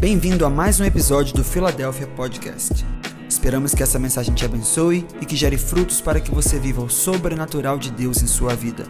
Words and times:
Bem-vindo 0.00 0.44
a 0.44 0.50
mais 0.50 0.80
um 0.80 0.84
episódio 0.84 1.34
do 1.34 1.44
Philadelphia 1.44 2.06
Podcast. 2.08 2.84
Esperamos 3.28 3.74
que 3.74 3.82
essa 3.82 3.98
mensagem 3.98 4.34
te 4.34 4.44
abençoe 4.44 5.06
e 5.20 5.24
que 5.24 5.36
gere 5.36 5.56
frutos 5.56 6.00
para 6.00 6.20
que 6.20 6.30
você 6.30 6.58
viva 6.58 6.82
o 6.82 6.90
sobrenatural 6.90 7.78
de 7.78 7.90
Deus 7.90 8.20
em 8.20 8.26
sua 8.26 8.54
vida. 8.54 8.84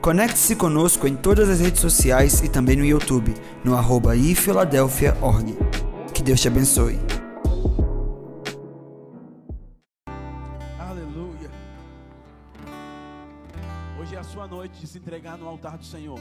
Conecte-se 0.00 0.54
conosco 0.54 1.08
em 1.08 1.16
todas 1.16 1.48
as 1.48 1.60
redes 1.60 1.80
sociais 1.80 2.42
e 2.42 2.48
também 2.48 2.76
no 2.76 2.84
YouTube, 2.84 3.34
no 3.64 3.74
arroba 3.74 4.14
ifiladelphia.org. 4.14 5.56
Que 6.14 6.22
Deus 6.22 6.40
te 6.40 6.48
abençoe. 6.48 6.98
Aleluia. 10.78 11.50
Hoje 13.98 14.14
é 14.14 14.18
a 14.18 14.24
sua 14.24 14.46
noite 14.46 14.78
de 14.80 14.86
se 14.86 14.98
entregar 14.98 15.36
no 15.38 15.48
altar 15.48 15.78
do 15.78 15.84
Senhor. 15.84 16.20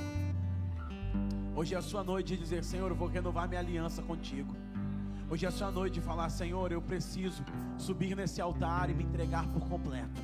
Hoje 1.55 1.73
é 1.73 1.77
a 1.77 1.81
sua 1.81 2.03
noite 2.03 2.35
de 2.35 2.37
dizer: 2.37 2.63
Senhor, 2.63 2.89
eu 2.91 2.95
vou 2.95 3.07
renovar 3.07 3.47
minha 3.47 3.59
aliança 3.59 4.01
contigo. 4.01 4.55
Hoje 5.29 5.45
é 5.45 5.49
a 5.49 5.51
sua 5.51 5.71
noite 5.71 5.95
de 5.95 6.01
falar: 6.01 6.29
Senhor, 6.29 6.71
eu 6.71 6.81
preciso 6.81 7.43
subir 7.77 8.15
nesse 8.15 8.41
altar 8.41 8.89
e 8.89 8.93
me 8.93 9.03
entregar 9.03 9.47
por 9.47 9.67
completo. 9.67 10.21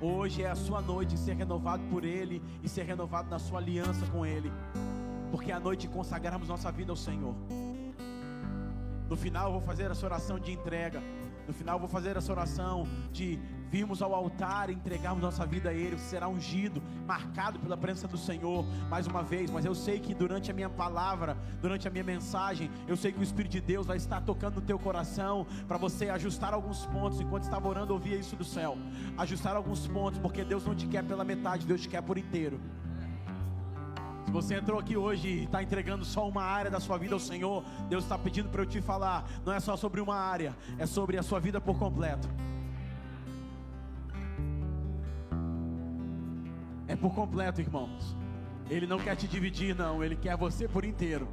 Hoje 0.00 0.42
é 0.42 0.50
a 0.50 0.54
sua 0.54 0.80
noite 0.80 1.14
de 1.14 1.20
ser 1.20 1.36
renovado 1.36 1.82
por 1.84 2.04
Ele 2.04 2.42
e 2.62 2.68
ser 2.68 2.82
renovado 2.82 3.30
na 3.30 3.38
sua 3.38 3.58
aliança 3.58 4.04
com 4.06 4.26
Ele, 4.26 4.52
porque 5.30 5.50
é 5.50 5.54
a 5.54 5.60
noite 5.60 5.82
de 5.82 5.88
consagrarmos 5.88 6.48
nossa 6.48 6.70
vida 6.70 6.92
ao 6.92 6.96
Senhor. 6.96 7.34
No 9.08 9.16
final, 9.16 9.46
eu 9.46 9.52
vou 9.52 9.60
fazer 9.60 9.90
essa 9.90 10.04
oração 10.04 10.38
de 10.38 10.52
entrega. 10.52 11.02
No 11.46 11.52
final, 11.52 11.76
eu 11.76 11.80
vou 11.80 11.88
fazer 11.88 12.16
essa 12.16 12.32
oração 12.32 12.86
de 13.12 13.38
virmos 13.74 14.00
ao 14.00 14.14
altar 14.14 14.70
e 14.70 14.74
entregarmos 14.74 15.20
nossa 15.20 15.44
vida 15.44 15.70
a 15.70 15.74
Ele. 15.74 15.98
Será 15.98 16.28
ungido, 16.28 16.80
marcado 17.04 17.58
pela 17.58 17.76
presença 17.76 18.06
do 18.06 18.16
Senhor 18.16 18.64
mais 18.88 19.08
uma 19.08 19.20
vez. 19.20 19.50
Mas 19.50 19.64
eu 19.64 19.74
sei 19.74 19.98
que 19.98 20.14
durante 20.14 20.48
a 20.48 20.54
minha 20.54 20.70
palavra, 20.70 21.36
durante 21.60 21.88
a 21.88 21.90
minha 21.90 22.04
mensagem, 22.04 22.70
eu 22.86 22.96
sei 22.96 23.10
que 23.10 23.18
o 23.18 23.22
Espírito 23.22 23.50
de 23.50 23.60
Deus 23.60 23.84
vai 23.84 23.96
estar 23.96 24.20
tocando 24.20 24.56
no 24.56 24.60
teu 24.60 24.78
coração 24.78 25.44
para 25.66 25.76
você 25.76 26.08
ajustar 26.08 26.54
alguns 26.54 26.86
pontos. 26.86 27.20
Enquanto 27.20 27.42
estava 27.42 27.66
orando, 27.66 27.92
ouvia 27.92 28.16
isso 28.16 28.36
do 28.36 28.44
céu. 28.44 28.78
Ajustar 29.18 29.56
alguns 29.56 29.88
pontos, 29.88 30.20
porque 30.20 30.44
Deus 30.44 30.64
não 30.64 30.76
te 30.76 30.86
quer 30.86 31.02
pela 31.02 31.24
metade, 31.24 31.66
Deus 31.66 31.80
te 31.80 31.88
quer 31.88 32.00
por 32.00 32.16
inteiro. 32.16 32.60
Se 34.24 34.30
você 34.30 34.54
entrou 34.54 34.78
aqui 34.78 34.96
hoje 34.96 35.26
e 35.26 35.44
está 35.44 35.64
entregando 35.64 36.04
só 36.04 36.28
uma 36.28 36.44
área 36.44 36.70
da 36.70 36.78
sua 36.78 36.96
vida 36.96 37.14
ao 37.14 37.20
Senhor, 37.20 37.64
Deus 37.88 38.04
está 38.04 38.16
pedindo 38.16 38.50
para 38.50 38.62
eu 38.62 38.66
te 38.66 38.80
falar. 38.80 39.28
Não 39.44 39.52
é 39.52 39.58
só 39.58 39.76
sobre 39.76 40.00
uma 40.00 40.14
área, 40.14 40.56
é 40.78 40.86
sobre 40.86 41.18
a 41.18 41.24
sua 41.24 41.40
vida 41.40 41.60
por 41.60 41.76
completo. 41.76 42.28
É 46.86 46.96
por 46.96 47.14
completo, 47.14 47.60
irmãos. 47.60 48.16
Ele 48.68 48.86
não 48.86 48.98
quer 48.98 49.16
te 49.16 49.26
dividir, 49.26 49.74
não. 49.74 50.02
Ele 50.02 50.16
quer 50.16 50.36
você 50.36 50.66
por 50.66 50.84
inteiro. 50.84 51.28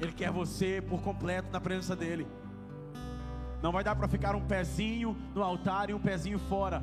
Ele 0.00 0.12
quer 0.12 0.30
você 0.30 0.80
por 0.80 1.00
completo 1.02 1.48
na 1.52 1.60
presença 1.60 1.96
dele. 1.96 2.26
Não 3.62 3.72
vai 3.72 3.82
dar 3.82 3.96
para 3.96 4.06
ficar 4.06 4.36
um 4.36 4.46
pezinho 4.46 5.16
no 5.34 5.42
altar 5.42 5.90
e 5.90 5.94
um 5.94 5.98
pezinho 5.98 6.38
fora. 6.38 6.82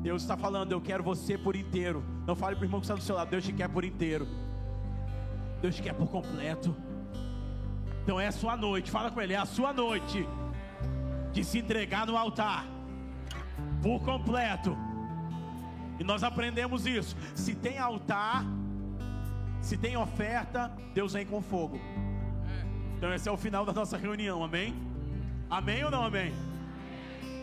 Deus 0.00 0.22
está 0.22 0.36
falando, 0.36 0.72
eu 0.72 0.80
quero 0.80 1.02
você 1.02 1.36
por 1.36 1.56
inteiro. 1.56 2.04
Não 2.26 2.36
fale 2.36 2.56
para 2.56 2.62
o 2.62 2.66
irmão 2.66 2.80
que 2.80 2.84
está 2.84 2.94
do 2.94 3.02
seu 3.02 3.16
lado, 3.16 3.30
Deus 3.30 3.44
te 3.44 3.52
quer 3.52 3.68
por 3.68 3.84
inteiro. 3.84 4.26
Deus 5.60 5.74
te 5.74 5.82
quer 5.82 5.94
por 5.94 6.08
completo. 6.08 6.74
Então 8.02 8.20
é 8.20 8.26
a 8.26 8.32
sua 8.32 8.56
noite, 8.56 8.90
fala 8.90 9.10
com 9.10 9.20
ele, 9.20 9.32
é 9.32 9.36
a 9.36 9.46
sua 9.46 9.72
noite 9.72 10.28
de 11.32 11.44
se 11.44 11.58
entregar 11.58 12.06
no 12.06 12.16
altar 12.16 12.66
por 13.80 14.00
completo. 14.00 14.76
E 15.98 16.04
nós 16.04 16.22
aprendemos 16.22 16.86
isso. 16.86 17.16
Se 17.34 17.54
tem 17.54 17.78
altar, 17.78 18.44
se 19.60 19.76
tem 19.76 19.96
oferta, 19.96 20.72
Deus 20.92 21.12
vem 21.12 21.24
com 21.24 21.40
fogo. 21.40 21.80
Então 22.96 23.12
esse 23.12 23.28
é 23.28 23.32
o 23.32 23.36
final 23.36 23.64
da 23.64 23.72
nossa 23.72 23.96
reunião, 23.96 24.42
amém? 24.42 24.74
Amém 25.50 25.84
ou 25.84 25.90
não 25.90 26.04
amém? 26.04 26.32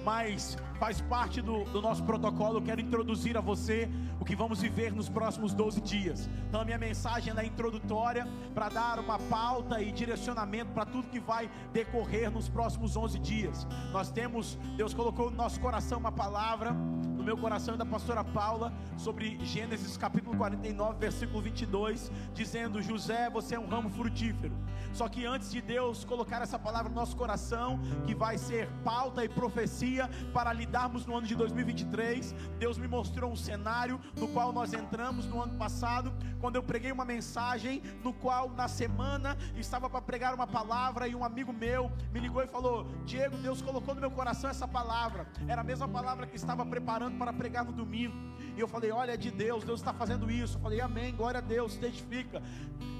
Mas 0.03 0.57
faz 0.79 1.01
parte 1.01 1.41
do, 1.41 1.65
do, 1.65 1.81
nosso 1.81 2.03
protocolo. 2.03 2.57
Eu 2.57 2.61
quero 2.61 2.79
introduzir 2.79 3.37
a 3.37 3.41
você 3.41 3.89
o 4.19 4.25
que 4.25 4.35
vamos 4.35 4.61
viver 4.61 4.93
nos 4.93 5.09
próximos 5.09 5.53
12 5.53 5.81
dias. 5.81 6.29
Então, 6.47 6.61
a 6.61 6.65
minha 6.65 6.77
mensagem 6.77 7.33
é 7.35 7.45
introdutória 7.45 8.25
para 8.55 8.69
dar 8.69 8.99
uma 8.99 9.19
pauta 9.19 9.81
e 9.81 9.91
direcionamento 9.91 10.71
para 10.71 10.85
tudo 10.85 11.09
que 11.09 11.19
vai 11.19 11.49
decorrer 11.73 12.31
nos 12.31 12.47
próximos 12.47 12.95
11 12.95 13.19
dias. 13.19 13.67
Nós 13.91 14.09
temos, 14.09 14.57
Deus 14.77 14.93
colocou 14.93 15.29
no 15.29 15.37
nosso 15.37 15.59
coração 15.59 15.99
uma 15.99 16.11
palavra 16.11 16.75
no 17.19 17.25
meu 17.25 17.37
coração 17.37 17.75
e 17.75 17.77
da 17.77 17.85
pastora 17.85 18.23
Paula 18.23 18.73
sobre 18.97 19.37
Gênesis 19.43 19.97
capítulo 19.97 20.37
49, 20.37 20.97
versículo 20.97 21.41
22, 21.41 22.09
dizendo: 22.33 22.81
José, 22.81 23.29
você 23.29 23.55
é 23.55 23.59
um 23.59 23.67
ramo 23.67 23.89
frutífero. 23.89 24.55
Só 24.93 25.07
que 25.09 25.25
antes 25.25 25.51
de 25.51 25.61
Deus 25.61 26.05
colocar 26.05 26.41
essa 26.41 26.57
palavra 26.57 26.89
no 26.89 26.95
nosso 26.95 27.17
coração, 27.17 27.77
que 28.05 28.15
vai 28.15 28.37
ser 28.37 28.69
pauta 28.85 29.23
e 29.23 29.29
profecia 29.29 30.09
para 30.33 30.53
lidarmos 30.53 31.05
no 31.05 31.17
ano 31.17 31.27
de 31.27 31.35
2023, 31.35 32.33
Deus 32.57 32.77
me 32.77 32.87
mostrou 32.87 33.31
um 33.31 33.35
cenário 33.35 33.99
no 34.15 34.29
qual 34.29 34.53
nós 34.53 34.73
entramos 34.73 35.25
no 35.25 35.43
ano 35.43 35.57
passado, 35.57 36.13
quando 36.39 36.55
eu 36.55 36.63
preguei 36.63 36.91
uma 36.91 37.03
mensagem, 37.03 37.83
no 38.01 38.13
qual 38.13 38.49
na 38.49 38.69
semana 38.69 39.37
estava 39.57 39.89
para 39.89 40.01
pregar 40.01 40.33
uma 40.33 40.47
palavra 40.47 41.05
e 41.05 41.13
um 41.13 41.23
amigo 41.23 41.51
meu 41.51 41.91
me 42.13 42.19
ligou 42.21 42.41
e 42.41 42.47
falou: 42.47 42.87
Diego, 43.05 43.35
Deus 43.37 43.61
colocou 43.61 43.93
no 43.93 43.99
meu 43.99 44.11
coração 44.11 44.49
essa 44.49 44.67
palavra. 44.67 45.27
Era 45.49 45.59
a 45.59 45.65
mesma 45.65 45.87
palavra 45.87 46.25
que 46.25 46.37
estava 46.37 46.65
preparando 46.65 47.08
para 47.17 47.33
pregar 47.33 47.65
no 47.65 47.71
domingo. 47.71 48.15
E 48.55 48.59
eu 48.59 48.67
falei: 48.67 48.91
Olha, 48.91 49.13
é 49.13 49.17
de 49.17 49.31
Deus, 49.31 49.63
Deus 49.63 49.79
está 49.79 49.93
fazendo 49.93 50.29
isso. 50.29 50.57
Eu 50.57 50.61
falei: 50.61 50.81
Amém, 50.81 51.15
glória 51.15 51.39
a 51.39 51.41
Deus, 51.41 51.75
testifica. 51.75 52.41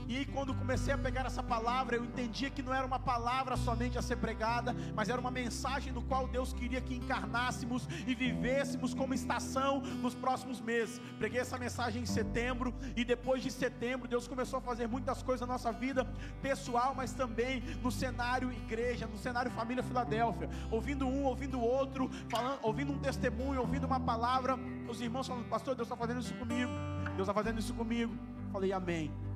E 0.09 0.25
quando 0.25 0.56
comecei 0.56 0.92
a 0.92 0.97
pegar 0.97 1.28
essa 1.28 1.44
palavra, 1.44 1.96
eu 1.96 2.03
entendia 2.03 2.50
que 2.50 2.64
não 2.64 2.74
era 2.74 2.86
uma 2.86 2.97
palavra 2.97 3.56
somente 3.56 3.96
a 3.96 4.02
ser 4.02 4.16
pregada, 4.16 4.75
mas 4.96 5.08
era 5.08 5.22
uma 5.22 5.30
mensagem 5.30 5.94
no 5.94 6.02
qual 6.02 6.28
Deus 6.28 6.52
queria 6.52 6.81
que 6.81 6.96
encarnássemos 6.96 7.88
e 8.08 8.16
vivêssemos 8.16 8.96
como 8.96 9.14
estação 9.14 9.81
nos 9.81 10.16
próximos 10.16 10.59
meses. 10.59 11.00
Preguei 11.19 11.40
essa 11.40 11.59
mensagem 11.59 12.02
em 12.02 12.08
setembro 12.08 12.74
e 12.96 13.06
depois 13.06 13.44
de 13.44 13.52
setembro, 13.52 14.08
Deus 14.08 14.28
começou 14.28 14.58
a 14.58 14.62
fazer 14.64 14.88
muitas 14.88 15.22
coisas 15.22 15.48
na 15.48 15.53
nossa 15.53 15.72
vida 15.72 16.03
pessoal, 16.42 16.96
mas 16.96 17.14
também 17.14 17.62
no 17.84 17.92
cenário 17.92 18.52
igreja, 18.52 19.06
no 19.06 19.18
cenário 19.18 19.52
família 19.52 19.84
Filadélfia, 19.84 20.50
ouvindo 20.72 21.06
um, 21.06 21.25
ouvindo 21.25 21.62
outro, 21.62 22.09
falando, 22.30 22.58
ouvindo 22.64 22.92
um 22.92 22.98
testemunho, 22.98 23.62
ouvindo 23.62 23.86
uma 23.86 24.00
palavra, 24.00 24.58
os 24.88 25.00
irmãos 25.02 25.28
falando, 25.28 25.48
pastor, 25.48 25.75
Deus 25.75 25.86
está 25.86 25.96
fazendo 25.96 26.19
isso 26.19 26.34
comigo, 26.34 26.72
Deus 27.16 27.30
está 27.30 27.34
fazendo 27.34 27.59
isso 27.59 27.75
comigo. 27.75 28.12
Falei, 28.52 28.74
amém. 28.74 29.29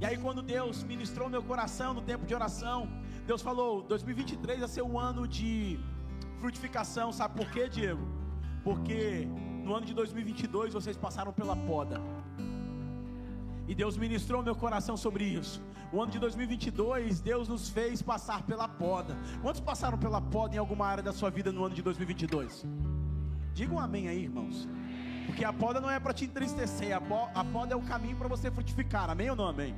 E 0.00 0.06
aí, 0.06 0.16
quando 0.16 0.40
Deus 0.42 0.84
ministrou 0.84 1.28
meu 1.28 1.42
coração 1.42 1.92
no 1.92 2.00
tempo 2.00 2.24
de 2.24 2.34
oração, 2.34 2.88
Deus 3.26 3.42
falou: 3.42 3.82
2023 3.82 4.60
vai 4.60 4.68
ser 4.68 4.82
um 4.82 4.98
ano 4.98 5.26
de 5.26 5.78
frutificação. 6.40 7.12
Sabe 7.12 7.34
por 7.36 7.50
quê, 7.50 7.68
Diego? 7.68 8.06
Porque 8.62 9.28
no 9.64 9.74
ano 9.74 9.86
de 9.86 9.94
2022 9.94 10.72
vocês 10.72 10.96
passaram 10.96 11.32
pela 11.32 11.56
poda. 11.56 12.00
E 13.66 13.74
Deus 13.74 13.96
ministrou 13.98 14.42
meu 14.42 14.54
coração 14.54 14.96
sobre 14.96 15.24
isso. 15.24 15.60
O 15.92 16.00
ano 16.00 16.12
de 16.12 16.18
2022, 16.18 17.20
Deus 17.20 17.48
nos 17.48 17.68
fez 17.68 18.00
passar 18.00 18.42
pela 18.42 18.68
poda. 18.68 19.16
Quantos 19.42 19.60
passaram 19.60 19.98
pela 19.98 20.20
poda 20.20 20.54
em 20.54 20.58
alguma 20.58 20.86
área 20.86 21.02
da 21.02 21.12
sua 21.12 21.28
vida 21.28 21.50
no 21.50 21.64
ano 21.64 21.74
de 21.74 21.82
2022? 21.82 22.64
Digam 23.52 23.76
um 23.76 23.80
amém 23.80 24.08
aí, 24.08 24.22
irmãos. 24.22 24.68
Porque 25.28 25.44
a 25.44 25.52
poda 25.52 25.78
não 25.78 25.90
é 25.90 26.00
para 26.00 26.14
te 26.14 26.24
entristecer, 26.24 26.96
a, 26.96 27.44
poda 27.44 27.74
é 27.74 27.76
o 27.76 27.82
caminho 27.82 28.16
para 28.16 28.28
você 28.28 28.50
frutificar. 28.50 29.10
Amém 29.10 29.28
ou 29.28 29.36
não 29.36 29.46
amém? 29.46 29.74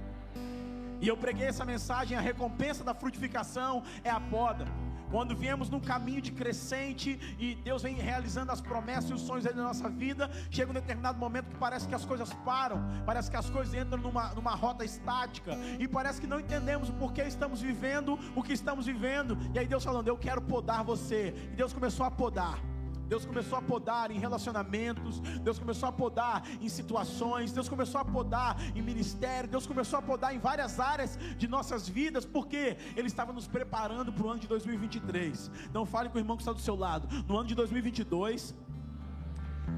E 1.00 1.08
eu 1.08 1.16
preguei 1.16 1.48
essa 1.48 1.64
mensagem: 1.64 2.16
a 2.16 2.20
recompensa 2.20 2.84
da 2.84 2.94
frutificação 2.94 3.82
é 4.04 4.10
a 4.10 4.20
poda. 4.20 4.64
Quando 5.10 5.34
viemos 5.34 5.68
num 5.68 5.80
caminho 5.80 6.22
de 6.22 6.30
crescente 6.30 7.18
e 7.36 7.56
Deus 7.56 7.82
vem 7.82 7.96
realizando 7.96 8.52
as 8.52 8.60
promessas 8.60 9.10
e 9.10 9.14
os 9.14 9.22
sonhos 9.22 9.42
da 9.42 9.52
nossa 9.52 9.88
vida, 9.88 10.30
chega 10.52 10.70
um 10.70 10.74
determinado 10.74 11.18
momento 11.18 11.50
que 11.50 11.56
parece 11.56 11.88
que 11.88 11.96
as 11.96 12.04
coisas 12.04 12.32
param, 12.44 12.80
parece 13.04 13.28
que 13.28 13.36
as 13.36 13.50
coisas 13.50 13.74
entram 13.74 14.00
numa, 14.00 14.32
numa 14.34 14.54
rota 14.54 14.84
estática 14.84 15.58
e 15.80 15.88
parece 15.88 16.20
que 16.20 16.28
não 16.28 16.38
entendemos 16.38 16.90
o 16.90 16.92
porquê 16.92 17.22
estamos 17.22 17.60
vivendo 17.60 18.16
o 18.36 18.42
que 18.42 18.52
estamos 18.52 18.86
vivendo. 18.86 19.36
E 19.52 19.58
aí 19.58 19.66
Deus 19.66 19.82
falando: 19.82 20.06
Eu 20.06 20.16
quero 20.16 20.40
podar 20.40 20.84
você. 20.84 21.34
E 21.52 21.56
Deus 21.56 21.72
começou 21.72 22.06
a 22.06 22.10
podar. 22.10 22.69
Deus 23.10 23.26
começou 23.26 23.58
a 23.58 23.62
podar 23.62 24.12
em 24.12 24.20
relacionamentos, 24.20 25.18
Deus 25.46 25.58
começou 25.58 25.88
a 25.88 25.92
podar 25.92 26.44
em 26.60 26.68
situações, 26.68 27.50
Deus 27.50 27.68
começou 27.68 28.00
a 28.00 28.04
podar 28.04 28.56
em 28.72 28.80
ministério, 28.80 29.50
Deus 29.50 29.66
começou 29.66 29.98
a 29.98 30.02
podar 30.10 30.32
em 30.32 30.38
várias 30.38 30.78
áreas 30.78 31.18
de 31.36 31.48
nossas 31.48 31.88
vidas, 31.88 32.24
porque 32.24 32.76
Ele 32.96 33.08
estava 33.08 33.32
nos 33.32 33.48
preparando 33.48 34.12
para 34.12 34.24
o 34.24 34.30
ano 34.30 34.38
de 34.38 34.46
2023. 34.46 35.50
Não 35.74 35.84
fale 35.84 36.08
com 36.08 36.18
o 36.18 36.20
irmão 36.20 36.36
que 36.36 36.44
está 36.44 36.52
do 36.52 36.60
seu 36.60 36.76
lado. 36.76 37.08
No 37.26 37.36
ano 37.36 37.48
de 37.48 37.56
2022, 37.56 38.54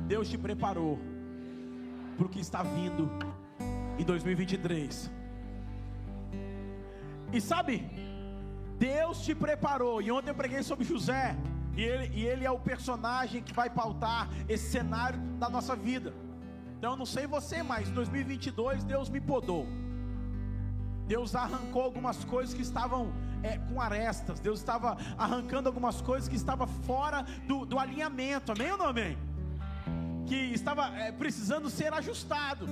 Deus 0.06 0.29
te 0.29 0.37
preparou 0.37 0.99
para 2.19 2.26
o 2.26 2.29
que 2.29 2.38
está 2.38 2.62
vindo 2.62 3.08
em 3.99 4.05
2023. 4.05 5.11
E 7.32 7.40
sabe, 7.40 7.88
Deus 8.79 9.25
te 9.25 9.34
preparou. 9.34 10.02
E 10.02 10.12
ontem 10.12 10.32
eu 10.32 10.34
preguei 10.34 10.62
sobre 10.62 10.84
José. 10.84 11.34
E 11.76 11.82
ele, 11.82 12.12
e 12.14 12.26
ele 12.26 12.44
é 12.44 12.50
o 12.50 12.58
personagem 12.58 13.42
que 13.42 13.52
vai 13.52 13.70
pautar 13.70 14.28
esse 14.48 14.70
cenário 14.70 15.19
da 15.38 15.48
nossa 15.48 15.74
vida. 15.74 16.12
Então 16.78 16.92
eu 16.92 16.96
não 16.96 17.06
sei 17.06 17.26
você, 17.26 17.62
mas 17.62 17.88
em 17.88 17.92
2022 17.92 18.84
Deus 18.84 19.08
me 19.08 19.20
podou. 19.20 19.66
Deus 21.06 21.34
arrancou 21.34 21.82
algumas 21.82 22.24
coisas 22.24 22.54
que 22.54 22.62
estavam 22.62 23.12
é, 23.42 23.58
com 23.58 23.80
arestas, 23.80 24.38
Deus 24.38 24.60
estava 24.60 24.96
arrancando 25.19 25.69
algumas 25.69 26.00
coisas 26.00 26.28
que 26.28 26.36
estavam 26.36 26.66
fora 26.66 27.24
do, 27.46 27.66
do 27.66 27.78
alinhamento, 27.78 28.52
amém 28.52 28.70
ou 28.70 28.78
não 28.78 28.86
amém? 28.86 29.19
Que 30.26 30.36
estava 30.36 30.88
é, 30.96 31.10
precisando 31.10 31.69
ser 31.69 31.92
ajustado. 31.92 32.66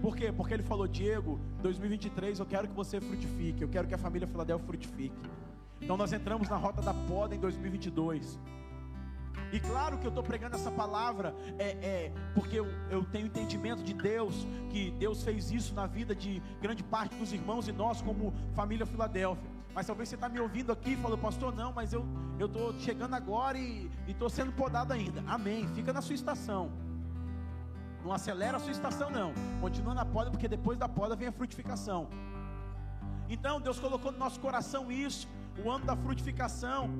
Por 0.00 0.16
quê? 0.16 0.32
Porque 0.32 0.52
ele 0.54 0.62
falou, 0.62 0.86
Diego, 0.86 1.40
2023 1.62 2.38
eu 2.38 2.46
quero 2.46 2.68
que 2.68 2.74
você 2.74 3.00
frutifique, 3.00 3.62
eu 3.62 3.68
quero 3.68 3.86
que 3.88 3.94
a 3.94 3.98
família 3.98 4.28
Filadélfia 4.28 4.66
frutifique. 4.66 5.16
Então 5.84 5.98
nós 5.98 6.12
entramos 6.14 6.48
na 6.48 6.56
rota 6.56 6.80
da 6.80 6.94
poda 6.94 7.34
em 7.34 7.38
2022. 7.38 8.40
E 9.52 9.60
claro 9.60 9.98
que 9.98 10.06
eu 10.06 10.08
estou 10.08 10.24
pregando 10.24 10.56
essa 10.56 10.70
palavra 10.70 11.34
é, 11.58 11.68
é 11.68 12.12
porque 12.34 12.58
eu, 12.58 12.66
eu, 12.90 13.04
tenho 13.04 13.26
entendimento 13.26 13.82
de 13.84 13.92
Deus, 13.92 14.46
que 14.70 14.90
Deus 14.92 15.22
fez 15.22 15.52
isso 15.52 15.74
na 15.74 15.86
vida 15.86 16.14
de 16.14 16.42
grande 16.60 16.82
parte 16.82 17.14
dos 17.16 17.32
irmãos 17.32 17.68
e 17.68 17.72
nós, 17.72 18.00
como 18.00 18.32
família 18.54 18.86
Filadélfia. 18.86 19.48
Mas 19.74 19.86
talvez 19.86 20.08
você 20.08 20.14
está 20.14 20.28
me 20.28 20.40
ouvindo 20.40 20.72
aqui 20.72 20.92
e 20.92 20.96
falou, 20.96 21.18
pastor, 21.18 21.54
não, 21.54 21.72
mas 21.72 21.92
eu 21.92 22.06
estou 22.40 22.72
chegando 22.80 23.14
agora 23.14 23.58
e 23.58 23.90
estou 24.08 24.30
sendo 24.30 24.52
podado 24.52 24.92
ainda. 24.92 25.22
Amém. 25.26 25.68
Fica 25.74 25.92
na 25.92 26.00
sua 26.00 26.14
estação. 26.14 26.72
Não 28.02 28.12
acelera 28.12 28.56
a 28.56 28.60
sua 28.60 28.72
estação, 28.72 29.10
não. 29.10 29.34
Continua 29.60 29.94
na 29.94 30.04
poda, 30.04 30.30
porque 30.30 30.48
depois 30.48 30.78
da 30.78 30.88
poda 30.88 31.14
vem 31.14 31.28
a 31.28 31.32
frutificação. 31.32 32.08
Então, 33.28 33.60
Deus 33.60 33.78
colocou 33.78 34.12
no 34.12 34.18
nosso 34.18 34.38
coração 34.40 34.92
isso, 34.92 35.26
o 35.62 35.70
ano 35.70 35.84
da 35.84 35.96
frutificação, 35.96 36.90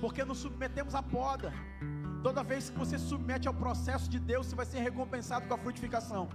porque 0.00 0.24
nos 0.24 0.38
submetemos 0.38 0.94
à 0.94 1.02
poda. 1.02 1.52
Toda 2.22 2.42
vez 2.42 2.70
que 2.70 2.78
você 2.78 2.98
se 2.98 3.06
submete 3.06 3.48
ao 3.48 3.54
processo 3.54 4.08
de 4.08 4.18
Deus, 4.18 4.46
você 4.46 4.56
vai 4.56 4.66
ser 4.66 4.80
recompensado 4.80 5.46
com 5.46 5.54
a 5.54 5.58
frutificação. 5.58 6.28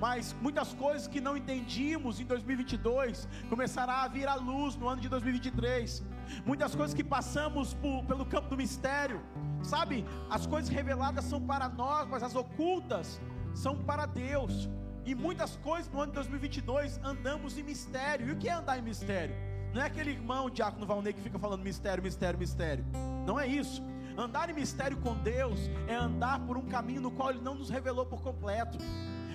Mas 0.00 0.34
muitas 0.40 0.72
coisas 0.74 1.08
que 1.08 1.20
não 1.20 1.36
entendíamos 1.36 2.20
em 2.20 2.24
2022 2.24 3.28
começará 3.48 4.02
a 4.02 4.08
vir 4.08 4.28
à 4.28 4.36
luz 4.36 4.76
no 4.76 4.88
ano 4.88 5.00
de 5.00 5.08
2023. 5.08 6.04
Muitas 6.46 6.74
coisas 6.74 6.94
que 6.94 7.02
passamos 7.02 7.74
por, 7.74 8.04
pelo 8.04 8.24
campo 8.24 8.48
do 8.48 8.56
mistério 8.56 9.20
Sabe, 9.62 10.04
as 10.30 10.46
coisas 10.46 10.70
reveladas 10.70 11.24
são 11.24 11.40
para 11.40 11.68
nós, 11.68 12.08
mas 12.08 12.22
as 12.22 12.34
ocultas 12.34 13.20
são 13.54 13.76
para 13.76 14.06
Deus. 14.06 14.68
E 15.04 15.14
muitas 15.14 15.56
coisas 15.56 15.90
no 15.90 16.00
ano 16.00 16.12
de 16.12 16.16
2022 16.16 16.98
andamos 17.02 17.56
em 17.58 17.62
mistério. 17.62 18.28
E 18.28 18.32
o 18.32 18.36
que 18.36 18.48
é 18.48 18.52
andar 18.52 18.78
em 18.78 18.82
mistério? 18.82 19.34
Não 19.78 19.84
é 19.84 19.86
aquele 19.86 20.10
irmão, 20.10 20.50
diácono 20.50 20.84
Valnei, 20.84 21.12
que 21.12 21.20
fica 21.20 21.38
falando 21.38 21.62
mistério, 21.62 22.02
mistério, 22.02 22.36
mistério. 22.36 22.84
Não 23.24 23.38
é 23.38 23.46
isso. 23.46 23.80
Andar 24.16 24.50
em 24.50 24.52
mistério 24.52 24.96
com 24.96 25.14
Deus 25.14 25.70
é 25.86 25.94
andar 25.94 26.40
por 26.40 26.58
um 26.58 26.66
caminho 26.66 27.00
no 27.00 27.12
qual 27.12 27.30
Ele 27.30 27.40
não 27.40 27.54
nos 27.54 27.70
revelou 27.70 28.04
por 28.04 28.20
completo 28.20 28.76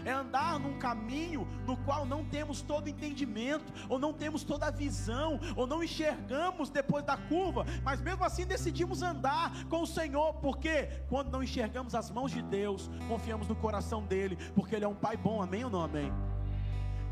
é 0.03 0.11
andar 0.11 0.59
num 0.59 0.77
caminho 0.77 1.47
no 1.65 1.77
qual 1.77 2.05
não 2.05 2.25
temos 2.25 2.61
todo 2.61 2.89
entendimento, 2.89 3.71
ou 3.87 3.97
não 3.97 4.11
temos 4.11 4.43
toda 4.43 4.65
a 4.65 4.69
visão, 4.69 5.39
ou 5.55 5.65
não 5.65 5.81
enxergamos 5.81 6.69
depois 6.69 7.05
da 7.05 7.15
curva, 7.15 7.65
mas 7.81 8.01
mesmo 8.01 8.25
assim 8.25 8.45
decidimos 8.45 9.01
andar 9.01 9.63
com 9.69 9.81
o 9.81 9.87
Senhor, 9.87 10.33
porque 10.41 10.89
quando 11.07 11.31
não 11.31 11.41
enxergamos 11.41 11.95
as 11.95 12.11
mãos 12.11 12.33
de 12.33 12.41
Deus, 12.41 12.91
confiamos 13.07 13.47
no 13.47 13.55
coração 13.55 14.03
dEle, 14.03 14.35
porque 14.53 14.75
Ele 14.75 14.83
é 14.83 14.89
um 14.89 14.93
Pai 14.93 15.15
bom, 15.15 15.41
amém 15.41 15.63
ou 15.63 15.71
não 15.71 15.81
amém? 15.81 16.11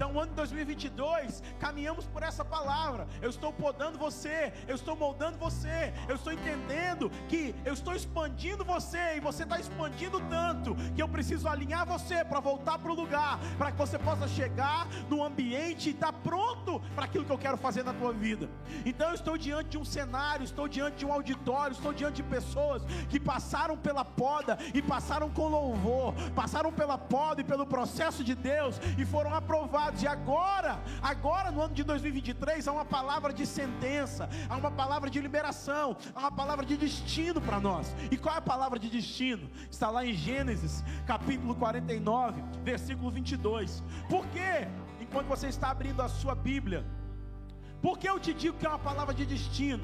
Então, 0.01 0.19
ano 0.19 0.31
de 0.31 0.36
2022, 0.38 1.44
caminhamos 1.59 2.07
por 2.07 2.24
essa 2.24 2.44
palavra. 2.44 3.07
Eu 3.21 3.30
estou 3.30 3.53
podando 3.53 4.00
você, 4.00 4.51
eu 4.68 4.74
estou 4.74 4.95
moldando 4.95 5.38
você, 5.38 5.94
eu 6.09 6.15
estou 6.15 6.33
entendendo 6.33 7.12
que 7.30 7.53
eu 7.63 7.71
estou 7.71 7.94
expandindo 7.94 8.65
você 8.65 9.18
e 9.18 9.19
você 9.19 9.44
está 9.44 9.59
expandindo 9.59 10.19
tanto 10.21 10.74
que 10.95 11.03
eu 11.03 11.07
preciso 11.07 11.48
alinhar 11.48 11.86
você 11.86 12.25
para 12.25 12.39
voltar 12.39 12.80
para 12.80 12.92
o 12.92 12.95
lugar, 12.95 13.38
para 13.59 13.71
que 13.71 13.77
você 13.77 14.00
possa 14.00 14.27
chegar 14.27 14.88
no 15.07 15.24
ambiente 15.24 15.89
e 15.89 15.92
estar 15.92 16.12
tá 16.12 16.19
pronto 16.24 16.81
para 16.95 17.06
aquilo 17.06 17.24
que 17.24 17.31
eu 17.31 17.38
quero 17.38 17.57
fazer 17.57 17.83
na 17.83 17.94
tua 17.94 18.12
vida. 18.12 18.50
Então, 18.83 19.09
eu 19.09 19.13
estou 19.13 19.38
diante 19.38 19.69
de 19.69 19.77
um 19.77 19.86
cenário, 19.86 20.44
estou 20.44 20.68
diante 20.68 20.98
de 20.98 21.06
um 21.06 21.13
auditório, 21.13 21.75
estou 21.75 21.94
diante 21.94 22.24
de 22.24 22.24
pessoas 22.24 22.81
que 23.07 23.19
passaram 23.19 23.77
pela 23.77 24.03
poda 24.03 24.57
e 24.74 24.81
passaram 24.81 25.30
com 25.30 25.48
louvor, 25.48 26.15
passaram 26.33 26.74
pela 26.74 26.98
poda 26.98 27.42
e 27.42 27.44
pelo 27.44 27.68
processo 27.68 28.24
de 28.24 28.33
Deus 28.33 28.81
e 28.98 29.06
foram 29.06 29.36
aprovados 29.36 29.90
e 30.01 30.07
agora, 30.07 30.79
agora 31.01 31.51
no 31.51 31.61
ano 31.61 31.73
de 31.73 31.83
2023, 31.83 32.67
há 32.67 32.71
uma 32.71 32.85
palavra 32.85 33.33
de 33.33 33.45
sentença, 33.45 34.29
há 34.49 34.57
uma 34.57 34.71
palavra 34.71 35.09
de 35.09 35.19
liberação, 35.19 35.97
há 36.15 36.19
uma 36.21 36.31
palavra 36.31 36.65
de 36.65 36.77
destino 36.77 37.41
para 37.41 37.59
nós. 37.59 37.95
E 38.09 38.17
qual 38.17 38.35
é 38.35 38.38
a 38.38 38.41
palavra 38.41 38.79
de 38.79 38.89
destino? 38.89 39.49
Está 39.69 39.89
lá 39.89 40.05
em 40.05 40.13
Gênesis, 40.13 40.83
capítulo 41.05 41.55
49, 41.55 42.41
versículo 42.63 43.11
22. 43.11 43.83
Por 44.09 44.25
quê? 44.27 44.67
Enquanto 44.99 45.27
você 45.27 45.47
está 45.47 45.69
abrindo 45.71 46.01
a 46.01 46.09
sua 46.09 46.33
Bíblia, 46.33 46.85
por 47.81 47.97
que 47.97 48.07
eu 48.07 48.19
te 48.19 48.33
digo 48.33 48.57
que 48.57 48.65
é 48.65 48.69
uma 48.69 48.79
palavra 48.79 49.13
de 49.13 49.25
destino? 49.25 49.83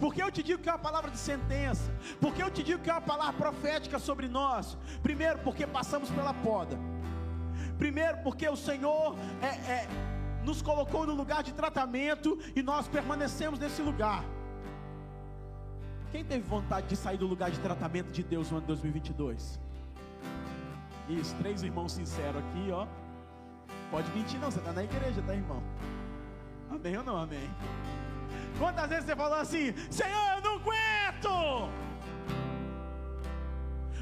Porque 0.00 0.22
eu 0.22 0.30
te 0.30 0.42
digo 0.42 0.62
que 0.62 0.68
é 0.68 0.72
uma 0.72 0.78
palavra 0.78 1.10
de 1.10 1.18
sentença. 1.18 1.90
Porque 2.20 2.42
eu 2.42 2.50
te 2.50 2.62
digo 2.62 2.82
que 2.82 2.90
é 2.90 2.92
uma 2.92 3.00
palavra 3.00 3.32
profética 3.32 3.98
sobre 3.98 4.28
nós. 4.28 4.76
Primeiro, 5.02 5.38
porque 5.40 5.66
passamos 5.66 6.10
pela 6.10 6.32
poda. 6.32 6.78
Primeiro, 7.78 8.18
porque 8.18 8.48
o 8.48 8.56
Senhor 8.56 9.14
é, 9.40 9.46
é, 9.46 9.88
nos 10.44 10.60
colocou 10.60 11.06
no 11.06 11.14
lugar 11.14 11.42
de 11.42 11.52
tratamento 11.52 12.38
e 12.56 12.62
nós 12.62 12.88
permanecemos 12.88 13.58
nesse 13.58 13.80
lugar. 13.80 14.24
Quem 16.10 16.24
teve 16.24 16.42
vontade 16.42 16.88
de 16.88 16.96
sair 16.96 17.18
do 17.18 17.26
lugar 17.26 17.50
de 17.50 17.60
tratamento 17.60 18.10
de 18.10 18.22
Deus 18.22 18.50
no 18.50 18.58
ano 18.58 18.66
2022? 18.66 19.60
Isso, 21.08 21.34
três 21.36 21.62
irmãos 21.62 21.92
sinceros 21.92 22.36
aqui, 22.36 22.70
ó. 22.72 22.86
Pode 23.90 24.10
mentir, 24.10 24.38
não, 24.40 24.50
você 24.50 24.58
está 24.58 24.72
na 24.72 24.84
igreja, 24.84 25.22
tá, 25.22 25.34
irmão? 25.34 25.62
Amém 26.70 26.96
ou 26.98 27.04
não 27.04 27.16
amém? 27.16 27.48
Quantas 28.58 28.88
vezes 28.88 29.04
você 29.04 29.16
falou 29.16 29.38
assim, 29.38 29.74
Senhor, 29.90 30.36
eu 30.36 30.42
não 30.42 30.54
aguento? 30.56 31.87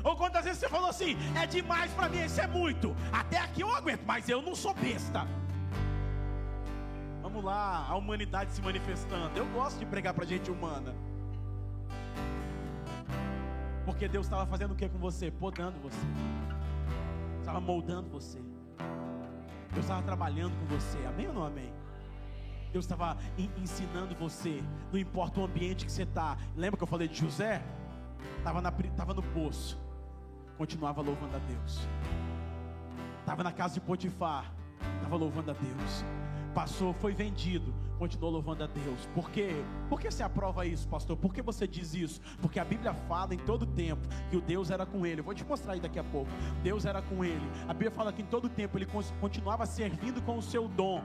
Ou 0.06 0.14
quantas 0.14 0.44
vezes 0.44 0.60
você 0.60 0.68
falou 0.68 0.88
assim: 0.88 1.16
é 1.36 1.46
demais 1.46 1.90
para 1.92 2.08
mim, 2.08 2.24
isso 2.24 2.40
é 2.40 2.46
muito. 2.46 2.94
Até 3.12 3.38
aqui 3.38 3.62
eu 3.62 3.74
aguento, 3.74 4.04
mas 4.06 4.28
eu 4.28 4.40
não 4.40 4.54
sou 4.54 4.72
besta. 4.72 5.26
Vamos 7.20 7.42
lá, 7.42 7.84
a 7.88 7.96
humanidade 7.96 8.52
se 8.52 8.62
manifestando. 8.62 9.36
Eu 9.36 9.44
gosto 9.46 9.80
de 9.80 9.84
pregar 9.84 10.14
para 10.14 10.24
gente 10.24 10.48
humana. 10.48 10.94
Porque 13.84 14.06
Deus 14.06 14.26
estava 14.26 14.46
fazendo 14.46 14.72
o 14.72 14.76
que 14.76 14.88
com 14.88 14.98
você? 14.98 15.28
Podando 15.28 15.76
você. 15.80 16.06
Estava 17.40 17.60
moldando 17.60 18.08
você. 18.08 18.38
Deus 19.72 19.84
estava 19.84 20.02
trabalhando 20.02 20.56
com 20.60 20.66
você. 20.66 21.04
Amém 21.04 21.26
ou 21.26 21.34
não 21.34 21.44
amém? 21.44 21.72
Deus 22.72 22.84
estava 22.84 23.16
ensinando 23.60 24.14
você. 24.14 24.62
Não 24.92 25.00
importa 25.00 25.40
o 25.40 25.44
ambiente 25.44 25.84
que 25.84 25.90
você 25.90 26.04
está. 26.04 26.38
Lembra 26.54 26.76
que 26.76 26.84
eu 26.84 26.88
falei 26.88 27.08
de 27.08 27.18
José? 27.18 27.60
Estava 28.38 29.12
no 29.12 29.22
poço 29.22 29.85
continuava 30.56 31.00
louvando 31.00 31.36
a 31.36 31.38
Deus. 31.40 31.88
Estava 33.20 33.42
na 33.42 33.52
casa 33.52 33.74
de 33.74 33.80
Potifar, 33.80 34.52
estava 34.96 35.16
louvando 35.16 35.50
a 35.50 35.54
Deus. 35.54 36.04
Passou, 36.54 36.94
foi 36.94 37.12
vendido, 37.12 37.74
continuou 37.98 38.32
louvando 38.32 38.64
a 38.64 38.66
Deus. 38.66 39.06
Por 39.14 39.30
quê? 39.30 39.50
Por 39.90 40.00
que 40.00 40.10
você 40.10 40.22
aprova 40.22 40.64
isso, 40.64 40.88
pastor? 40.88 41.16
Por 41.16 41.34
que 41.34 41.42
você 41.42 41.66
diz 41.66 41.92
isso? 41.92 42.20
Porque 42.40 42.58
a 42.58 42.64
Bíblia 42.64 42.94
fala 42.94 43.34
em 43.34 43.38
todo 43.38 43.66
tempo 43.66 44.08
que 44.30 44.36
o 44.36 44.40
Deus 44.40 44.70
era 44.70 44.86
com 44.86 45.04
ele. 45.04 45.20
Eu 45.20 45.24
vou 45.24 45.34
te 45.34 45.44
mostrar 45.44 45.74
aí 45.74 45.80
daqui 45.80 45.98
a 45.98 46.04
pouco. 46.04 46.30
Deus 46.62 46.86
era 46.86 47.02
com 47.02 47.22
ele. 47.22 47.46
A 47.68 47.74
Bíblia 47.74 47.90
fala 47.90 48.12
que 48.12 48.22
em 48.22 48.26
todo 48.26 48.48
tempo 48.48 48.78
ele 48.78 48.86
continuava 49.20 49.66
servindo 49.66 50.22
com 50.22 50.38
o 50.38 50.42
seu 50.42 50.66
dom. 50.66 51.02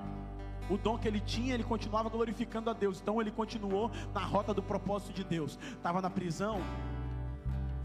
O 0.70 0.78
dom 0.78 0.98
que 0.98 1.08
ele 1.08 1.20
tinha, 1.20 1.54
ele 1.54 1.66
continuava 1.66 2.08
glorificando 2.08 2.70
a 2.70 2.74
Deus. 2.74 3.02
Então 3.02 3.20
ele 3.20 3.32
continuou 3.32 3.92
na 4.14 4.22
rota 4.22 4.54
do 4.54 4.64
propósito 4.64 5.12
de 5.12 5.26
Deus. 5.26 5.60
Estava 5.74 6.02
na 6.02 6.10
prisão, 6.10 6.62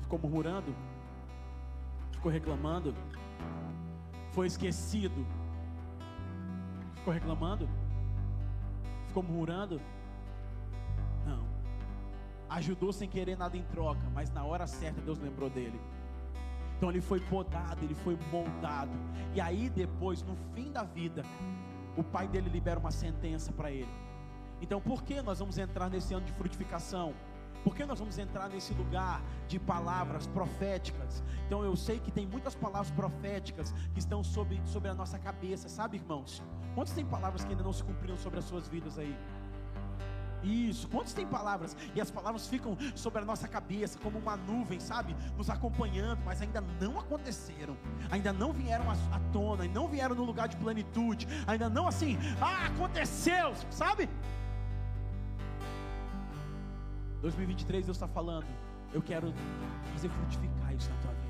ficou 0.03 0.21
murmurando, 0.21 0.73
ficou 2.17 2.33
reclamando, 2.33 2.95
foi 4.33 4.47
esquecido, 4.47 5.27
ficou 6.97 7.13
reclamando, 7.13 7.69
ficou 9.09 9.23
murmurando. 9.23 9.81
Não, 11.25 11.47
ajudou 12.51 12.93
sem 12.93 13.09
querer 13.09 13.37
nada 13.37 13.57
em 13.57 13.63
troca, 13.65 14.03
mas 14.13 14.31
na 14.31 14.45
hora 14.45 14.67
certa 14.67 15.01
Deus 15.01 15.19
lembrou 15.19 15.49
dele. 15.49 15.81
Então 16.77 16.91
ele 16.91 17.01
foi 17.01 17.21
podado, 17.21 17.83
ele 17.85 17.95
foi 17.95 18.19
montado. 18.31 18.91
E 19.35 19.41
aí 19.41 19.71
depois, 19.71 20.23
no 20.23 20.37
fim 20.55 20.71
da 20.71 20.83
vida, 20.83 21.23
o 21.97 22.03
pai 22.03 22.29
dele 22.29 22.51
libera 22.51 22.79
uma 22.79 22.91
sentença 22.91 23.53
para 23.53 23.71
ele. 23.71 23.89
Então, 24.61 24.81
por 24.81 25.03
que 25.03 25.21
nós 25.23 25.39
vamos 25.39 25.59
entrar 25.59 25.91
nesse 25.91 26.15
ano 26.15 26.25
de 26.25 26.33
frutificação? 26.33 27.15
Porque 27.67 27.85
nós 27.85 27.99
vamos 27.99 28.17
entrar 28.17 28.49
nesse 28.49 28.73
lugar 28.75 29.21
de 29.49 29.59
palavras 29.59 30.25
proféticas. 30.29 31.21
Então 31.47 31.65
eu 31.65 31.75
sei 31.75 31.99
que 31.99 32.13
tem 32.13 32.25
muitas 32.25 32.55
palavras 32.55 32.93
proféticas 32.93 33.73
que 33.93 33.99
estão 33.99 34.23
sobre, 34.23 34.63
sobre 34.65 34.89
a 34.89 34.95
nossa 34.95 35.19
cabeça, 35.19 35.69
sabe, 35.69 35.97
irmãos? 35.97 36.41
Quantos 36.77 36.93
tem 36.93 37.05
palavras 37.05 37.45
que 37.45 37.51
ainda 37.51 37.65
não 37.65 37.73
se 37.73 37.83
cumpriram 37.83 38.17
sobre 38.17 38.39
as 38.39 38.45
suas 38.45 38.69
vidas 38.69 38.97
aí? 39.01 39.19
Isso, 40.45 40.87
quantos 40.87 41.13
têm 41.13 41.27
palavras? 41.27 41.77
E 41.93 42.01
as 42.01 42.09
palavras 42.09 42.47
ficam 42.47 42.79
sobre 42.95 43.23
a 43.23 43.25
nossa 43.25 43.49
cabeça, 43.49 43.99
como 43.99 44.17
uma 44.17 44.37
nuvem, 44.37 44.79
sabe? 44.79 45.17
Nos 45.37 45.51
acompanhando, 45.51 46.21
mas 46.25 46.41
ainda 46.41 46.61
não 46.81 47.01
aconteceram, 47.01 47.77
ainda 48.13 48.33
não 48.33 48.53
vieram 48.53 48.89
à 48.89 49.19
tona, 49.33 49.65
ainda 49.65 49.81
não 49.81 49.89
vieram 49.89 50.15
no 50.15 50.23
lugar 50.23 50.47
de 50.47 50.57
plenitude, 50.57 51.27
ainda 51.49 51.69
não 51.69 51.89
assim, 51.89 52.17
ah, 52.41 52.67
aconteceu, 52.67 53.55
sabe? 53.71 54.09
2023 57.23 57.85
Deus 57.87 57.97
está 57.97 58.09
falando, 58.09 58.47
eu 58.93 59.03
quero 59.03 59.33
fazer 59.93 60.09
frutificar 60.09 60.75
isso 60.75 60.91
na 60.91 60.97
tua 60.97 61.13
vida. 61.13 61.27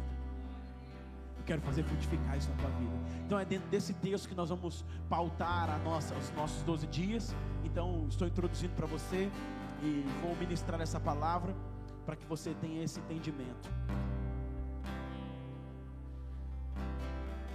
Eu 1.39 1.45
quero 1.45 1.63
fazer 1.63 1.83
frutificar 1.85 2.37
isso 2.37 2.51
na 2.51 2.57
tua 2.57 2.71
vida. 2.71 2.93
Então 3.25 3.39
é 3.39 3.45
dentro 3.45 3.69
desse 3.69 3.95
texto 3.95 4.29
que 4.29 4.35
nós 4.35 4.49
vamos 4.49 4.85
pautar 5.09 5.71
a 5.71 5.79
nossa, 5.79 6.15
os 6.15 6.31
nossos 6.33 6.63
12 6.63 6.87
dias. 6.87 7.35
Então 7.65 8.07
estou 8.09 8.27
introduzindo 8.27 8.75
para 8.75 8.87
você 8.87 9.31
e 9.83 10.05
vou 10.23 10.35
ministrar 10.37 10.81
essa 10.81 10.99
palavra 10.99 11.55
para 12.05 12.17
que 12.17 12.27
você 12.27 12.55
tenha 12.55 12.83
esse 12.83 13.01
entendimento. 13.01 13.69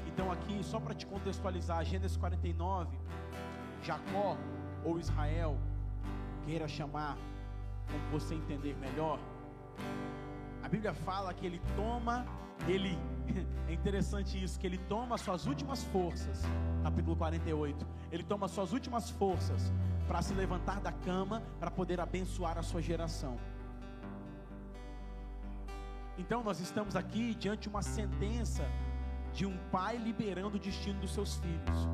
Então 0.08 0.30
aqui, 0.32 0.62
só 0.64 0.80
para 0.80 0.94
te 0.94 1.06
contextualizar, 1.06 1.84
Gênesis 1.86 2.18
49, 2.18 2.98
Jacó 3.82 4.38
ou 4.84 5.00
Israel, 5.00 5.58
queira 6.46 6.68
chamar 6.68 7.18
como 7.92 8.20
você 8.20 8.36
entender 8.36 8.76
melhor. 8.78 9.20
A 10.64 10.70
Bíblia 10.70 10.94
fala 10.94 11.34
que 11.34 11.46
ele 11.46 11.62
toma, 11.76 12.26
ele 12.68 12.98
é 13.68 13.74
interessante 13.74 14.42
isso, 14.42 14.60
que 14.60 14.68
ele 14.68 14.78
toma 14.78 15.18
suas 15.18 15.46
últimas 15.46 15.84
forças, 15.86 16.42
capítulo 16.84 17.16
48. 17.16 17.86
Ele 18.12 18.24
toma 18.24 18.48
suas 18.48 18.72
últimas 18.72 19.10
forças 19.10 19.72
para 20.08 20.22
se 20.22 20.34
levantar 20.34 20.80
da 20.80 20.92
cama 20.92 21.42
para 21.60 21.72
poder 21.72 22.00
abençoar 22.00 22.58
a 22.58 22.64
sua 22.64 22.82
geração. 22.82 23.38
Então 26.18 26.44
nós 26.44 26.60
estamos 26.60 26.96
aqui 26.96 27.34
diante 27.36 27.64
de 27.64 27.70
uma 27.70 27.82
sentença 27.82 28.64
de 29.34 29.46
um 29.46 29.58
pai 29.72 29.98
liberando 29.98 30.58
o 30.58 30.60
destino 30.60 31.00
dos 31.00 31.14
seus 31.14 31.38
filhos. 31.38 31.88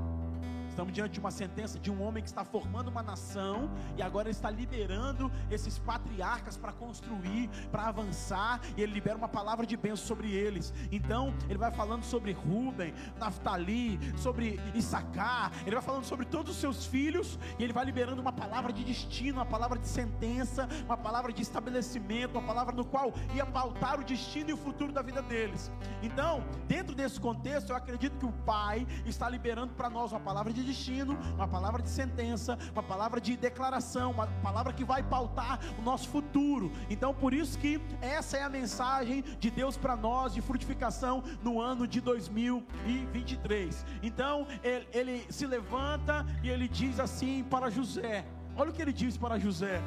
Estamos 0.77 0.93
diante 0.93 1.13
de 1.13 1.19
uma 1.19 1.31
sentença 1.31 1.79
de 1.79 1.89
um 1.89 2.03
homem 2.03 2.21
que 2.21 2.29
está 2.29 2.45
formando 2.45 2.89
uma 2.89 3.01
nação 3.01 3.67
e 3.97 4.01
agora 4.03 4.29
está 4.29 4.47
liberando 4.51 5.31
esses 5.49 5.79
patriarcas 5.79 6.55
para 6.55 6.71
construir, 6.71 7.49
para 7.71 7.87
avançar, 7.87 8.61
e 8.77 8.83
ele 8.83 8.93
libera 8.93 9.17
uma 9.17 9.27
palavra 9.27 9.65
de 9.65 9.75
bênção 9.75 10.05
sobre 10.05 10.31
eles. 10.31 10.71
Então, 10.91 11.33
ele 11.49 11.57
vai 11.57 11.71
falando 11.71 12.03
sobre 12.03 12.31
Ruben, 12.31 12.93
Naftali, 13.17 13.99
sobre 14.17 14.59
Issacar, 14.75 15.51
ele 15.65 15.75
vai 15.75 15.83
falando 15.83 16.03
sobre 16.03 16.27
todos 16.27 16.51
os 16.51 16.61
seus 16.61 16.85
filhos, 16.85 17.39
e 17.57 17.63
ele 17.63 17.73
vai 17.73 17.83
liberando 17.83 18.21
uma 18.21 18.31
palavra 18.31 18.71
de 18.71 18.83
destino, 18.83 19.39
uma 19.39 19.47
palavra 19.47 19.79
de 19.79 19.87
sentença, 19.87 20.69
uma 20.85 20.95
palavra 20.95 21.33
de 21.33 21.41
estabelecimento, 21.41 22.37
uma 22.37 22.45
palavra 22.45 22.75
no 22.75 22.85
qual 22.85 23.11
ia 23.33 23.47
pautar 23.47 23.99
o 23.99 24.03
destino 24.03 24.51
e 24.51 24.53
o 24.53 24.57
futuro 24.57 24.93
da 24.93 25.01
vida 25.01 25.23
deles. 25.23 25.71
Então, 26.03 26.43
dentro 26.67 26.93
desse 26.93 27.19
contexto, 27.19 27.71
eu 27.71 27.75
acredito 27.75 28.19
que 28.19 28.27
o 28.27 28.31
Pai 28.45 28.85
está 29.07 29.27
liberando 29.27 29.73
para 29.73 29.89
nós 29.89 30.11
uma 30.11 30.19
palavra 30.19 30.53
de 30.53 30.66
destino, 30.67 31.17
uma 31.35 31.47
palavra 31.47 31.81
de 31.81 31.89
sentença, 31.89 32.57
uma 32.73 32.83
palavra 32.83 33.19
de 33.21 33.35
declaração, 33.37 34.11
uma 34.11 34.27
palavra 34.43 34.73
que 34.73 34.83
vai 34.83 35.01
pautar 35.01 35.59
o 35.79 35.81
nosso 35.81 36.07
futuro. 36.09 36.71
Então, 36.89 37.13
por 37.13 37.33
isso 37.33 37.57
que 37.57 37.81
essa 38.01 38.37
é 38.37 38.43
a 38.43 38.49
mensagem 38.49 39.23
de 39.39 39.49
Deus 39.49 39.77
para 39.77 39.95
nós 39.95 40.33
de 40.33 40.41
frutificação 40.41 41.23
no 41.41 41.59
ano 41.61 41.87
de 41.87 42.01
2023. 42.01 43.85
Então, 44.03 44.45
ele, 44.63 44.87
ele 44.91 45.25
se 45.29 45.45
levanta 45.45 46.25
e 46.43 46.49
ele 46.49 46.67
diz 46.67 46.99
assim 46.99 47.43
para 47.43 47.69
José: 47.69 48.25
Olha 48.55 48.69
o 48.71 48.73
que 48.73 48.81
ele 48.81 48.93
diz 48.93 49.17
para 49.17 49.39
José: 49.39 49.81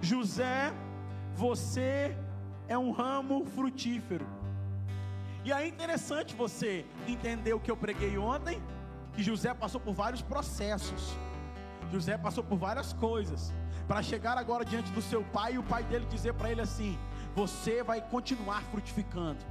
José, 0.00 0.72
você 1.34 2.16
é 2.68 2.76
um 2.76 2.90
ramo 2.90 3.44
frutífero. 3.46 4.26
E 5.44 5.52
é 5.52 5.66
interessante 5.68 6.34
você 6.34 6.86
entender 7.06 7.52
o 7.52 7.60
que 7.60 7.70
eu 7.70 7.76
preguei 7.76 8.16
ontem 8.16 8.62
que 9.14 9.22
José 9.22 9.54
passou 9.54 9.80
por 9.80 9.94
vários 9.94 10.22
processos. 10.22 11.16
José 11.90 12.18
passou 12.18 12.42
por 12.42 12.58
várias 12.58 12.92
coisas 12.92 13.52
para 13.86 14.02
chegar 14.02 14.36
agora 14.38 14.64
diante 14.64 14.90
do 14.92 15.02
seu 15.02 15.22
pai 15.24 15.54
e 15.54 15.58
o 15.58 15.62
pai 15.62 15.84
dele 15.84 16.06
dizer 16.06 16.34
para 16.34 16.50
ele 16.50 16.60
assim: 16.60 16.98
Você 17.34 17.82
vai 17.82 18.00
continuar 18.00 18.62
frutificando 18.64 19.44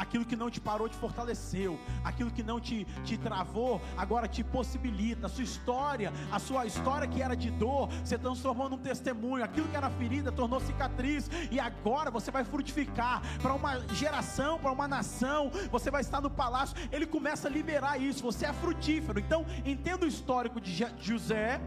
aquilo 0.00 0.24
que 0.24 0.36
não 0.42 0.50
te 0.50 0.60
parou 0.60 0.88
te 0.88 0.96
fortaleceu, 0.96 1.78
aquilo 2.02 2.30
que 2.30 2.42
não 2.42 2.58
te, 2.58 2.86
te 3.04 3.18
travou, 3.18 3.80
agora 3.96 4.26
te 4.26 4.42
possibilita. 4.42 5.26
A 5.26 5.28
sua 5.28 5.44
história, 5.44 6.12
a 6.32 6.38
sua 6.38 6.64
história 6.64 7.06
que 7.06 7.20
era 7.22 7.36
de 7.36 7.50
dor, 7.50 7.88
se 8.04 8.16
transformou 8.16 8.68
num 8.70 8.78
testemunho, 8.78 9.44
aquilo 9.44 9.68
que 9.68 9.76
era 9.76 9.90
ferida 9.90 10.32
tornou 10.32 10.60
cicatriz, 10.60 11.30
e 11.50 11.60
agora 11.60 12.10
você 12.10 12.30
vai 12.30 12.44
frutificar 12.44 13.22
para 13.42 13.52
uma 13.52 13.78
geração, 13.94 14.58
para 14.58 14.72
uma 14.72 14.88
nação, 14.88 15.50
você 15.70 15.90
vai 15.90 16.00
estar 16.00 16.20
no 16.20 16.30
palácio. 16.30 16.76
Ele 16.90 17.06
começa 17.06 17.46
a 17.48 17.50
liberar 17.50 18.00
isso, 18.00 18.22
você 18.22 18.46
é 18.46 18.52
frutífero. 18.52 19.20
Então, 19.20 19.44
entenda 19.64 20.06
o 20.06 20.08
histórico 20.08 20.60
de 20.60 20.72
José, 20.98 21.60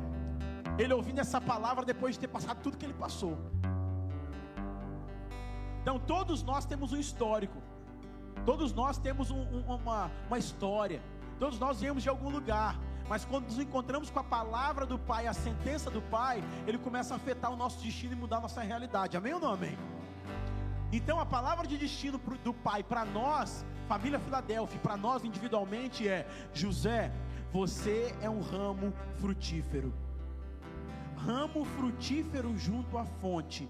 ele 0.80 0.94
ouvindo 0.94 1.20
essa 1.20 1.40
palavra 1.40 1.86
depois 1.86 2.16
de 2.16 2.22
ter 2.22 2.28
passado 2.28 2.60
tudo 2.64 2.78
que 2.78 2.86
ele 2.86 2.96
passou. 2.96 3.38
Então, 5.82 6.00
todos 6.00 6.42
nós 6.42 6.66
temos 6.66 6.94
um 6.94 6.98
histórico. 6.98 7.62
Todos 8.46 8.74
nós 8.74 8.98
temos 8.98 9.32
um, 9.32 9.42
um, 9.42 9.76
uma, 9.76 10.12
uma 10.28 10.38
história, 10.38 11.02
todos 11.40 11.60
nós 11.60 11.80
viemos 11.80 12.04
de 12.04 12.10
algum 12.10 12.30
lugar, 12.30 12.78
mas 13.08 13.26
quando 13.26 13.46
nos 13.46 13.60
encontramos 13.60 14.10
com 14.10 14.20
a 14.20 14.24
palavra 14.24 14.86
do 14.86 14.98
Pai, 14.98 15.28
a 15.28 15.34
sentença 15.34 15.90
do 15.90 16.02
Pai, 16.02 16.44
ele 16.68 16.78
começa 16.78 17.14
a 17.14 17.18
afetar 17.18 17.52
o 17.52 17.56
nosso 17.56 17.82
destino 17.82 18.14
e 18.14 18.16
mudar 18.16 18.38
a 18.38 18.42
nossa 18.42 18.62
realidade. 18.62 19.16
Amém 19.16 19.34
ou 19.34 19.40
não 19.40 19.54
amém? 19.54 19.78
Então 20.92 21.20
a 21.20 21.26
palavra 21.26 21.66
de 21.66 21.78
destino 21.78 22.20
do 22.44 22.54
Pai 22.54 22.84
para 22.84 23.04
nós, 23.04 23.66
família 23.88 24.20
Filadélfia, 24.20 24.80
para 24.80 24.96
nós 24.96 25.24
individualmente 25.24 26.08
é: 26.08 26.28
José, 26.54 27.12
você 27.52 28.16
é 28.22 28.30
um 28.30 28.42
ramo 28.42 28.94
frutífero. 29.16 29.94
Ramo 31.18 31.66
frutífero 31.66 32.58
junto 32.58 32.98
à 32.98 33.06
fonte. 33.06 33.70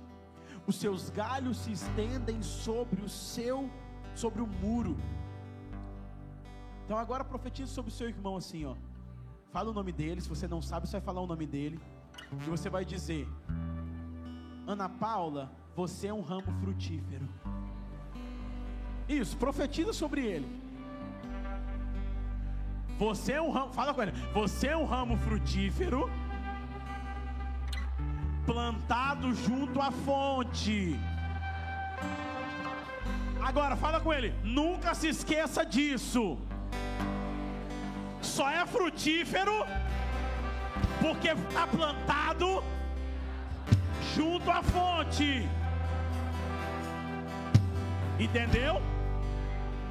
Os 0.66 0.76
seus 0.78 1.10
galhos 1.10 1.58
se 1.58 1.72
estendem 1.72 2.42
sobre 2.42 3.02
o 3.02 3.10
seu 3.10 3.70
sobre 4.16 4.42
o 4.42 4.48
muro. 4.48 4.98
Então 6.86 6.98
agora 6.98 7.24
profetize 7.24 7.72
sobre 7.72 7.92
o 7.92 7.94
seu 7.94 8.08
irmão 8.10 8.36
assim, 8.38 8.66
ó. 8.66 8.76
Fala 9.52 9.70
o 9.70 9.74
nome 9.74 9.92
dele, 9.92 10.20
se 10.22 10.30
você 10.30 10.48
não 10.48 10.62
sabe, 10.62 10.88
você 10.88 10.94
vai 10.94 11.02
falar 11.02 11.22
o 11.22 11.28
nome 11.28 11.46
dele. 11.46 11.80
E 12.32 12.50
você 12.50 12.70
vai 12.70 12.84
dizer: 12.84 13.28
Ana 14.68 14.90
Paula, 14.90 15.52
você 15.76 16.08
é 16.08 16.14
um 16.14 16.22
ramo 16.22 16.52
frutífero. 16.60 17.28
Isso, 19.08 19.38
profetiza 19.38 19.94
sobre 19.94 20.26
ele. 20.26 20.62
Você 22.98 23.34
é 23.34 23.42
um 23.42 23.52
ramo, 23.52 23.74
fala 23.74 23.94
com 23.94 24.02
ele. 24.02 24.12
Você 24.34 24.68
é 24.68 24.78
um 24.78 24.86
ramo 24.86 25.18
frutífero 25.18 26.10
plantado 28.46 29.34
junto 29.34 29.82
à 29.82 29.90
fonte 29.92 31.00
Agora 33.44 33.76
fala 33.76 34.00
com 34.00 34.14
ele, 34.14 34.34
nunca 34.42 34.96
se 34.96 35.10
esqueça 35.10 35.66
disso. 35.66 36.38
Só 38.22 38.50
é 38.50 38.66
frutífero 38.66 39.66
porque 41.02 41.28
está 41.28 41.68
plantado 41.68 42.64
junto 44.16 44.50
à 44.50 44.64
fonte. 44.64 45.46
Entendeu? 48.18 48.82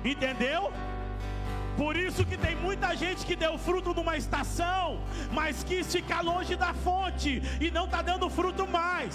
Entendeu? 0.03 0.73
Por 1.77 1.95
isso 1.95 2.25
que 2.25 2.39
tem 2.39 2.57
muita 2.57 2.97
gente 2.97 3.27
que 3.27 3.37
deu 3.37 3.59
fruto 3.59 3.93
numa 3.93 4.17
estação, 4.17 5.05
mas 5.31 5.63
quis 5.63 5.93
ficar 5.93 6.23
longe 6.23 6.57
da 6.57 6.73
fonte 6.73 7.43
e 7.61 7.71
não 7.71 7.85
está 7.85 8.01
dando 8.01 8.31
fruto 8.31 8.67
mais. 8.67 9.15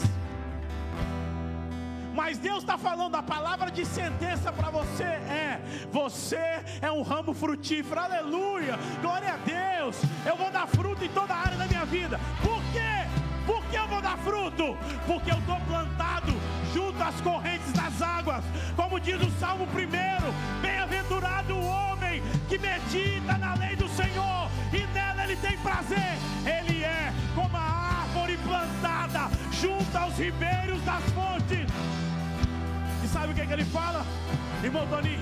Mas 2.17 2.39
Deus 2.39 2.63
está 2.63 2.79
falando, 2.79 3.13
a 3.13 3.21
palavra 3.21 3.69
de 3.69 3.85
sentença 3.85 4.51
para 4.51 4.71
você 4.71 5.03
é: 5.03 5.61
você 5.91 6.63
é 6.81 6.91
um 6.91 7.03
ramo 7.03 7.31
frutífero, 7.31 7.99
aleluia, 7.99 8.75
glória 9.03 9.35
a 9.35 9.37
Deus. 9.37 9.97
Eu 10.25 10.35
vou 10.35 10.49
dar 10.49 10.65
fruto 10.67 11.05
em 11.05 11.09
toda 11.09 11.31
a 11.31 11.37
área 11.37 11.57
da 11.59 11.67
minha 11.67 11.85
vida. 11.85 12.19
Por 12.41 12.59
quê? 12.73 13.05
Por 13.45 13.63
que 13.67 13.75
eu 13.75 13.87
vou 13.87 14.01
dar 14.01 14.17
fruto? 14.17 14.75
Porque 15.05 15.31
eu 15.31 15.37
estou 15.37 15.59
plantado 15.67 16.33
junto 16.73 17.03
às 17.03 17.21
correntes 17.21 17.71
das 17.73 18.01
águas. 18.01 18.43
Como 18.75 18.99
diz 18.99 19.21
o 19.21 19.29
Salmo 19.39 19.65
1: 19.65 20.59
Bem-aventurado 20.59 21.53
o 21.53 21.67
homem 21.67 22.23
que 22.49 22.57
medita 22.57 23.37
na 23.37 23.53
lei 23.53 23.75
do 23.75 23.87
Senhor 23.89 24.49
e 24.73 24.87
nela 24.91 25.23
ele 25.23 25.35
tem 25.35 25.55
prazer. 25.59 26.17
Ele 26.43 26.83
é 26.83 27.13
como 27.35 27.55
a 27.55 28.01
árvore 28.01 28.37
plantada 28.37 29.29
junto 29.61 29.97
aos 29.97 30.17
ribeiros 30.17 30.81
das 30.83 31.03
fontes 31.11 31.67
e 33.03 33.07
sabe 33.07 33.31
o 33.31 33.35
que, 33.35 33.41
é 33.41 33.45
que 33.45 33.53
ele 33.53 33.65
fala? 33.65 34.05
Irmão 34.63 34.85
Tony, 34.87 35.17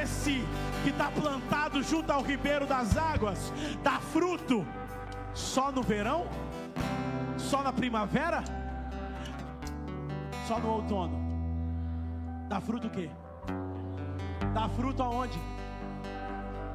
esse 0.00 0.44
que 0.82 0.90
está 0.90 1.10
plantado 1.10 1.82
junto 1.82 2.10
ao 2.10 2.22
ribeiro 2.22 2.66
das 2.66 2.96
águas, 2.96 3.52
dá 3.82 3.98
fruto 4.00 4.66
só 5.34 5.70
no 5.70 5.82
verão? 5.82 6.26
Só 7.36 7.62
na 7.62 7.72
primavera? 7.72 8.42
Só 10.46 10.58
no 10.58 10.68
outono? 10.68 11.20
Dá 12.48 12.60
fruto 12.60 12.86
o 12.86 12.90
quê? 12.90 13.10
Dá 14.54 14.68
fruto 14.68 15.02
aonde? 15.02 15.38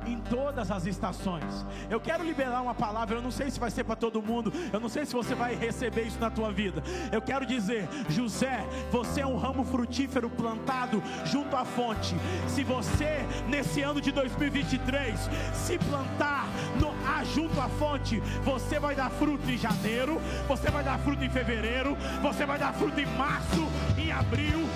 Em 0.08 0.20
todas 0.22 0.72
as 0.72 0.86
estações. 0.86 1.66
Eu 1.90 2.00
quero 2.00 2.24
liberar 2.24 2.62
uma 2.62 2.74
palavra, 2.74 3.18
eu 3.18 3.22
não 3.22 3.32
sei 3.32 3.52
se 3.52 3.60
vai 3.60 3.70
ser 3.70 3.84
para 3.84 3.96
todo 3.96 4.22
mundo, 4.22 4.52
eu 4.72 4.80
não 4.80 4.90
sei 4.90 5.06
se 5.06 5.14
você 5.14 5.36
vai 5.36 5.56
receber 5.56 6.04
isso 6.04 6.20
na 6.20 6.30
tua 6.30 6.52
vida. 6.52 6.84
Eu 7.12 7.22
quero 7.22 7.46
dizer, 7.46 7.88
José, 8.10 8.66
você 8.92 9.22
é 9.22 9.28
um 9.28 9.38
ramo 9.38 9.64
frutífero 9.64 10.30
plantado 10.30 11.02
junto 11.26 11.56
à 11.56 11.66
fonte. 11.66 12.16
Se 12.48 12.64
você 12.64 13.26
nesse 13.48 13.82
ano 13.82 14.02
de 14.02 14.12
2023 14.12 15.20
se 15.54 15.78
plantar 15.78 16.48
no, 16.80 16.90
ah, 17.06 17.24
junto 17.24 17.60
à 17.60 17.68
fonte, 17.70 18.20
você 18.44 18.80
vai 18.80 18.96
dar 18.96 19.10
fruto 19.10 19.50
em 19.50 19.58
janeiro, 19.58 20.22
você 20.48 20.70
vai 20.70 20.84
dar 20.84 20.98
fruto 21.00 21.24
em 21.24 21.30
fevereiro, 21.30 21.98
você 22.22 22.46
vai 22.46 22.58
dar 22.58 22.74
fruto 22.74 23.00
em 23.00 23.06
março, 23.18 23.68
em 23.98 24.12
abril, 24.12 24.66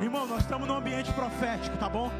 Irmão, 0.00 0.24
nós 0.24 0.42
estamos 0.42 0.68
num 0.68 0.76
ambiente 0.76 1.12
profético, 1.12 1.76
tá 1.76 1.88
bom? 1.88 2.12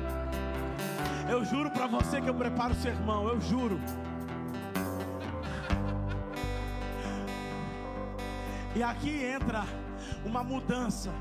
Eu 1.30 1.44
juro 1.44 1.70
para 1.70 1.86
você 1.86 2.20
que 2.20 2.28
eu 2.28 2.34
preparo 2.34 2.72
o 2.72 2.76
sermão, 2.76 3.28
eu 3.28 3.40
juro. 3.40 3.78
E 8.74 8.82
aqui 8.82 9.24
entra 9.24 9.64
uma 10.24 10.42
mudança 10.42 11.12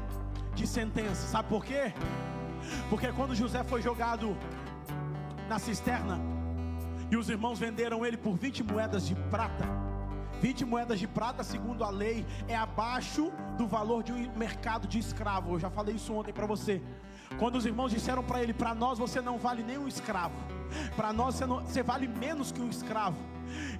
de 0.55 0.65
sentença. 0.65 1.27
Sabe 1.27 1.47
por 1.47 1.63
quê? 1.63 1.93
Porque 2.89 3.11
quando 3.11 3.35
José 3.35 3.63
foi 3.63 3.81
jogado 3.81 4.35
na 5.47 5.59
cisterna 5.59 6.19
e 7.11 7.15
os 7.15 7.29
irmãos 7.29 7.59
venderam 7.59 8.03
ele 8.03 8.17
por 8.17 8.35
20 8.35 8.63
moedas 8.63 9.05
de 9.05 9.13
prata. 9.13 9.90
20 10.41 10.65
moedas 10.65 10.99
de 10.99 11.07
prata, 11.07 11.43
segundo 11.43 11.83
a 11.83 11.91
lei, 11.91 12.25
é 12.47 12.55
abaixo 12.55 13.31
do 13.59 13.67
valor 13.67 14.01
de 14.01 14.11
um 14.11 14.35
mercado 14.35 14.87
de 14.87 14.97
escravo. 14.97 15.53
Eu 15.53 15.59
já 15.59 15.69
falei 15.69 15.95
isso 15.95 16.11
ontem 16.13 16.33
para 16.33 16.47
você. 16.47 16.81
Quando 17.37 17.57
os 17.57 17.65
irmãos 17.65 17.91
disseram 17.91 18.23
para 18.23 18.41
ele: 18.41 18.51
Para 18.51 18.73
nós 18.73 18.97
você 18.97 19.21
não 19.21 19.37
vale 19.37 19.61
nem 19.61 19.77
um 19.77 19.87
escravo, 19.87 20.33
para 20.95 21.13
nós 21.13 21.35
você, 21.35 21.45
não, 21.45 21.61
você 21.61 21.83
vale 21.83 22.07
menos 22.07 22.51
que 22.51 22.61
um 22.61 22.69
escravo 22.69 23.31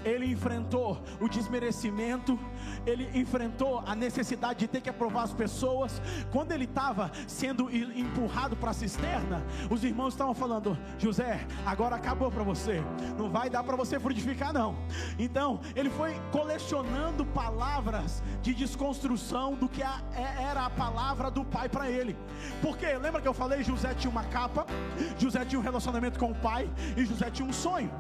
ele 0.03 0.25
enfrentou 0.25 1.01
o 1.19 1.27
desmerecimento, 1.27 2.39
ele 2.85 3.09
enfrentou 3.13 3.83
a 3.85 3.95
necessidade 3.95 4.59
de 4.59 4.67
ter 4.67 4.81
que 4.81 4.89
aprovar 4.89 5.23
as 5.23 5.33
pessoas. 5.33 6.01
Quando 6.31 6.51
ele 6.51 6.65
estava 6.65 7.11
sendo 7.27 7.69
empurrado 7.69 8.55
para 8.55 8.71
a 8.71 8.73
cisterna, 8.73 9.43
os 9.69 9.83
irmãos 9.83 10.13
estavam 10.13 10.33
falando: 10.33 10.77
José, 10.97 11.45
agora 11.65 11.95
acabou 11.95 12.31
para 12.31 12.43
você, 12.43 12.81
não 13.17 13.29
vai 13.29 13.49
dar 13.49 13.63
para 13.63 13.75
você 13.75 13.99
frutificar, 13.99 14.53
não. 14.53 14.75
Então, 15.17 15.59
ele 15.75 15.89
foi 15.89 16.19
colecionando 16.31 17.25
palavras 17.25 18.23
de 18.41 18.53
desconstrução 18.53 19.53
do 19.55 19.69
que 19.69 19.81
é, 19.81 19.87
era 20.15 20.65
a 20.65 20.69
palavra 20.69 21.29
do 21.29 21.45
pai 21.45 21.69
para 21.69 21.89
ele. 21.89 22.17
Porque 22.61 22.85
lembra 22.97 23.21
que 23.21 23.27
eu 23.27 23.33
falei: 23.33 23.63
José 23.63 23.93
tinha 23.93 24.11
uma 24.11 24.23
capa, 24.23 24.65
José 25.17 25.45
tinha 25.45 25.59
um 25.59 25.63
relacionamento 25.63 26.19
com 26.19 26.31
o 26.31 26.35
pai 26.35 26.69
e 26.95 27.05
José 27.05 27.29
tinha 27.29 27.47
um 27.47 27.53
sonho. 27.53 27.91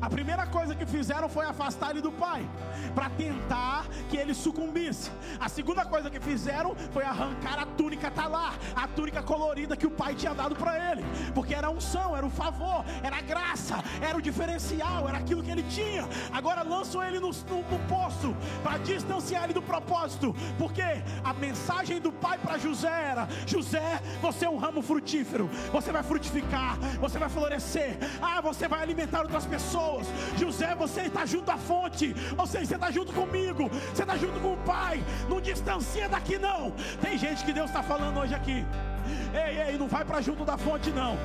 A 0.00 0.08
primeira 0.08 0.46
coisa 0.46 0.74
que 0.74 0.86
fizeram 0.86 1.28
foi 1.28 1.44
afastar 1.46 1.90
ele 1.90 2.00
do 2.00 2.12
pai, 2.12 2.48
para 2.94 3.08
tentar 3.10 3.86
que 4.08 4.16
ele 4.16 4.34
sucumbisse. 4.34 5.10
A 5.38 5.48
segunda 5.48 5.84
coisa 5.84 6.10
que 6.10 6.20
fizeram 6.20 6.74
foi 6.92 7.04
arrancar 7.04 7.58
a 7.58 7.66
túnica 7.66 8.10
talar, 8.10 8.54
a 8.74 8.86
túnica 8.88 9.22
colorida 9.22 9.76
que 9.76 9.86
o 9.86 9.90
pai 9.90 10.14
tinha 10.14 10.34
dado 10.34 10.54
para 10.56 10.90
ele, 10.90 11.04
porque 11.34 11.54
era 11.54 11.70
unção, 11.70 12.16
era 12.16 12.26
o 12.26 12.30
favor, 12.30 12.84
era 13.02 13.16
a 13.16 13.20
graça, 13.20 13.82
era 14.00 14.16
o 14.16 14.22
diferencial, 14.22 15.08
era 15.08 15.18
aquilo 15.18 15.42
que 15.42 15.50
ele 15.50 15.62
tinha. 15.64 16.08
Agora 16.32 16.62
lançam 16.62 17.02
ele 17.02 17.18
no, 17.18 17.30
no, 17.30 17.62
no 17.70 17.78
poço 17.88 18.34
para 18.62 18.78
distanciar 18.78 19.44
ele 19.44 19.54
do 19.54 19.62
propósito, 19.62 20.34
porque 20.58 20.82
a 21.24 21.32
mensagem 21.32 22.00
do 22.00 22.12
pai 22.12 22.38
para 22.38 22.58
José 22.58 22.88
era: 22.88 23.28
José, 23.46 24.00
você 24.20 24.44
é 24.44 24.50
um 24.50 24.56
ramo 24.56 24.82
frutífero, 24.82 25.48
você 25.72 25.92
vai 25.92 26.02
frutificar, 26.02 26.76
você 27.00 27.18
vai 27.18 27.28
florescer, 27.28 27.96
ah, 28.20 28.40
você 28.40 28.68
vai 28.68 28.82
alimentar 28.82 29.22
outras 29.22 29.46
pessoas 29.46 29.69
pessoas. 29.70 30.06
José, 30.36 30.74
você 30.74 31.02
está 31.02 31.24
junto 31.24 31.50
à 31.50 31.56
fonte, 31.56 32.14
ou 32.36 32.46
seja, 32.46 32.66
você 32.66 32.74
está 32.74 32.90
junto 32.90 33.12
comigo, 33.12 33.68
você 33.94 34.02
está 34.02 34.16
junto 34.16 34.40
com 34.40 34.54
o 34.54 34.56
Pai. 34.58 35.02
Não 35.28 35.40
distancia 35.40 36.08
daqui, 36.08 36.38
não. 36.38 36.72
Tem 37.00 37.16
gente 37.16 37.44
que 37.44 37.52
Deus 37.52 37.70
está 37.70 37.82
falando 37.82 38.18
hoje 38.18 38.34
aqui. 38.34 38.64
Ei, 39.32 39.62
ei, 39.62 39.78
não 39.78 39.88
vai 39.88 40.04
para 40.04 40.20
junto 40.20 40.44
da 40.44 40.56
fonte, 40.56 40.90
não. 40.90 41.16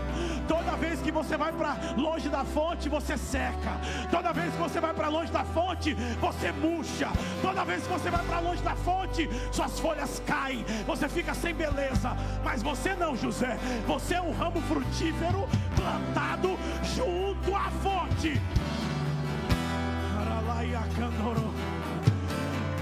Toda 0.47 0.75
vez 0.75 1.01
que 1.01 1.11
você 1.11 1.37
vai 1.37 1.51
para 1.51 1.77
longe 1.97 2.29
da 2.29 2.43
fonte, 2.43 2.89
você 2.89 3.17
seca. 3.17 3.79
Toda 4.11 4.31
vez 4.33 4.53
que 4.53 4.59
você 4.59 4.79
vai 4.79 4.93
para 4.93 5.07
longe 5.07 5.31
da 5.31 5.43
fonte, 5.43 5.93
você 6.19 6.51
murcha. 6.51 7.09
Toda 7.41 7.63
vez 7.65 7.83
que 7.83 7.89
você 7.89 8.09
vai 8.09 8.23
para 8.25 8.39
longe 8.39 8.61
da 8.61 8.75
fonte, 8.75 9.29
suas 9.51 9.79
folhas 9.79 10.21
caem. 10.25 10.65
Você 10.85 11.09
fica 11.09 11.33
sem 11.33 11.53
beleza. 11.53 12.15
Mas 12.43 12.61
você 12.61 12.95
não, 12.95 13.15
José. 13.15 13.57
Você 13.87 14.15
é 14.15 14.21
um 14.21 14.31
ramo 14.31 14.61
frutífero 14.61 15.47
plantado 15.75 16.57
junto 16.95 17.55
à 17.55 17.69
fonte. 17.81 18.41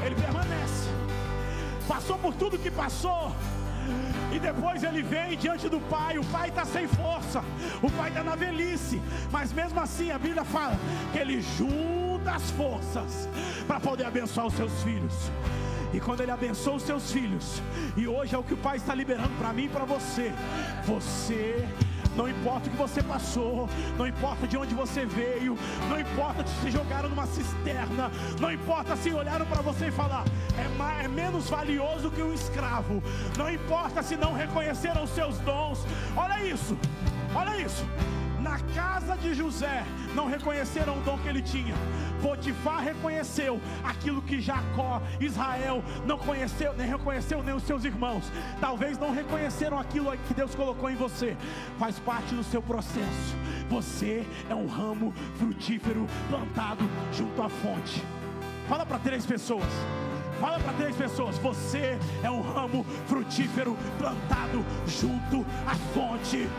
Ele 0.05 0.15
permanece. 0.15 0.89
Passou 1.87 2.17
por 2.17 2.33
tudo 2.33 2.57
que 2.57 2.69
passou 2.71 3.33
e 4.31 4.39
depois 4.39 4.83
ele 4.83 5.01
vem 5.01 5.37
diante 5.37 5.69
do 5.69 5.79
pai. 5.79 6.17
O 6.17 6.25
pai 6.25 6.49
está 6.49 6.65
sem 6.65 6.87
força, 6.87 7.43
o 7.81 7.89
pai 7.91 8.09
está 8.09 8.23
na 8.23 8.35
velhice. 8.35 9.01
Mas 9.31 9.53
mesmo 9.53 9.79
assim 9.79 10.11
a 10.11 10.17
Bíblia 10.17 10.43
fala 10.43 10.77
que 11.11 11.19
ele 11.19 11.41
junta 11.41 12.31
as 12.31 12.49
forças 12.51 13.29
para 13.67 13.79
poder 13.79 14.05
abençoar 14.05 14.47
os 14.47 14.53
seus 14.53 14.83
filhos. 14.83 15.13
E 15.93 15.99
quando 15.99 16.21
ele 16.21 16.31
abençoa 16.31 16.75
os 16.75 16.83
seus 16.83 17.11
filhos, 17.11 17.61
e 17.95 18.07
hoje 18.07 18.33
é 18.33 18.37
o 18.37 18.43
que 18.43 18.55
o 18.55 18.57
Pai 18.57 18.77
está 18.77 18.95
liberando 18.95 19.29
para 19.37 19.53
mim 19.53 19.65
e 19.65 19.69
para 19.69 19.85
você, 19.85 20.33
você 20.85 21.63
não 22.15 22.27
importa 22.27 22.67
o 22.67 22.71
que 22.71 22.77
você 22.77 23.01
passou, 23.01 23.69
não 23.97 24.07
importa 24.07 24.47
de 24.47 24.57
onde 24.57 24.73
você 24.73 25.05
veio, 25.05 25.57
não 25.89 25.99
importa 25.99 26.45
se 26.61 26.71
jogaram 26.71 27.09
numa 27.09 27.25
cisterna, 27.27 28.11
não 28.39 28.51
importa 28.51 28.95
se 28.95 29.11
olharam 29.11 29.45
para 29.45 29.61
você 29.61 29.87
e 29.87 29.91
falaram, 29.91 30.31
é, 30.57 30.67
mais, 30.77 31.05
é 31.05 31.07
menos 31.07 31.49
valioso 31.49 32.11
que 32.11 32.21
um 32.21 32.33
escravo, 32.33 33.01
não 33.37 33.49
importa 33.51 34.01
se 34.03 34.15
não 34.15 34.33
reconheceram 34.33 35.03
os 35.03 35.09
seus 35.11 35.37
dons, 35.39 35.85
olha 36.15 36.43
isso, 36.43 36.77
olha 37.35 37.57
isso. 37.61 37.85
Na 38.43 38.59
casa 38.75 39.15
de 39.15 39.33
José 39.33 39.85
não 40.13 40.27
reconheceram 40.27 40.97
o 40.97 41.01
dom 41.01 41.17
que 41.17 41.29
ele 41.29 41.41
tinha. 41.41 41.73
Potifar 42.21 42.83
reconheceu 42.83 43.59
aquilo 43.81 44.21
que 44.21 44.41
Jacó, 44.41 45.01
Israel, 45.17 45.81
não 46.05 46.17
conheceu, 46.17 46.73
nem 46.73 46.85
reconheceu 46.85 47.41
nem 47.41 47.55
os 47.55 47.63
seus 47.63 47.85
irmãos. 47.85 48.29
Talvez 48.59 48.99
não 48.99 49.13
reconheceram 49.13 49.79
aquilo 49.79 50.11
que 50.27 50.33
Deus 50.33 50.53
colocou 50.53 50.89
em 50.89 50.95
você. 50.95 51.37
Faz 51.79 51.97
parte 51.99 52.35
do 52.35 52.43
seu 52.43 52.61
processo. 52.61 53.35
Você 53.69 54.27
é 54.49 54.53
um 54.53 54.67
ramo 54.67 55.13
frutífero 55.37 56.05
plantado 56.29 56.83
junto 57.13 57.41
à 57.41 57.47
fonte. 57.47 58.03
Fala 58.67 58.85
para 58.85 58.99
três 58.99 59.25
pessoas. 59.25 59.71
Fala 60.41 60.59
para 60.59 60.73
três 60.73 60.95
pessoas: 60.97 61.37
você 61.37 61.97
é 62.21 62.29
um 62.29 62.41
ramo 62.41 62.85
frutífero 63.07 63.77
plantado 63.97 64.65
junto 64.85 65.45
à 65.65 65.75
fonte. 65.93 66.49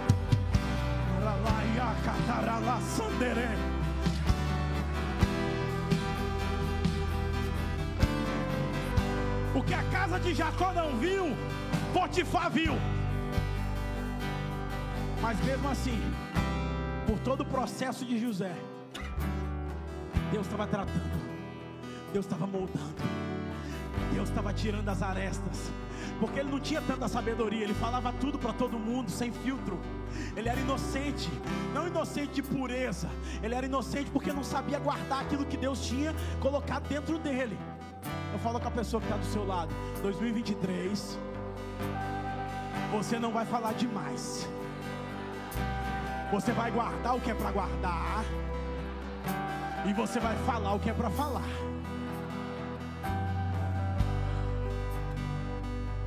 O 9.55 9.63
que 9.63 9.73
a 9.73 9.83
casa 9.85 10.19
de 10.21 10.35
Jacó 10.35 10.73
não 10.73 10.97
viu, 10.97 11.37
Potifar 11.93 12.51
viu. 12.51 12.75
Mas 15.23 15.43
mesmo 15.45 15.69
assim, 15.69 15.99
por 17.07 17.19
todo 17.21 17.41
o 17.41 17.47
processo 17.47 18.05
de 18.05 18.19
José, 18.19 18.55
Deus 20.31 20.45
estava 20.47 20.67
tratando, 20.67 21.25
Deus 22.13 22.27
estava 22.27 22.47
moldando, 22.47 23.03
Deus 24.13 24.29
estava 24.29 24.53
tirando 24.53 24.89
as 24.89 25.01
arestas, 25.01 25.71
porque 26.21 26.41
ele 26.41 26.51
não 26.51 26.61
tinha 26.61 26.83
tanta 26.83 27.09
sabedoria, 27.09 27.65
ele 27.65 27.75
falava 27.75 28.13
tudo 28.21 28.39
para 28.39 28.53
todo 28.53 28.79
mundo, 28.79 29.11
sem 29.11 29.33
filtro. 29.33 29.79
Ele 30.37 30.49
era 30.49 30.61
inocente, 30.61 31.31
não 31.73 31.87
inocente 31.87 32.33
de 32.35 32.43
pureza, 32.43 33.09
ele 33.43 33.55
era 33.55 33.67
inocente 33.67 34.11
porque 34.11 34.33
não 34.33 34.45
sabia 34.45 34.79
guardar 34.79 35.23
aquilo 35.23 35.45
que 35.45 35.57
Deus 35.57 35.87
tinha 35.87 36.15
colocado 36.41 36.89
dentro 36.89 37.19
dele. 37.19 37.59
Eu 38.33 38.39
falo 38.39 38.59
com 38.61 38.69
a 38.69 38.71
pessoa 38.71 39.01
que 39.01 39.07
está 39.07 39.17
do 39.17 39.27
seu 39.27 39.47
lado, 39.47 39.73
2023, 40.03 41.19
Você 42.93 43.19
não 43.19 43.33
vai 43.33 43.45
falar 43.45 43.73
demais. 43.75 44.49
Você 46.31 46.53
vai 46.53 46.71
guardar 46.71 47.17
o 47.17 47.21
que 47.21 47.31
é 47.31 47.35
para 47.35 47.51
guardar. 47.51 48.25
E 49.87 49.93
você 49.93 50.19
vai 50.21 50.37
falar 50.45 50.75
o 50.75 50.81
que 50.81 50.91
é 50.91 50.93
para 50.93 51.11
falar. 51.11 51.43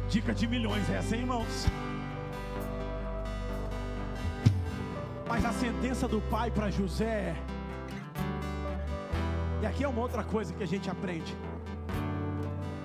Dica 0.09 0.33
de 0.33 0.47
milhões 0.47 0.89
essa, 0.89 1.15
hein, 1.15 1.21
irmãos? 1.21 1.67
Mas 5.27 5.43
a 5.43 5.51
sentença 5.51 6.07
do 6.07 6.21
pai 6.21 6.49
para 6.49 6.69
José. 6.71 7.35
E 9.61 9.65
aqui 9.65 9.83
é 9.83 9.87
uma 9.87 10.01
outra 10.01 10.23
coisa 10.23 10.53
que 10.53 10.63
a 10.63 10.67
gente 10.67 10.89
aprende. 10.89 11.35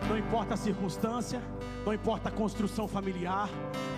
Não 0.08 0.18
importa 0.18 0.54
a 0.54 0.56
circunstância, 0.56 1.40
não 1.86 1.94
importa 1.94 2.28
a 2.28 2.32
construção 2.32 2.88
familiar, 2.88 3.48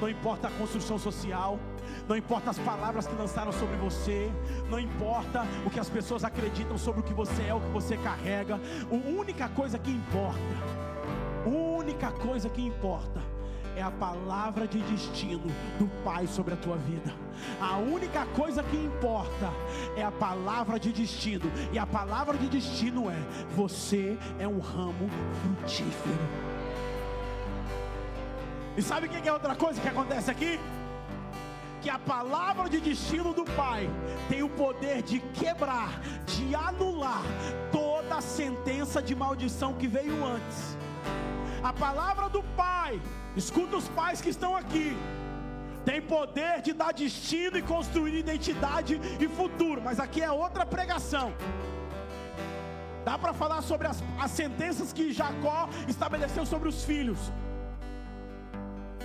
não 0.01 0.11
importa 0.11 0.49
a 0.49 0.51
construção 0.51 0.99
social, 0.99 1.59
não 2.07 2.17
importa 2.17 2.51
as 2.51 2.59
palavras 2.59 3.07
que 3.07 3.15
lançaram 3.15 3.51
sobre 3.51 3.77
você, 3.77 4.31
não 4.69 4.79
importa 4.79 5.47
o 5.65 5.71
que 5.71 5.81
as 5.81 5.89
pessoas 5.89 6.23
acreditam 6.23 6.77
sobre 6.77 7.01
o 7.01 7.05
que 7.05 7.15
você 7.15 7.45
é, 7.45 7.55
o 7.55 7.61
que 7.61 7.71
você 7.71 7.97
carrega. 7.97 8.61
A 8.91 8.95
única 8.95 9.49
coisa 9.49 9.79
que 9.79 9.91
importa, 9.91 10.39
a 11.47 11.49
única 11.49 12.11
coisa 12.11 12.51
que 12.51 12.61
importa 12.61 13.34
é 13.77 13.83
a 13.83 13.91
palavra 13.91 14.67
de 14.67 14.81
destino 14.81 15.51
do 15.79 15.87
Pai 16.03 16.27
sobre 16.27 16.55
a 16.55 16.57
tua 16.57 16.77
vida. 16.77 17.13
A 17.61 17.77
única 17.79 18.25
coisa 18.27 18.63
que 18.63 18.77
importa 18.77 19.51
é 19.97 20.03
a 20.03 20.11
palavra 20.11 20.79
de 20.79 20.93
destino, 20.93 21.51
e 21.73 21.79
a 21.79 21.87
palavra 21.87 22.37
de 22.37 22.49
destino 22.49 23.11
é: 23.11 23.19
você 23.55 24.17
é 24.39 24.47
um 24.47 24.61
ramo 24.61 25.09
frutífero. 25.43 26.55
E 28.77 28.83
sabe 28.83 29.07
o 29.07 29.11
que 29.11 29.29
é 29.29 29.33
outra 29.33 29.55
coisa 29.55 29.81
que 29.81 29.89
acontece 29.89 30.31
aqui? 30.31 30.59
Que 31.81 31.91
a 31.91 31.99
palavra 31.99 32.69
de 32.69 32.81
destino 32.81 33.33
do 33.33 33.45
Pai 33.45 33.89
tem 34.29 34.43
o 34.43 34.49
poder 34.49 35.03
de 35.03 35.21
quebrar, 35.21 36.01
de 36.27 36.55
anular 36.55 37.23
toda 37.71 38.17
a 38.17 38.21
sentença 38.21 39.03
de 39.03 39.15
maldição 39.15 39.75
que 39.75 39.87
veio 39.87 40.25
antes. 40.25 40.77
A 41.65 41.73
palavra 41.73 42.29
do 42.29 42.43
Pai, 42.63 43.01
escuta 43.35 43.79
os 43.79 43.89
pais 43.89 44.21
que 44.21 44.29
estão 44.29 44.55
aqui, 44.55 44.95
tem 45.83 46.01
poder 46.03 46.61
de 46.61 46.75
dar 46.75 46.93
destino 46.93 47.57
e 47.57 47.63
construir 47.63 48.19
identidade 48.19 49.01
e 49.19 49.27
futuro, 49.27 49.81
mas 49.83 49.99
aqui 49.99 50.21
é 50.21 50.31
outra 50.31 50.67
pregação. 50.67 51.33
Dá 53.03 53.19
para 53.19 53.33
falar 53.33 53.63
sobre 53.63 53.87
as, 53.87 54.03
as 54.21 54.31
sentenças 54.31 54.93
que 54.93 55.11
Jacó 55.11 55.71
estabeleceu 55.89 56.45
sobre 56.45 56.69
os 56.69 56.85
filhos. 56.85 57.33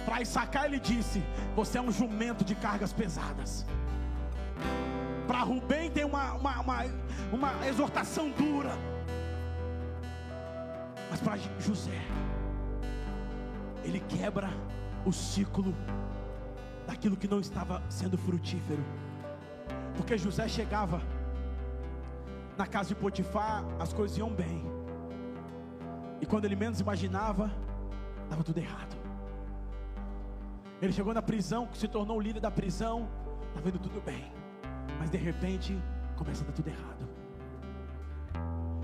Para 0.05 0.21
Issacar 0.21 0.65
ele 0.65 0.81
disse: 0.81 1.23
Você 1.55 1.77
é 1.77 1.81
um 1.81 1.91
jumento 1.91 2.43
de 2.43 2.55
cargas 2.55 2.91
pesadas. 2.91 3.65
Para 5.27 5.39
Rubem 5.43 5.89
tem 5.91 6.03
uma, 6.03 6.33
uma, 6.33 6.59
uma, 6.59 6.85
uma 7.31 7.67
exortação 7.67 8.29
dura. 8.31 8.71
Mas 11.09 11.19
para 11.21 11.37
José, 11.59 12.01
ele 13.89 13.99
quebra 14.01 14.49
o 15.05 15.11
ciclo 15.11 15.73
daquilo 16.85 17.17
que 17.17 17.27
não 17.27 17.39
estava 17.39 17.81
sendo 17.89 18.17
frutífero. 18.17 18.83
Porque 19.95 20.17
José 20.17 20.47
chegava 20.47 21.01
na 22.57 22.65
casa 22.65 22.89
de 22.89 22.95
Potifar, 22.95 23.63
as 23.79 23.93
coisas 23.93 24.17
iam 24.17 24.29
bem. 24.29 24.63
E 26.21 26.25
quando 26.25 26.45
ele 26.45 26.55
menos 26.55 26.79
imaginava, 26.79 27.51
estava 28.23 28.43
tudo 28.43 28.57
errado. 28.57 28.97
Ele 30.81 30.93
chegou 30.93 31.13
na 31.13 31.21
prisão, 31.21 31.67
se 31.73 31.87
tornou 31.87 32.17
o 32.17 32.21
líder 32.21 32.39
da 32.39 32.51
prisão, 32.51 33.07
está 33.49 33.59
vendo 33.59 33.79
tudo 33.79 34.01
bem, 34.01 34.31
mas 34.97 35.09
de 35.09 35.17
repente 35.17 35.77
começa 36.15 36.43
a 36.43 36.47
dar 36.47 36.53
tudo 36.53 36.67
errado. 36.67 37.09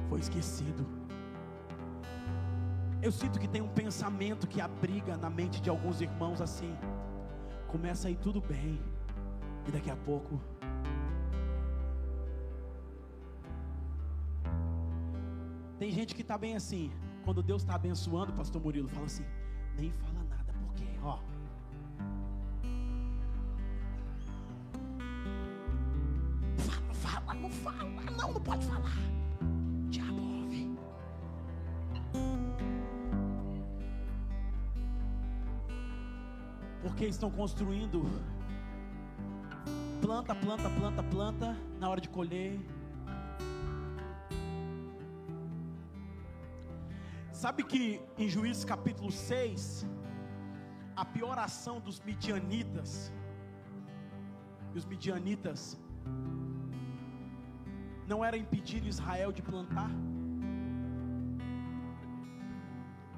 Foi 0.10 0.20
esquecido. 0.20 1.05
Eu 3.06 3.12
sinto 3.12 3.40
que 3.40 3.48
tem 3.48 3.62
um 3.62 3.68
pensamento 3.68 4.48
que 4.48 4.60
abriga 4.60 5.16
na 5.16 5.30
mente 5.30 5.62
de 5.62 5.70
alguns 5.70 6.02
irmãos 6.02 6.42
assim. 6.42 6.76
Começa 7.68 8.08
aí 8.08 8.16
tudo 8.16 8.42
bem, 8.42 8.82
e 9.68 9.72
daqui 9.72 9.92
a 9.92 9.96
pouco 9.96 10.42
Tem 15.78 15.92
gente 15.92 16.16
que 16.16 16.22
está 16.22 16.36
bem 16.36 16.56
assim. 16.56 16.90
Quando 17.24 17.44
Deus 17.44 17.62
está 17.62 17.76
abençoando, 17.76 18.34
Pastor 18.34 18.60
Murilo 18.60 18.90
fala 18.90 19.06
assim: 19.06 19.26
nem 19.78 19.92
fala 19.92 20.24
nada, 20.24 20.54
porque, 20.66 20.86
ó, 21.04 21.20
não 27.36 27.50
fala, 27.52 27.86
não, 28.18 28.34
não 28.34 28.42
pode 28.42 28.66
falar. 28.66 28.98
Diabo 29.90 30.22
ouve. 30.42 30.76
Porque 36.86 37.06
estão 37.08 37.32
construindo 37.32 38.00
planta, 40.00 40.36
planta, 40.36 40.70
planta, 40.70 41.04
planta, 41.04 41.58
na 41.80 41.90
hora 41.90 42.00
de 42.00 42.08
colher. 42.08 42.60
Sabe 47.32 47.64
que 47.64 48.00
em 48.20 48.30
Juízes 48.30 48.64
capítulo 48.64 49.12
6, 49.12 49.88
a 50.96 51.04
pior 51.04 51.40
ação 51.40 51.80
dos 51.80 52.00
midianitas, 52.02 53.12
e 54.72 54.78
os 54.78 54.86
midianitas 54.86 55.80
não 58.08 58.24
era 58.24 58.38
impedir 58.38 58.86
Israel 58.86 59.32
de 59.32 59.42
plantar? 59.42 59.90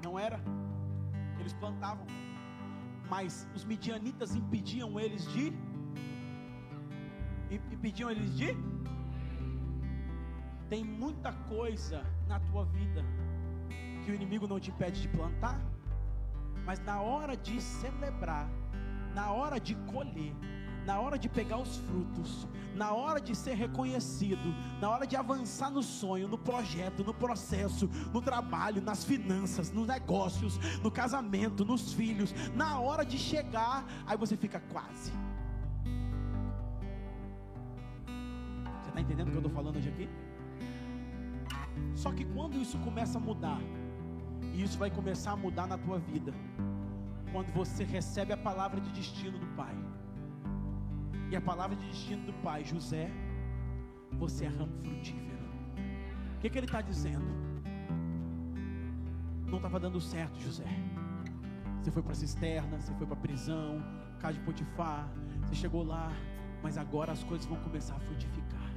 Não 0.02 0.18
era. 0.18 0.40
Eles 1.38 1.52
plantavam. 1.52 2.06
Mas 3.08 3.48
os 3.54 3.64
midianitas 3.64 4.34
impediam 4.34 4.98
eles 5.00 5.26
de? 5.32 5.52
Impediam 7.50 8.10
eles 8.10 8.36
de? 8.36 8.48
Tem 10.68 10.84
muita 10.84 11.32
coisa 11.32 12.04
na 12.26 12.38
tua 12.40 12.64
vida 12.66 13.02
que 14.04 14.10
o 14.10 14.14
inimigo 14.14 14.46
não 14.46 14.60
te 14.60 14.70
impede 14.70 15.00
de 15.00 15.08
plantar, 15.08 15.58
mas 16.66 16.78
na 16.80 17.00
hora 17.00 17.34
de 17.36 17.60
celebrar, 17.60 18.48
na 19.14 19.32
hora 19.32 19.58
de 19.58 19.74
colher, 19.92 20.34
na 20.88 20.98
hora 20.98 21.18
de 21.18 21.28
pegar 21.28 21.58
os 21.58 21.76
frutos, 21.76 22.48
na 22.74 22.92
hora 22.94 23.20
de 23.20 23.34
ser 23.36 23.54
reconhecido, 23.64 24.54
na 24.80 24.88
hora 24.88 25.06
de 25.06 25.16
avançar 25.16 25.70
no 25.70 25.82
sonho, 25.82 26.26
no 26.26 26.38
projeto, 26.38 27.04
no 27.04 27.12
processo, 27.12 27.90
no 28.10 28.22
trabalho, 28.22 28.80
nas 28.80 29.04
finanças, 29.04 29.70
nos 29.70 29.86
negócios, 29.86 30.56
no 30.82 30.90
casamento, 30.90 31.62
nos 31.62 31.92
filhos, 31.92 32.32
na 32.54 32.80
hora 32.80 33.04
de 33.04 33.18
chegar, 33.18 33.84
aí 34.06 34.16
você 34.16 34.34
fica 34.34 34.60
quase. 34.72 35.12
Você 38.80 38.88
está 38.88 39.00
entendendo 39.02 39.28
o 39.28 39.30
que 39.32 39.36
eu 39.36 39.42
estou 39.42 39.52
falando 39.52 39.76
hoje 39.76 39.90
aqui? 39.90 40.08
Só 41.94 42.12
que 42.12 42.24
quando 42.24 42.56
isso 42.56 42.78
começa 42.78 43.18
a 43.18 43.20
mudar, 43.20 43.60
e 44.54 44.62
isso 44.62 44.78
vai 44.78 44.90
começar 44.90 45.32
a 45.32 45.36
mudar 45.36 45.66
na 45.66 45.76
tua 45.76 45.98
vida, 45.98 46.32
quando 47.30 47.52
você 47.52 47.84
recebe 47.84 48.32
a 48.32 48.38
palavra 48.38 48.80
de 48.80 48.90
destino 48.92 49.38
do 49.38 49.48
Pai 49.48 49.76
e 51.30 51.36
a 51.36 51.40
palavra 51.40 51.76
de 51.76 51.86
destino 51.86 52.24
do 52.24 52.32
pai, 52.42 52.64
José, 52.64 53.10
você 54.12 54.46
é 54.46 54.48
ramo 54.48 54.72
frutífero. 54.82 55.44
O 56.36 56.40
que, 56.40 56.48
que 56.48 56.58
ele 56.58 56.66
está 56.66 56.80
dizendo? 56.80 57.26
Não 59.46 59.56
estava 59.56 59.78
dando 59.78 60.00
certo, 60.00 60.38
José. 60.40 60.66
Você 61.80 61.90
foi 61.90 62.02
para 62.02 62.12
a 62.12 62.14
cisterna, 62.14 62.80
você 62.80 62.92
foi 62.94 63.06
para 63.06 63.16
a 63.16 63.20
prisão, 63.20 63.82
casa 64.18 64.34
de 64.34 64.40
Potifar, 64.40 65.08
você 65.42 65.54
chegou 65.54 65.82
lá, 65.82 66.10
mas 66.62 66.76
agora 66.76 67.12
as 67.12 67.22
coisas 67.24 67.46
vão 67.46 67.58
começar 67.60 67.96
a 67.96 68.00
frutificar. 68.00 68.70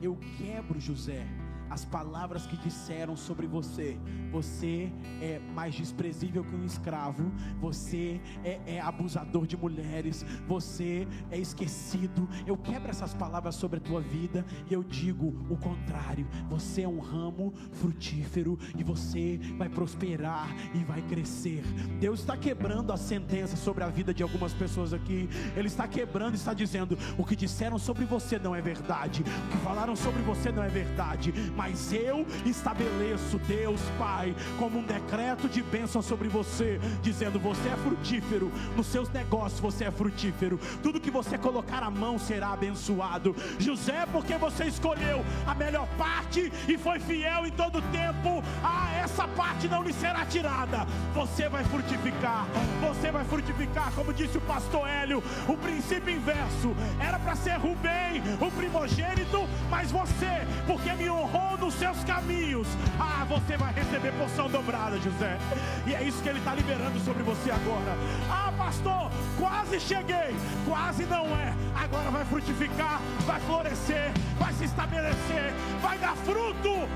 Eu 0.00 0.16
quebro, 0.36 0.80
José, 0.80 1.26
as 1.70 1.84
palavras 1.84 2.46
que 2.46 2.56
disseram 2.56 3.16
sobre 3.16 3.46
você. 3.46 3.98
Você 4.30 4.92
é 5.20 5.38
mais 5.54 5.74
desprezível 5.74 6.44
que 6.44 6.54
um 6.54 6.64
escravo, 6.64 7.30
você 7.60 8.20
é, 8.44 8.60
é, 8.66 8.80
abusador 8.80 9.46
de 9.46 9.56
mulheres, 9.56 10.24
você 10.46 11.06
é 11.30 11.38
esquecido. 11.38 12.28
Eu 12.46 12.56
quebro 12.56 12.90
essas 12.90 13.14
palavras 13.14 13.54
sobre 13.54 13.78
a 13.78 13.80
tua 13.80 14.00
vida. 14.00 14.44
E 14.70 14.74
eu 14.74 14.82
digo 14.82 15.34
o 15.50 15.56
contrário: 15.56 16.26
você 16.48 16.82
é 16.82 16.88
um 16.88 16.98
ramo 16.98 17.52
frutífero 17.72 18.58
e 18.76 18.82
você 18.82 19.38
vai 19.56 19.68
prosperar 19.68 20.48
e 20.74 20.78
vai 20.84 21.02
crescer. 21.02 21.62
Deus 22.00 22.20
está 22.20 22.36
quebrando 22.36 22.92
a 22.92 22.96
sentença 22.96 23.56
sobre 23.56 23.84
a 23.84 23.88
vida 23.88 24.12
de 24.14 24.22
algumas 24.22 24.52
pessoas 24.52 24.92
aqui, 24.92 25.28
Ele 25.56 25.68
está 25.68 25.86
quebrando 25.86 26.34
e 26.34 26.36
está 26.36 26.54
dizendo: 26.54 26.98
o 27.16 27.24
que 27.24 27.36
disseram 27.36 27.78
sobre 27.78 28.04
você 28.04 28.38
não 28.38 28.54
é 28.54 28.60
verdade, 28.60 29.22
o 29.22 29.50
que 29.50 29.58
falaram 29.58 29.96
sobre 29.96 30.22
você 30.22 30.50
não 30.50 30.62
é 30.62 30.68
verdade 30.68 31.32
mas 31.58 31.92
eu 31.92 32.24
estabeleço, 32.46 33.36
Deus 33.40 33.80
Pai, 33.98 34.32
como 34.60 34.78
um 34.78 34.82
decreto 34.84 35.48
de 35.48 35.60
bênção 35.60 36.00
sobre 36.00 36.28
você, 36.28 36.80
dizendo: 37.02 37.40
você 37.40 37.70
é 37.70 37.76
frutífero, 37.76 38.52
nos 38.76 38.86
seus 38.86 39.08
negócios 39.08 39.58
você 39.58 39.86
é 39.86 39.90
frutífero, 39.90 40.60
tudo 40.84 41.00
que 41.00 41.10
você 41.10 41.36
colocar 41.36 41.82
a 41.82 41.90
mão 41.90 42.16
será 42.16 42.52
abençoado. 42.52 43.34
José, 43.58 44.06
porque 44.12 44.36
você 44.36 44.66
escolheu 44.66 45.24
a 45.44 45.52
melhor 45.52 45.88
parte 45.98 46.52
e 46.68 46.78
foi 46.78 47.00
fiel 47.00 47.44
em 47.44 47.50
todo 47.50 47.82
tempo, 47.90 48.40
ah, 48.62 48.92
essa 49.02 49.26
parte 49.26 49.66
não 49.66 49.82
lhe 49.82 49.92
será 49.92 50.24
tirada. 50.26 50.86
Você 51.12 51.48
vai 51.48 51.64
frutificar, 51.64 52.46
você 52.80 53.10
vai 53.10 53.24
frutificar, 53.24 53.92
como 53.94 54.14
disse 54.14 54.38
o 54.38 54.42
pastor 54.42 54.88
Hélio, 54.88 55.20
o 55.48 55.56
princípio 55.56 56.14
inverso 56.14 56.72
era 57.00 57.18
para 57.18 57.34
ser 57.34 57.56
Rubem, 57.58 58.22
o 58.40 58.48
primogênito, 58.52 59.48
mas 59.68 59.90
você, 59.90 60.46
porque 60.64 60.92
me 60.92 61.10
honrou 61.10 61.47
nos 61.56 61.74
seus 61.74 62.02
caminhos, 62.04 62.66
ah, 62.98 63.24
você 63.28 63.56
vai 63.56 63.72
receber 63.72 64.12
porção 64.12 64.48
dobrada, 64.48 64.98
José. 64.98 65.38
E 65.86 65.94
é 65.94 66.02
isso 66.02 66.22
que 66.22 66.28
ele 66.28 66.38
está 66.38 66.54
liberando 66.54 66.98
sobre 67.00 67.22
você 67.22 67.50
agora. 67.50 67.96
Ah, 68.30 68.52
pastor, 68.56 69.10
quase 69.38 69.80
cheguei, 69.80 70.34
quase 70.66 71.04
não 71.04 71.26
é. 71.36 71.54
Agora 71.74 72.10
vai 72.10 72.24
frutificar, 72.24 73.00
vai 73.26 73.40
florescer, 73.40 74.12
vai 74.38 74.52
se 74.52 74.64
estabelecer, 74.64 75.52
vai 75.80 75.98
dar 75.98 76.16
fruto. 76.16 76.88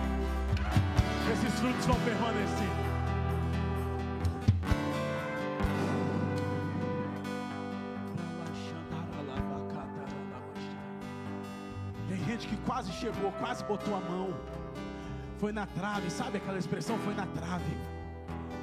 Esses 1.33 1.61
frutos 1.61 1.87
vão 1.87 1.99
permanecer. 2.01 2.82
Que 12.39 12.57
quase 12.59 12.93
chegou, 12.93 13.33
quase 13.33 13.65
botou 13.65 13.95
a 13.95 14.01
mão. 14.01 14.35
Foi 15.39 15.53
na 15.53 15.67
trave, 15.67 16.11
sabe 16.11 16.39
aquela 16.39 16.59
expressão? 16.59 16.99
Foi 17.01 17.15
na 17.15 17.27
trave. 17.27 17.77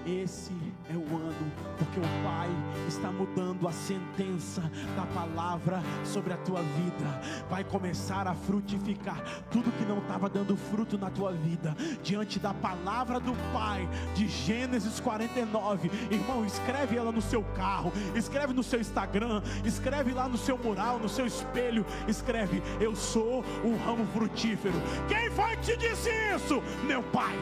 Esse 0.05 0.53
é 0.89 0.93
o 0.93 1.15
ano, 1.15 1.52
porque 1.78 1.99
o 1.99 2.23
Pai 2.23 2.49
está 2.88 3.12
mudando 3.12 3.67
a 3.67 3.71
sentença 3.71 4.62
da 4.95 5.06
palavra 5.06 5.82
sobre 6.04 6.34
a 6.34 6.38
tua 6.38 6.62
vida. 6.62 7.21
Vai 7.47 7.63
começar 7.63 8.28
a 8.28 8.34
frutificar 8.34 9.23
tudo 9.52 9.71
que 9.71 9.86
não 9.86 9.99
estava 9.99 10.28
dando 10.28 10.58
fruto 10.58 10.97
na 10.97 11.12
tua 11.12 11.32
vida, 11.32 11.75
diante 12.02 12.39
da 12.39 12.54
palavra 12.56 13.19
do 13.19 13.34
Pai, 13.54 13.88
de 14.15 14.28
Gênesis 14.28 14.99
49. 14.99 15.91
Irmão, 16.10 16.43
escreve 16.43 16.97
ela 16.97 17.12
no 17.12 17.21
seu 17.21 17.43
carro, 17.56 17.93
escreve 18.15 18.52
no 18.54 18.63
seu 18.63 18.80
Instagram, 18.80 19.43
escreve 19.63 20.12
lá 20.12 20.28
no 20.28 20.38
seu 20.38 20.58
mural, 20.58 20.97
no 20.97 21.08
seu 21.08 21.28
espelho. 21.28 21.86
Escreve: 22.08 22.63
Eu 22.80 22.95
sou 22.95 23.43
o 23.63 23.78
ramo 23.86 24.08
frutífero. 24.08 24.75
Quem 25.08 25.30
foi 25.30 25.56
que 25.58 25.73
te 25.73 25.78
disse 25.78 26.10
isso? 26.36 26.63
Meu 26.84 27.04
Pai 27.04 27.38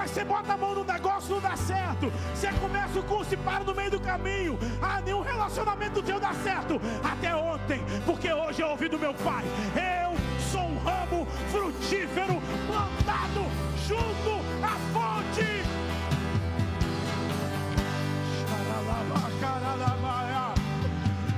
mas 0.00 0.12
você 0.12 0.24
bota 0.24 0.54
a 0.54 0.56
mão 0.56 0.74
no 0.74 0.82
negócio, 0.82 1.34
não 1.34 1.42
dá 1.42 1.54
certo. 1.58 2.10
Você 2.34 2.50
começa 2.54 2.98
o 2.98 3.02
curso 3.02 3.34
e 3.34 3.36
para 3.36 3.62
no 3.64 3.74
meio 3.74 3.90
do 3.90 4.00
caminho. 4.00 4.58
Ah, 4.80 4.98
nenhum 5.02 5.20
relacionamento 5.20 6.02
teu 6.02 6.18
dá 6.18 6.32
certo. 6.42 6.80
Até 7.04 7.36
ontem, 7.36 7.82
porque 8.06 8.32
hoje 8.32 8.62
eu 8.62 8.68
ouvi 8.68 8.88
do 8.88 8.98
meu 8.98 9.12
pai. 9.12 9.44
Eu 9.76 10.16
sou 10.50 10.62
um 10.62 10.78
ramo 10.78 11.26
frutífero 11.50 12.40
plantado 12.66 13.44
junto 13.86 14.40
à 14.64 14.74
fonte. 14.94 15.60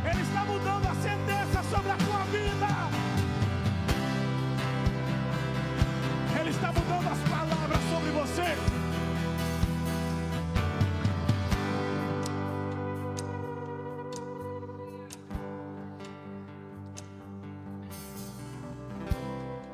Ele 0.05 0.22
está 0.22 0.44
mudando 0.44 0.87
a 0.87 0.94
sentença 0.94 1.62
sobre 1.68 1.90
a 1.90 1.96
tua 1.96 2.25
vida. 2.31 2.68
Ele 6.40 6.51
está 6.51 6.68
mudando 6.68 7.09
as 7.09 7.18
palavras 7.29 7.41
você. 8.22 8.42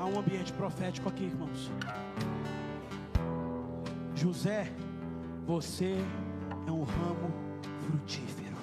Há 0.01 0.05
um 0.07 0.19
ambiente 0.19 0.53
profético 0.55 1.11
aqui, 1.11 1.25
irmãos. 1.25 1.71
José, 4.15 4.73
você 5.47 5.97
é 6.67 6.71
um 6.71 6.85
ramo 6.85 7.31
frutífero. 7.83 8.57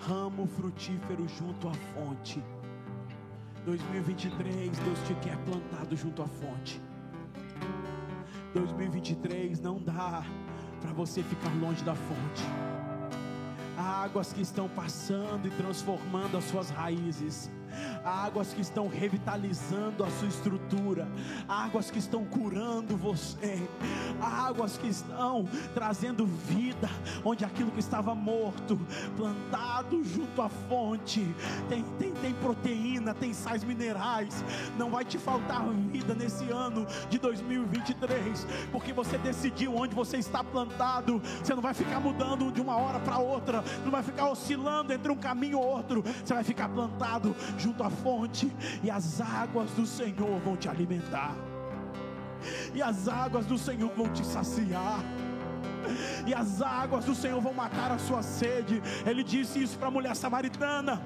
Ramo 0.00 0.46
frutífero 0.46 1.28
junto 1.28 1.68
à 1.68 1.74
fonte. 1.74 2.42
2023, 3.66 4.78
Deus 4.78 4.98
te 5.00 5.14
quer 5.16 5.36
plantado 5.44 5.94
junto 5.94 6.22
à 6.22 6.26
fonte. 6.26 6.80
2023 8.54 9.60
não 9.60 9.78
dá 9.78 10.24
para 10.80 10.92
você 10.92 11.22
ficar 11.22 11.52
longe 11.60 11.84
da 11.84 11.94
fonte. 11.94 12.42
Há 13.76 14.04
águas 14.04 14.32
que 14.32 14.42
estão 14.42 14.68
passando 14.68 15.46
e 15.46 15.50
transformando 15.50 16.36
as 16.36 16.44
suas 16.44 16.70
raízes 16.70 17.50
águas 18.04 18.52
que 18.52 18.60
estão 18.60 18.88
revitalizando 18.88 20.04
a 20.04 20.10
sua 20.10 20.28
estrutura, 20.28 21.08
águas 21.48 21.90
que 21.90 21.98
estão 21.98 22.24
curando 22.24 22.96
você, 22.96 23.68
águas 24.20 24.76
que 24.76 24.88
estão 24.88 25.48
trazendo 25.74 26.26
vida 26.26 26.88
onde 27.24 27.44
aquilo 27.44 27.70
que 27.70 27.80
estava 27.80 28.14
morto, 28.14 28.78
plantado 29.16 30.02
junto 30.04 30.42
à 30.42 30.48
fonte, 30.48 31.26
tem, 31.68 31.82
tem, 31.98 32.12
tem 32.12 32.34
proteína, 32.34 33.14
tem 33.14 33.32
sais 33.32 33.64
minerais. 33.64 34.44
Não 34.76 34.90
vai 34.90 35.04
te 35.04 35.18
faltar 35.18 35.62
vida 35.90 36.14
nesse 36.14 36.44
ano 36.50 36.86
de 37.08 37.18
2023, 37.18 38.46
porque 38.72 38.92
você 38.92 39.18
decidiu 39.18 39.74
onde 39.76 39.94
você 39.94 40.16
está 40.16 40.42
plantado. 40.42 41.20
Você 41.42 41.54
não 41.54 41.62
vai 41.62 41.74
ficar 41.74 42.00
mudando 42.00 42.52
de 42.52 42.60
uma 42.60 42.76
hora 42.76 42.98
para 43.00 43.18
outra, 43.18 43.62
não 43.84 43.90
vai 43.90 44.02
ficar 44.02 44.30
oscilando 44.30 44.92
entre 44.92 45.10
um 45.10 45.16
caminho 45.16 45.58
ou 45.58 45.66
outro. 45.66 46.02
Você 46.24 46.34
vai 46.34 46.44
ficar 46.44 46.68
plantado 46.68 47.34
junto 47.60 47.82
à 47.82 47.90
fonte, 47.90 48.50
e 48.82 48.90
as 48.90 49.20
águas 49.20 49.70
do 49.72 49.86
Senhor 49.86 50.40
vão 50.40 50.56
te 50.56 50.68
alimentar, 50.68 51.34
e 52.74 52.82
as 52.82 53.06
águas 53.06 53.46
do 53.46 53.58
Senhor 53.58 53.90
vão 53.94 54.08
te 54.12 54.24
saciar 54.24 55.00
e 56.26 56.34
as 56.34 56.60
águas 56.62 57.04
do 57.04 57.14
Senhor 57.14 57.40
vão 57.40 57.52
matar 57.52 57.90
a 57.90 57.98
sua 57.98 58.22
sede. 58.22 58.82
Ele 59.06 59.22
disse 59.22 59.62
isso 59.62 59.78
para 59.78 59.88
a 59.88 59.90
mulher 59.90 60.14
samaritana: 60.14 61.02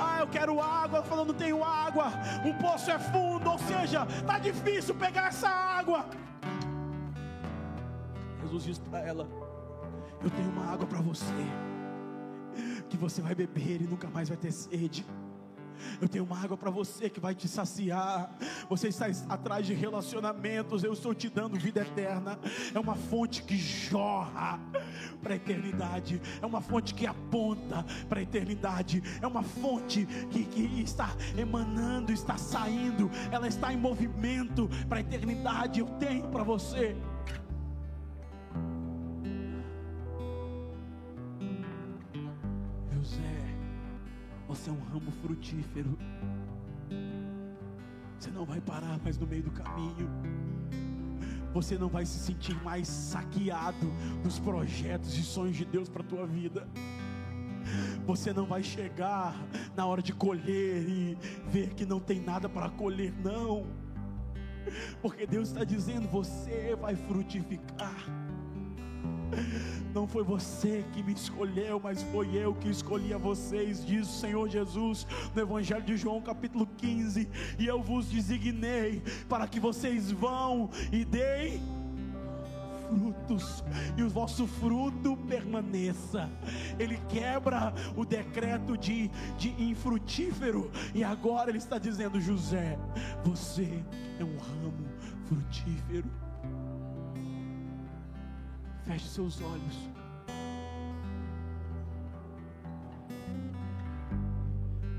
Ah, 0.00 0.18
eu 0.20 0.26
quero 0.26 0.60
água. 0.60 0.98
Ela 0.98 1.06
falou: 1.06 1.24
Não 1.24 1.34
tenho 1.34 1.62
água. 1.62 2.12
O 2.44 2.54
poço 2.62 2.90
é 2.90 2.98
fundo, 2.98 3.50
ou 3.50 3.58
seja, 3.58 4.06
está 4.06 4.38
difícil 4.38 4.94
pegar 4.94 5.28
essa 5.28 5.48
água. 5.48 6.06
Jesus 8.42 8.64
disse 8.64 8.80
para 8.80 9.00
ela: 9.00 9.28
Eu 10.22 10.30
tenho 10.30 10.50
uma 10.50 10.66
água 10.72 10.86
para 10.86 11.00
você, 11.00 11.34
que 12.88 12.96
você 12.96 13.20
vai 13.22 13.34
beber 13.34 13.82
e 13.82 13.86
nunca 13.86 14.08
mais 14.08 14.28
vai 14.28 14.36
ter 14.36 14.52
sede. 14.52 15.04
Eu 16.00 16.08
tenho 16.08 16.24
uma 16.24 16.38
água 16.38 16.56
para 16.56 16.70
você 16.70 17.08
que 17.08 17.20
vai 17.20 17.34
te 17.34 17.48
saciar. 17.48 18.30
Você 18.68 18.88
está 18.88 19.06
atrás 19.28 19.66
de 19.66 19.74
relacionamentos. 19.74 20.84
Eu 20.84 20.92
estou 20.92 21.14
te 21.14 21.28
dando 21.28 21.58
vida 21.58 21.80
eterna. 21.80 22.38
É 22.74 22.78
uma 22.78 22.94
fonte 22.94 23.42
que 23.42 23.56
jorra 23.56 24.60
para 25.22 25.34
a 25.34 25.36
eternidade. 25.36 26.20
É 26.40 26.46
uma 26.46 26.60
fonte 26.60 26.94
que 26.94 27.06
aponta 27.06 27.84
para 28.08 28.20
a 28.20 28.22
eternidade. 28.22 29.02
É 29.20 29.26
uma 29.26 29.42
fonte 29.42 30.06
que, 30.30 30.44
que 30.44 30.82
está 30.82 31.14
emanando, 31.36 32.12
está 32.12 32.36
saindo. 32.36 33.10
Ela 33.30 33.48
está 33.48 33.72
em 33.72 33.76
movimento 33.76 34.68
para 34.88 34.98
a 34.98 35.00
eternidade. 35.00 35.80
Eu 35.80 35.86
tenho 35.98 36.28
para 36.28 36.42
você. 36.42 36.96
Ramo 44.94 45.10
frutífero. 45.10 45.98
Você 48.16 48.30
não 48.30 48.44
vai 48.44 48.60
parar 48.60 48.98
mais 49.02 49.18
no 49.18 49.26
meio 49.26 49.42
do 49.42 49.50
caminho. 49.50 50.08
Você 51.52 51.76
não 51.76 51.88
vai 51.88 52.06
se 52.06 52.18
sentir 52.18 52.54
mais 52.62 52.86
saqueado 52.86 53.92
dos 54.22 54.38
projetos 54.38 55.16
e 55.18 55.22
sonhos 55.22 55.56
de 55.56 55.64
Deus 55.64 55.88
para 55.88 56.02
a 56.02 56.06
tua 56.06 56.26
vida. 56.26 56.68
Você 58.06 58.32
não 58.32 58.46
vai 58.46 58.62
chegar 58.62 59.34
na 59.76 59.84
hora 59.84 60.02
de 60.02 60.12
colher 60.12 60.88
e 60.88 61.18
ver 61.48 61.74
que 61.74 61.84
não 61.84 61.98
tem 61.98 62.20
nada 62.20 62.48
para 62.48 62.70
colher, 62.70 63.12
não. 63.24 63.66
Porque 65.02 65.26
Deus 65.26 65.48
está 65.48 65.64
dizendo: 65.64 66.08
você 66.08 66.76
vai 66.80 66.94
frutificar. 66.94 68.04
Não 69.94 70.08
foi 70.08 70.24
você 70.24 70.84
que 70.92 71.04
me 71.04 71.12
escolheu, 71.12 71.78
mas 71.80 72.02
foi 72.02 72.34
eu 72.34 72.52
que 72.52 72.68
escolhi 72.68 73.14
a 73.14 73.18
vocês, 73.18 73.86
diz 73.86 74.08
o 74.08 74.20
Senhor 74.20 74.48
Jesus 74.48 75.06
no 75.32 75.40
Evangelho 75.40 75.84
de 75.84 75.96
João, 75.96 76.20
capítulo 76.20 76.66
15. 76.78 77.28
E 77.56 77.64
eu 77.64 77.80
vos 77.80 78.06
designei 78.06 79.00
para 79.28 79.46
que 79.46 79.60
vocês 79.60 80.10
vão 80.10 80.68
e 80.90 81.04
deem 81.04 81.62
frutos 82.88 83.62
e 83.96 84.02
o 84.02 84.10
vosso 84.10 84.48
fruto 84.48 85.16
permaneça. 85.28 86.28
Ele 86.76 86.98
quebra 87.08 87.72
o 87.96 88.04
decreto 88.04 88.76
de, 88.76 89.08
de 89.38 89.50
infrutífero 89.62 90.72
e 90.92 91.04
agora 91.04 91.50
ele 91.50 91.58
está 91.58 91.78
dizendo: 91.78 92.20
José, 92.20 92.76
você 93.24 93.84
é 94.18 94.24
um 94.24 94.38
ramo 94.38 94.88
frutífero. 95.28 96.23
Feche 98.86 99.08
seus 99.08 99.40
olhos. 99.40 99.90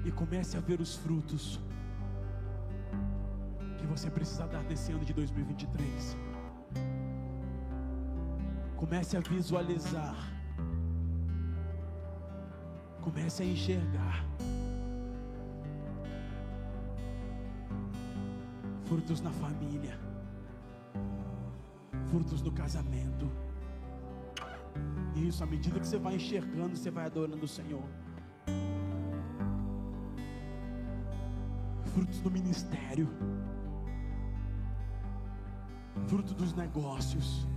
E 0.03 0.11
comece 0.11 0.57
a 0.57 0.59
ver 0.59 0.81
os 0.81 0.95
frutos 0.95 1.59
que 3.77 3.85
você 3.85 4.09
precisa 4.09 4.47
dar 4.47 4.63
nesse 4.63 4.91
ano 4.91 5.05
de 5.05 5.13
2023. 5.13 6.17
Comece 8.75 9.17
a 9.17 9.19
visualizar. 9.19 10.15
Comece 13.01 13.43
a 13.43 13.45
enxergar. 13.45 14.25
Frutos 18.85 19.21
na 19.21 19.31
família. 19.31 19.99
Frutos 22.09 22.41
no 22.41 22.51
casamento. 22.51 23.44
Isso, 25.15 25.43
à 25.43 25.47
medida 25.47 25.79
que 25.79 25.87
você 25.87 25.97
vai 25.97 26.15
enxergando, 26.15 26.75
você 26.75 26.91
vai 26.91 27.05
adorando 27.05 27.43
o 27.43 27.47
Senhor. 27.47 27.83
Frutos 31.93 32.21
no 32.21 32.29
ministério 32.29 33.07
fruto 36.07 36.33
dos 36.33 36.53
negócios, 36.53 37.47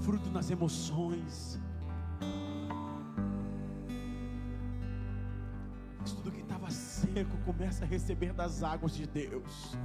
fruto 0.00 0.30
nas 0.30 0.50
emoções. 0.50 1.60
Isso 6.04 6.16
tudo 6.16 6.32
que 6.32 6.40
estava 6.40 6.70
seco 6.70 7.36
começa 7.44 7.84
a 7.84 7.88
receber 7.88 8.32
das 8.34 8.62
águas 8.62 8.94
de 8.94 9.06
Deus. 9.06 9.76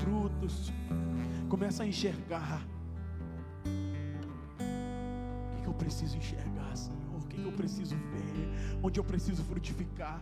Frutos. 0.00 0.72
Começa 1.48 1.82
a 1.82 1.86
enxergar. 1.86 2.66
O 5.58 5.62
que, 5.62 5.68
eu 5.68 5.74
preciso 5.74 6.16
enxergar, 6.16 6.76
Senhor? 6.76 6.98
O 7.16 7.26
que, 7.28 7.36
que 7.36 7.44
eu 7.44 7.52
preciso 7.52 7.96
ver? 7.96 8.78
Onde 8.82 8.98
eu 8.98 9.04
preciso 9.04 9.42
frutificar? 9.44 10.20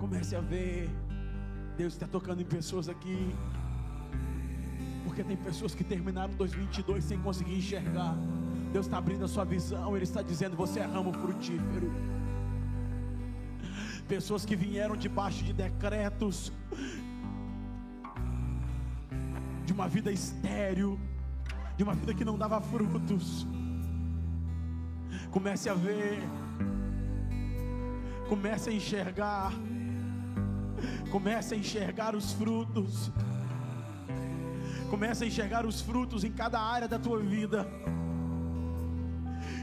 Comece 0.00 0.34
a 0.36 0.40
ver. 0.40 0.90
Deus 1.76 1.94
está 1.94 2.06
tocando 2.06 2.42
em 2.42 2.44
pessoas 2.44 2.88
aqui. 2.88 3.34
Porque 5.22 5.36
tem 5.36 5.36
pessoas 5.36 5.72
que 5.72 5.84
terminaram 5.84 6.34
2022 6.34 7.04
sem 7.04 7.18
conseguir 7.20 7.56
enxergar. 7.56 8.16
Deus 8.72 8.86
está 8.86 8.98
abrindo 8.98 9.24
a 9.24 9.28
sua 9.28 9.44
visão. 9.44 9.94
Ele 9.94 10.02
está 10.02 10.20
dizendo: 10.20 10.56
Você 10.56 10.80
é 10.80 10.84
ramo 10.84 11.12
frutífero. 11.12 11.92
Pessoas 14.08 14.44
que 14.44 14.56
vieram 14.56 14.96
debaixo 14.96 15.44
de 15.44 15.52
decretos 15.52 16.52
de 19.64 19.72
uma 19.72 19.86
vida 19.86 20.10
estéril, 20.10 20.98
de 21.76 21.84
uma 21.84 21.94
vida 21.94 22.12
que 22.14 22.24
não 22.24 22.36
dava 22.36 22.60
frutos. 22.60 23.46
Comece 25.30 25.68
a 25.68 25.74
ver, 25.74 26.18
comece 28.28 28.70
a 28.70 28.72
enxergar, 28.72 29.52
comece 31.12 31.54
a 31.54 31.56
enxergar 31.56 32.16
os 32.16 32.32
frutos, 32.32 33.12
comece 34.92 35.24
a 35.24 35.26
enxergar 35.26 35.64
os 35.64 35.80
frutos 35.80 36.22
em 36.22 36.30
cada 36.30 36.60
área 36.60 36.86
da 36.86 36.98
tua 36.98 37.18
vida. 37.18 37.66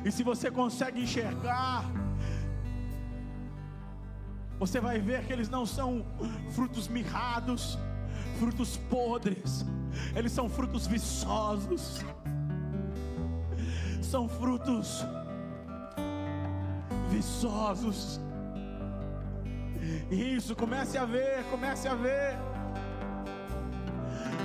E 0.04 0.12
se 0.12 0.24
você 0.24 0.50
consegue 0.50 1.00
enxergar, 1.04 1.86
você 4.58 4.80
vai 4.80 4.98
ver 4.98 5.24
que 5.26 5.32
eles 5.32 5.48
não 5.48 5.68
são 5.68 6.04
frutos 6.56 6.88
mirrados, 6.88 7.78
frutos 8.39 8.76
podres, 8.89 9.63
eles 10.15 10.32
são 10.32 10.50
frutos 10.50 10.88
viçosos, 10.88 12.04
são 14.02 14.28
frutos 14.28 15.06
viçosos. 17.12 18.20
Isso, 20.10 20.56
comece 20.56 20.98
a 20.98 21.06
ver, 21.06 21.44
comece 21.52 21.88
a 21.88 21.94
ver. 21.94 22.59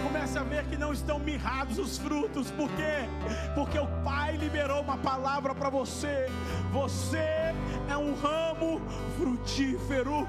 Comece 0.05 0.39
a 0.39 0.43
ver 0.43 0.65
que 0.67 0.77
não 0.77 0.93
estão 0.93 1.19
mirrados 1.19 1.79
os 1.79 1.97
frutos, 1.97 2.51
por 2.51 2.69
quê? 2.73 3.09
Porque 3.55 3.79
o 3.79 3.87
Pai 4.05 4.37
liberou 4.37 4.83
uma 4.83 4.99
palavra 4.99 5.55
para 5.55 5.71
você. 5.71 6.27
Você 6.71 7.55
é 7.89 7.97
um 7.97 8.15
ramo 8.15 8.83
frutífero. 9.17 10.29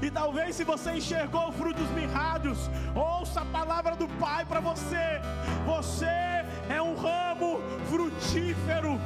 E 0.00 0.08
talvez 0.08 0.54
se 0.54 0.62
você 0.62 0.92
enxergou 0.92 1.50
frutos 1.52 1.90
mirrados, 1.90 2.70
ouça 2.94 3.40
a 3.40 3.44
palavra 3.44 3.96
do 3.96 4.06
Pai 4.20 4.44
para 4.44 4.60
você. 4.60 5.20
Você 5.66 6.06
é 6.06 6.80
um 6.80 6.94
ramo 6.94 7.60
frutífero, 7.88 9.00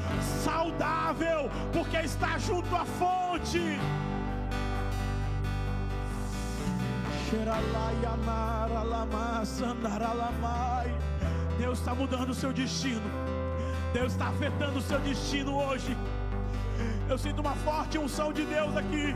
saudável, 0.44 1.50
porque 1.72 1.96
está 1.96 2.36
junto 2.36 2.76
à 2.76 2.84
fonte. 2.84 3.78
Deus 11.58 11.78
está 11.78 11.94
mudando 11.94 12.30
o 12.30 12.34
seu 12.34 12.52
destino. 12.52 13.10
Deus 13.92 14.12
está 14.12 14.28
afetando 14.28 14.78
o 14.78 14.82
seu 14.82 14.98
destino 15.00 15.56
hoje. 15.56 15.96
Eu 17.08 17.16
sinto 17.18 17.40
uma 17.40 17.54
forte 17.56 17.98
unção 17.98 18.32
de 18.32 18.44
Deus 18.44 18.76
aqui 18.76 19.14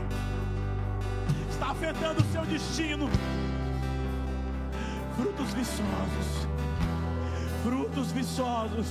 está 1.59 1.71
afetando 1.71 2.21
o 2.21 2.31
seu 2.31 2.45
destino. 2.45 3.09
Frutos 5.17 5.53
viçosos, 5.53 6.47
frutos 7.61 8.11
viçosos, 8.13 8.87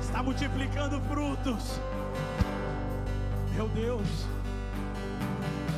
está 0.00 0.24
multiplicando 0.24 1.00
frutos. 1.02 1.80
Meu 3.54 3.68
Deus, 3.68 4.26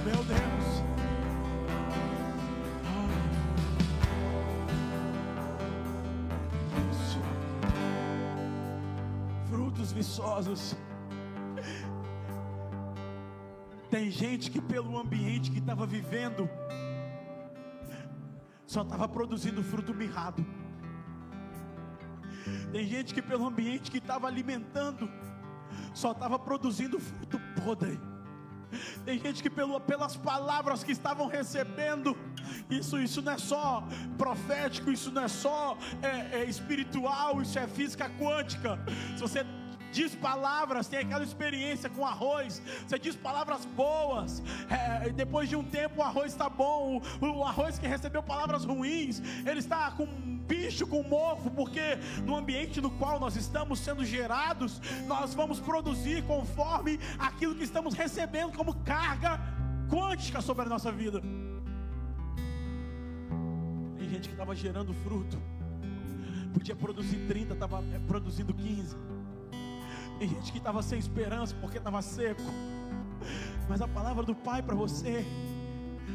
meu 0.08 0.24
Deus. 0.24 0.66
Isso. 6.90 7.20
Frutos 9.50 9.92
viçosos. 9.92 10.76
Tem 13.90 14.10
gente 14.10 14.50
que, 14.50 14.60
pelo 14.62 14.98
ambiente 14.98 15.50
que 15.50 15.58
estava 15.58 15.86
vivendo, 15.86 16.48
só 18.66 18.82
estava 18.82 19.06
produzindo 19.06 19.62
fruto 19.62 19.92
mirrado. 19.94 20.44
Tem 22.72 22.86
gente 22.86 23.12
que, 23.12 23.20
pelo 23.20 23.46
ambiente 23.46 23.90
que 23.90 23.98
estava 23.98 24.26
alimentando, 24.26 25.10
só 25.92 26.12
estava 26.12 26.38
produzindo 26.38 26.98
fruto 26.98 27.38
podre. 27.62 28.07
Tem 29.04 29.18
gente 29.18 29.42
que 29.42 29.50
pelo, 29.50 29.80
pelas 29.80 30.16
palavras 30.16 30.84
que 30.84 30.92
estavam 30.92 31.26
recebendo, 31.26 32.16
isso, 32.70 32.98
isso 32.98 33.22
não 33.22 33.32
é 33.32 33.38
só 33.38 33.86
profético, 34.16 34.90
isso 34.90 35.10
não 35.10 35.22
é 35.22 35.28
só 35.28 35.76
é, 36.02 36.40
é 36.40 36.44
espiritual, 36.44 37.40
isso 37.40 37.58
é 37.58 37.66
física 37.66 38.10
quântica. 38.18 38.78
Se 39.16 39.20
você 39.20 39.44
diz 39.92 40.14
palavras, 40.14 40.88
tem 40.88 41.00
aquela 41.00 41.24
experiência 41.24 41.88
com 41.90 42.06
arroz, 42.06 42.62
você 42.86 42.98
diz 42.98 43.16
palavras 43.16 43.64
boas, 43.64 44.42
é, 44.70 45.10
depois 45.10 45.48
de 45.48 45.56
um 45.56 45.64
tempo 45.64 46.00
o 46.00 46.02
arroz 46.02 46.32
está 46.32 46.48
bom, 46.48 47.00
o, 47.20 47.26
o 47.26 47.44
arroz 47.44 47.78
que 47.78 47.86
recebeu 47.86 48.22
palavras 48.22 48.64
ruins, 48.64 49.20
ele 49.46 49.58
está 49.58 49.90
com 49.90 50.06
bicho, 50.48 50.86
com 50.86 51.02
mofo, 51.02 51.50
porque 51.50 51.98
no 52.24 52.34
ambiente 52.34 52.80
no 52.80 52.90
qual 52.90 53.20
nós 53.20 53.36
estamos 53.36 53.78
sendo 53.80 54.04
gerados, 54.04 54.80
nós 55.06 55.34
vamos 55.34 55.60
produzir 55.60 56.24
conforme 56.24 56.98
aquilo 57.18 57.54
que 57.54 57.64
estamos 57.64 57.94
recebendo 57.94 58.56
como 58.56 58.74
carga 58.76 59.38
quântica 59.90 60.40
sobre 60.40 60.64
a 60.64 60.68
nossa 60.68 60.90
vida. 60.90 61.20
Tem 63.98 64.08
gente 64.08 64.28
que 64.28 64.34
estava 64.34 64.54
gerando 64.54 64.94
fruto, 64.94 65.38
podia 66.54 66.74
produzir 66.74 67.26
30, 67.28 67.52
estava 67.54 67.84
é, 67.94 67.98
produzindo 68.06 68.54
15. 68.54 68.96
Tem 70.18 70.28
gente 70.28 70.50
que 70.50 70.58
estava 70.58 70.82
sem 70.82 70.98
esperança 70.98 71.54
porque 71.60 71.78
estava 71.78 72.02
seco. 72.02 72.42
Mas 73.68 73.80
a 73.80 73.86
palavra 73.86 74.24
do 74.24 74.34
Pai 74.34 74.62
para 74.62 74.74
você, 74.74 75.24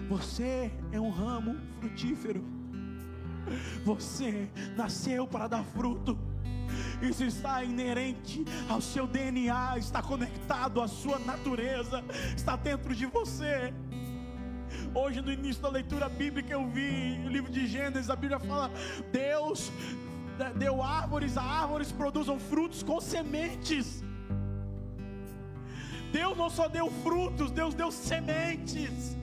Você 0.09 0.71
é 0.91 0.99
um 0.99 1.09
ramo 1.09 1.55
frutífero. 1.79 2.43
Você 3.85 4.49
nasceu 4.75 5.25
para 5.25 5.47
dar 5.47 5.63
fruto. 5.63 6.17
Isso 7.01 7.23
está 7.23 7.63
inerente 7.63 8.43
ao 8.67 8.81
seu 8.81 9.05
DNA, 9.05 9.77
está 9.77 10.01
conectado 10.01 10.81
à 10.81 10.87
sua 10.87 11.19
natureza, 11.19 12.03
está 12.35 12.55
dentro 12.55 12.95
de 12.95 13.05
você. 13.05 13.73
Hoje, 14.93 15.21
no 15.21 15.31
início 15.31 15.61
da 15.61 15.69
leitura 15.69 16.09
bíblica, 16.09 16.53
eu 16.53 16.67
vi 16.67 17.21
o 17.25 17.29
livro 17.29 17.51
de 17.51 17.67
Gênesis, 17.67 18.09
a 18.09 18.15
Bíblia 18.15 18.39
fala: 18.39 18.71
Deus 19.11 19.71
deu 20.55 20.81
árvores, 20.81 21.37
árvores 21.37 21.91
produzam 21.91 22.39
frutos 22.39 22.81
com 22.83 22.99
sementes. 22.99 24.03
Deus 26.11 26.37
não 26.37 26.49
só 26.49 26.67
deu 26.67 26.89
frutos, 27.05 27.51
Deus 27.51 27.73
deu 27.73 27.91
sementes. 27.91 29.17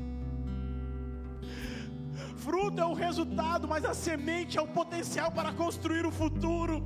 Fruto 2.37 2.81
é 2.81 2.85
o 2.85 2.95
resultado, 2.95 3.69
mas 3.69 3.85
a 3.85 3.95
semente 3.95 4.59
é 4.59 4.63
o 4.63 4.67
potencial 4.67 5.31
para 5.31 5.53
construir 5.53 6.07
o 6.07 6.11
futuro. 6.11 6.83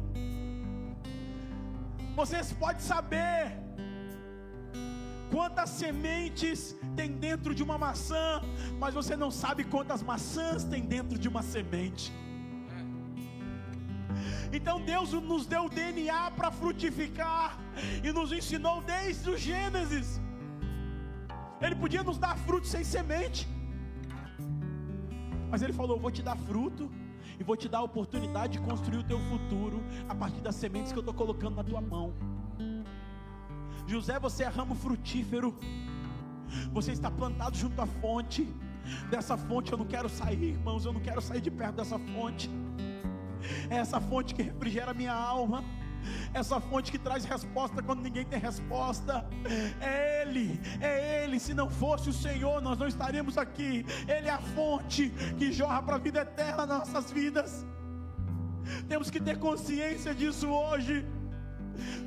Vocês 2.17 2.53
podem 2.53 2.81
saber 2.81 3.53
quantas 5.31 5.71
sementes 5.71 6.77
tem 6.97 7.13
dentro 7.13 7.55
de 7.55 7.63
uma 7.63 7.77
maçã, 7.79 8.41
mas 8.79 8.95
você 8.95 9.17
não 9.17 9.31
sabe 9.31 9.65
quantas 9.65 10.03
maçãs 10.03 10.65
tem 10.65 10.83
dentro 10.83 11.19
de 11.19 11.29
uma 11.29 11.43
semente. 11.43 12.13
Então 14.53 14.81
Deus 14.81 15.13
nos 15.13 15.47
deu 15.47 15.65
o 15.67 15.69
DNA 15.69 16.31
para 16.33 16.51
frutificar 16.51 17.59
e 18.03 18.13
nos 18.13 18.33
ensinou 18.33 18.81
desde 18.83 19.31
o 19.31 19.37
Gênesis. 19.37 20.21
Ele 21.61 21.75
podia 21.75 22.03
nos 22.03 22.19
dar 22.19 22.37
fruto 22.39 22.67
sem 22.67 22.85
semente, 22.85 23.49
mas 25.51 25.63
Ele 25.63 25.73
falou: 25.73 25.99
Vou 25.99 26.11
te 26.11 26.23
dar 26.23 26.37
fruto 26.37 26.91
e 27.39 27.43
vou 27.43 27.57
te 27.57 27.69
dar 27.69 27.79
a 27.79 27.83
oportunidade 27.83 28.55
de 28.55 28.61
construir 28.61 28.99
o 28.99 29.05
teu 29.05 29.19
futuro 29.31 29.83
a 30.09 30.15
partir 30.15 30.41
das 30.41 30.57
sementes 30.57 30.93
que 30.93 30.99
eu 30.99 31.01
estou 31.01 31.15
colocando 31.15 31.57
na 31.57 31.65
tua 31.65 31.81
mão. 31.81 32.13
José, 33.87 34.19
você 34.19 34.45
é 34.45 34.49
ramo 34.49 34.75
frutífero, 34.75 35.57
você 36.73 36.93
está 36.93 37.11
plantado 37.11 37.57
junto 37.57 37.81
à 37.81 37.87
fonte. 37.87 38.49
Dessa 39.11 39.37
fonte 39.37 39.73
eu 39.73 39.79
não 39.79 39.87
quero 39.87 40.09
sair, 40.09 40.51
irmãos, 40.51 40.85
eu 40.85 40.93
não 40.93 41.01
quero 41.01 41.21
sair 41.21 41.41
de 41.41 41.51
perto 41.51 41.77
dessa 41.77 41.99
fonte. 41.99 42.51
É 43.71 43.77
essa 43.77 44.01
fonte 44.01 44.35
que 44.35 44.43
refrigera 44.43 44.95
minha 44.95 45.15
alma. 45.15 45.65
Essa 46.33 46.61
fonte 46.61 46.93
que 46.93 46.99
traz 46.99 47.25
resposta 47.25 47.83
quando 47.83 48.03
ninguém 48.03 48.25
tem 48.25 48.39
resposta. 48.39 49.27
É 49.81 50.23
Ele, 50.23 50.61
é 50.81 51.25
Ele. 51.25 51.39
Se 51.41 51.55
não 51.55 51.69
fosse 51.71 52.11
o 52.11 52.13
Senhor, 52.13 52.61
nós 52.61 52.79
não 52.79 52.87
estaríamos 52.87 53.39
aqui. 53.39 53.85
Ele 54.07 54.29
é 54.29 54.33
a 54.33 54.39
fonte 54.39 55.11
que 55.39 55.53
jorra 55.53 55.83
para 55.83 55.97
a 55.97 55.99
vida 55.99 56.21
eterna 56.21 56.67
nas 56.67 56.79
nossas 56.89 57.11
vidas. 57.11 57.67
Temos 58.89 59.11
que 59.11 59.21
ter 59.21 59.39
consciência 59.39 60.15
disso 60.15 60.49
hoje. 60.49 61.07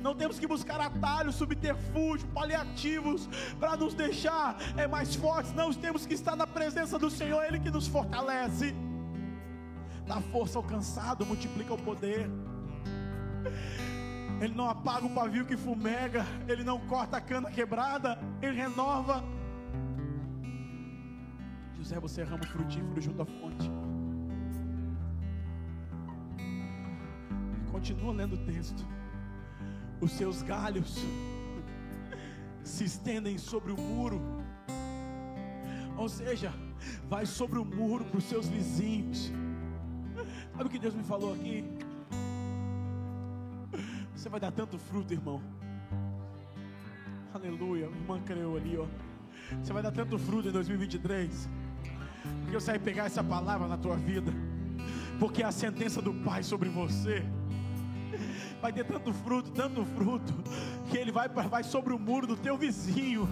Não 0.00 0.14
temos 0.14 0.38
que 0.38 0.46
buscar 0.46 0.80
atalhos, 0.80 1.34
subterfúgio, 1.34 2.26
paliativos 2.28 3.28
para 3.60 3.76
nos 3.76 3.94
deixar 3.94 4.56
é, 4.76 4.86
mais 4.86 5.14
fortes. 5.14 5.52
Não, 5.52 5.72
temos 5.72 6.06
que 6.06 6.14
estar 6.14 6.36
na 6.36 6.46
presença 6.46 6.98
do 6.98 7.10
Senhor, 7.10 7.44
Ele 7.44 7.60
que 7.60 7.70
nos 7.70 7.86
fortalece 7.86 8.74
dá 10.08 10.20
força 10.22 10.58
ao 10.58 10.64
cansado, 10.64 11.26
multiplica 11.26 11.74
o 11.74 11.78
poder. 11.78 12.28
Ele 14.40 14.54
não 14.54 14.70
apaga 14.70 15.04
o 15.04 15.14
pavio 15.14 15.44
que 15.44 15.56
fumega, 15.56 16.24
ele 16.48 16.64
não 16.64 16.80
corta 16.80 17.18
a 17.18 17.20
cana 17.20 17.50
quebrada, 17.50 18.18
ele 18.40 18.56
renova. 18.56 19.22
José, 21.76 22.00
você 22.00 22.22
é 22.22 22.24
ramo 22.24 22.46
frutífero 22.46 23.00
junto 23.00 23.22
à 23.22 23.26
fonte. 23.26 23.70
Continua 27.70 28.12
lendo 28.12 28.34
o 28.34 28.44
texto. 28.46 28.86
Os 30.00 30.12
seus 30.12 30.42
galhos 30.42 30.96
se 32.64 32.84
estendem 32.84 33.36
sobre 33.36 33.72
o 33.72 33.76
muro. 33.76 34.20
Ou 35.96 36.08
seja, 36.08 36.52
vai 37.08 37.26
sobre 37.26 37.58
o 37.58 37.64
muro 37.64 38.04
para 38.04 38.18
os 38.18 38.24
seus 38.24 38.48
vizinhos 38.48 39.32
Sabe 40.58 40.70
o 40.70 40.72
que 40.72 40.78
Deus 40.80 40.92
me 40.92 41.04
falou 41.04 41.34
aqui? 41.34 41.64
Você 44.12 44.28
vai 44.28 44.40
dar 44.40 44.50
tanto 44.50 44.76
fruto, 44.76 45.12
irmão. 45.12 45.40
Aleluia. 47.32 47.84
Irmã 47.84 48.20
creu 48.22 48.56
ali, 48.56 48.76
ó. 48.76 48.86
Você 49.62 49.72
vai 49.72 49.84
dar 49.84 49.92
tanto 49.92 50.18
fruto 50.18 50.48
em 50.48 50.50
2023. 50.50 51.48
Porque 52.40 52.58
você 52.58 52.72
vai 52.72 52.80
pegar 52.80 53.04
essa 53.04 53.22
palavra 53.22 53.68
na 53.68 53.78
tua 53.78 53.94
vida. 53.94 54.32
Porque 55.20 55.44
a 55.44 55.52
sentença 55.52 56.02
do 56.02 56.12
Pai 56.12 56.42
sobre 56.42 56.68
você 56.68 57.22
vai 58.60 58.72
ter 58.72 58.84
tanto 58.84 59.12
fruto, 59.12 59.52
tanto 59.52 59.84
fruto, 59.84 60.34
que 60.90 60.98
ele 60.98 61.12
vai, 61.12 61.28
vai 61.28 61.62
sobre 61.62 61.92
o 61.92 62.00
muro 62.00 62.26
do 62.26 62.36
teu 62.36 62.58
vizinho. 62.58 63.28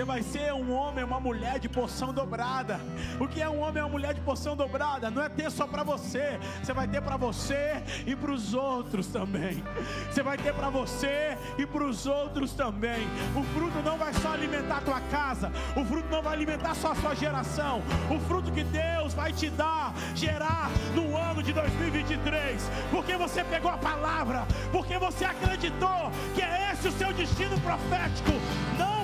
Você 0.00 0.04
vai 0.04 0.22
ser 0.22 0.54
um 0.54 0.72
homem, 0.72 1.04
uma 1.04 1.18
mulher 1.18 1.58
de 1.58 1.68
porção 1.68 2.10
dobrada. 2.10 2.80
O 3.18 3.26
que 3.26 3.42
é 3.42 3.48
um 3.50 3.60
homem 3.60 3.82
uma 3.82 3.88
mulher 3.88 4.14
de 4.14 4.20
porção 4.20 4.56
dobrada? 4.56 5.10
Não 5.10 5.22
é 5.22 5.28
ter 5.28 5.50
só 5.50 5.66
para 5.66 5.82
você, 5.82 6.38
você 6.62 6.72
vai 6.72 6.86
ter 6.86 7.02
para 7.02 7.16
você 7.16 7.82
e 8.06 8.14
para 8.14 8.30
os 8.30 8.54
outros 8.54 9.08
também. 9.08 9.62
Você 10.10 10.22
vai 10.22 10.38
ter 10.38 10.54
para 10.54 10.70
você 10.70 11.36
e 11.58 11.66
para 11.66 11.84
os 11.84 12.06
outros 12.06 12.52
também. 12.52 13.06
O 13.36 13.42
fruto 13.52 13.82
não 13.84 13.98
vai 13.98 14.14
só 14.14 14.32
alimentar 14.32 14.78
a 14.78 14.80
tua 14.80 15.00
casa, 15.00 15.52
o 15.76 15.84
fruto 15.84 16.08
não 16.08 16.22
vai 16.22 16.34
alimentar 16.34 16.74
só 16.76 16.92
a 16.92 16.94
sua 16.94 17.14
geração. 17.14 17.82
O 18.08 18.18
fruto 18.20 18.52
que 18.52 18.62
Deus 18.64 19.12
vai 19.12 19.32
te 19.32 19.50
dar, 19.50 19.92
gerar 20.14 20.70
no 20.94 21.16
ano 21.16 21.42
de 21.42 21.52
2023, 21.52 22.70
porque 22.90 23.16
você 23.16 23.42
pegou 23.42 23.70
a 23.70 23.76
palavra, 23.76 24.46
porque 24.70 24.96
você 24.98 25.24
acreditou 25.24 26.12
que 26.34 26.42
é 26.42 26.70
esse 26.72 26.88
o 26.88 26.92
seu 26.92 27.12
destino 27.12 27.60
profético. 27.60 28.30
Não 28.78 28.99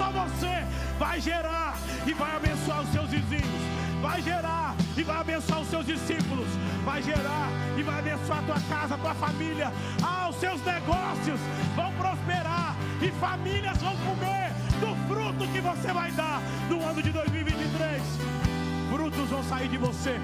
só 0.00 0.10
você, 0.10 0.64
vai 0.98 1.20
gerar 1.20 1.76
e 2.06 2.14
vai 2.14 2.34
abençoar 2.34 2.80
os 2.80 2.88
seus 2.90 3.10
vizinhos, 3.10 3.62
vai 4.00 4.22
gerar 4.22 4.74
e 4.96 5.02
vai 5.02 5.20
abençoar 5.20 5.60
os 5.60 5.68
seus 5.68 5.84
discípulos, 5.84 6.48
vai 6.86 7.02
gerar 7.02 7.50
e 7.76 7.82
vai 7.82 7.98
abençoar 7.98 8.38
a 8.38 8.42
tua 8.42 8.60
casa, 8.60 8.94
a 8.94 8.98
tua 8.98 9.14
família. 9.14 9.70
Ah, 10.02 10.30
os 10.30 10.36
seus 10.36 10.64
negócios 10.64 11.38
vão 11.76 11.92
prosperar 11.92 12.74
e 13.02 13.10
famílias 13.20 13.76
vão 13.76 13.94
comer 13.98 14.54
do 14.80 14.96
fruto 15.06 15.52
que 15.52 15.60
você 15.60 15.92
vai 15.92 16.10
dar 16.12 16.40
no 16.70 16.82
ano 16.82 17.02
de 17.02 17.10
2023. 17.10 18.02
Frutos 18.90 19.28
vão 19.28 19.44
sair 19.44 19.68
de 19.68 19.76
você. 19.76 20.18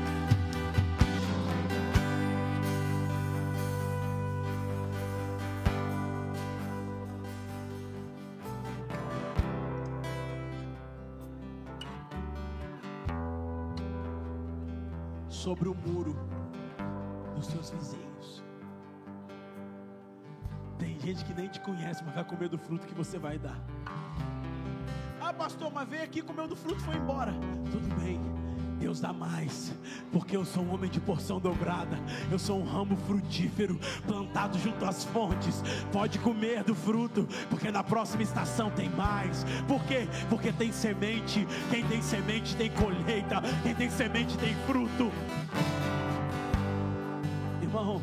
Sobre 15.47 15.69
o 15.69 15.75
muro 15.77 16.13
dos 17.37 17.47
seus 17.47 17.71
vizinhos. 17.71 18.43
Tem 20.77 20.99
gente 20.99 21.25
que 21.25 21.33
nem 21.33 21.47
te 21.47 21.61
conhece, 21.61 22.03
mas 22.05 22.17
vai 22.17 22.25
comer 22.25 22.49
do 22.49 22.59
fruto 22.59 22.85
que 22.85 22.93
você 22.93 23.17
vai 23.17 23.39
dar. 23.39 23.57
Ah, 25.21 25.33
pastor, 25.33 25.73
mas 25.73 25.89
veio 25.89 26.03
aqui, 26.03 26.21
comeu 26.21 26.49
do 26.49 26.57
fruto 26.57 26.81
e 26.81 26.85
foi 26.85 26.97
embora. 26.97 27.33
Tudo 27.71 27.95
bem. 27.95 28.21
Deus 28.79 29.01
dá 29.01 29.13
mais, 29.13 29.75
porque 30.13 30.37
eu 30.37 30.45
sou 30.45 30.63
um 30.63 30.75
homem 30.75 30.91
de 30.91 31.01
porção 31.01 31.41
dobrada, 31.41 31.99
eu 32.31 32.39
sou 32.39 32.61
um 32.61 32.65
ramo 32.65 32.97
frutífero, 32.97 33.79
plantado 34.07 34.59
junto 34.59 34.85
às 34.85 35.05
fontes. 35.05 35.63
Pode 35.91 36.19
comer 36.19 36.63
do 36.63 36.75
fruto, 36.75 37.27
porque 37.49 37.71
na 37.71 37.83
próxima 37.83 38.23
estação 38.23 38.71
tem 38.71 38.91
mais. 38.91 39.45
Por 39.67 39.83
quê? 39.85 40.07
Porque 40.29 40.53
tem 40.53 40.73
semente. 40.73 41.47
Quem 41.71 41.85
tem 41.87 42.03
semente 42.03 42.55
tem 42.57 42.71
colheita, 42.71 43.43
quem 43.63 43.75
tem 43.75 43.91
semente 43.91 44.37
tem 44.39 44.55
fruto. 44.67 45.11
Irmão, 47.63 48.03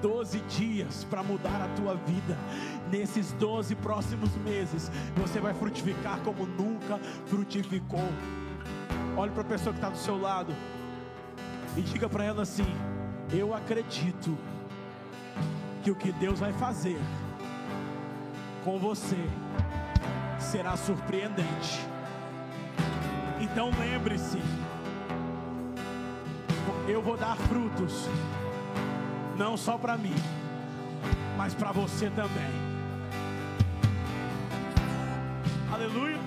12 0.00 0.40
dias 0.40 1.04
para 1.04 1.22
mudar 1.22 1.60
a 1.60 1.68
tua 1.76 1.94
vida. 1.94 2.36
Nesses 2.90 3.32
12 3.32 3.74
próximos 3.76 4.34
meses, 4.38 4.90
você 5.16 5.40
vai 5.40 5.54
frutificar 5.54 6.18
como 6.20 6.46
nunca 6.46 6.98
frutificou. 7.26 8.08
Olhe 9.16 9.30
para 9.32 9.42
a 9.42 9.44
pessoa 9.44 9.72
que 9.72 9.78
está 9.78 9.90
do 9.90 9.98
seu 9.98 10.20
lado 10.20 10.54
e 11.76 11.82
diga 11.82 12.08
para 12.08 12.24
ela 12.24 12.42
assim: 12.42 12.66
Eu 13.32 13.54
acredito 13.54 14.36
que 15.82 15.90
o 15.90 15.94
que 15.94 16.12
Deus 16.12 16.38
vai 16.38 16.52
fazer 16.52 16.98
com 18.64 18.78
você 18.78 19.16
será 20.38 20.76
surpreendente. 20.76 21.80
Então 23.40 23.70
lembre-se, 23.78 24.38
eu 26.86 27.00
vou 27.00 27.16
dar 27.16 27.36
frutos, 27.36 28.06
não 29.36 29.56
só 29.56 29.78
para 29.78 29.96
mim, 29.96 30.14
mas 31.36 31.54
para 31.54 31.72
você 31.72 32.10
também. 32.10 32.70
Aleluia. 35.72 36.19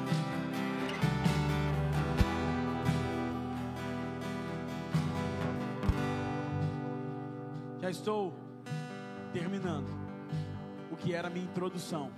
Estou 7.94 8.34
terminando 9.32 9.88
o 10.92 10.96
que 10.96 11.14
era 11.14 11.28
a 11.28 11.32
minha 11.32 11.46
introdução. 11.46 12.12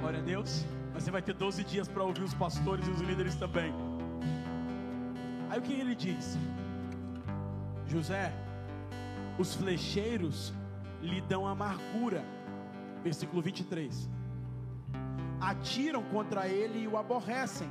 Glória 0.00 0.18
a 0.18 0.22
Deus. 0.22 0.64
Mas 0.92 1.04
você 1.04 1.10
vai 1.10 1.22
ter 1.22 1.32
12 1.32 1.64
dias 1.64 1.88
para 1.88 2.02
ouvir 2.02 2.22
os 2.22 2.34
pastores 2.34 2.86
e 2.86 2.90
os 2.90 3.00
líderes 3.00 3.34
também. 3.36 3.72
Aí 5.48 5.58
o 5.58 5.62
que 5.62 5.72
ele 5.72 5.94
diz? 5.94 6.36
José, 7.86 8.32
os 9.38 9.54
flecheiros 9.54 10.52
lhe 11.00 11.20
dão 11.22 11.46
amargura. 11.46 12.22
Versículo 13.02 13.40
23. 13.40 14.08
Atiram 15.40 16.02
contra 16.04 16.48
ele 16.48 16.80
e 16.80 16.88
o 16.88 16.96
aborrecem. 16.96 17.70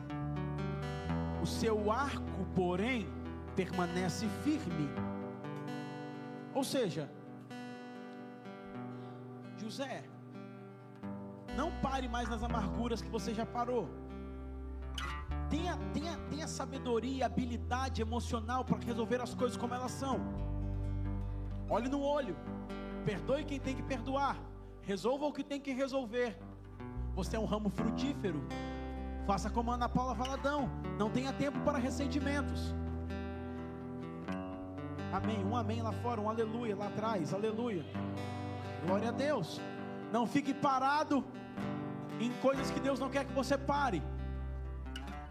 O 1.41 1.45
seu 1.45 1.91
arco, 1.91 2.45
porém, 2.55 3.07
permanece 3.55 4.27
firme. 4.43 4.89
Ou 6.61 6.65
seja, 6.65 7.09
José, 9.57 10.03
não 11.57 11.71
pare 11.85 12.07
mais 12.07 12.29
nas 12.29 12.43
amarguras 12.43 13.01
que 13.01 13.09
você 13.09 13.33
já 13.33 13.47
parou. 13.47 13.89
Tenha, 15.49 15.75
tenha, 15.91 16.15
tenha 16.29 16.47
sabedoria, 16.47 17.25
habilidade 17.25 17.99
emocional 18.03 18.63
para 18.63 18.77
resolver 18.77 19.19
as 19.19 19.33
coisas 19.33 19.57
como 19.57 19.73
elas 19.73 19.89
são. 19.89 20.19
Olhe 21.67 21.89
no 21.89 22.03
olho, 22.03 22.37
perdoe 23.05 23.43
quem 23.43 23.59
tem 23.59 23.75
que 23.75 23.81
perdoar, 23.81 24.37
resolva 24.83 25.25
o 25.25 25.33
que 25.33 25.43
tem 25.43 25.59
que 25.59 25.73
resolver. 25.73 26.37
Você 27.15 27.37
é 27.37 27.39
um 27.39 27.45
ramo 27.45 27.71
frutífero. 27.71 28.39
Faça 29.25 29.49
como 29.49 29.71
Ana 29.71 29.89
Paula 29.89 30.13
Valadão, 30.13 30.69
não 30.99 31.09
tenha 31.09 31.33
tempo 31.33 31.59
para 31.61 31.79
ressentimentos. 31.79 32.75
Amém. 35.13 35.43
Um 35.45 35.55
amém 35.55 35.81
lá 35.81 35.91
fora, 35.91 36.21
um 36.21 36.29
aleluia 36.29 36.75
lá 36.75 36.87
atrás, 36.87 37.33
aleluia. 37.33 37.85
Glória 38.85 39.09
a 39.09 39.11
Deus. 39.11 39.59
Não 40.11 40.25
fique 40.25 40.53
parado 40.53 41.23
em 42.19 42.31
coisas 42.41 42.71
que 42.71 42.79
Deus 42.79 42.99
não 42.99 43.09
quer 43.09 43.25
que 43.25 43.33
você 43.33 43.57
pare. 43.57 44.01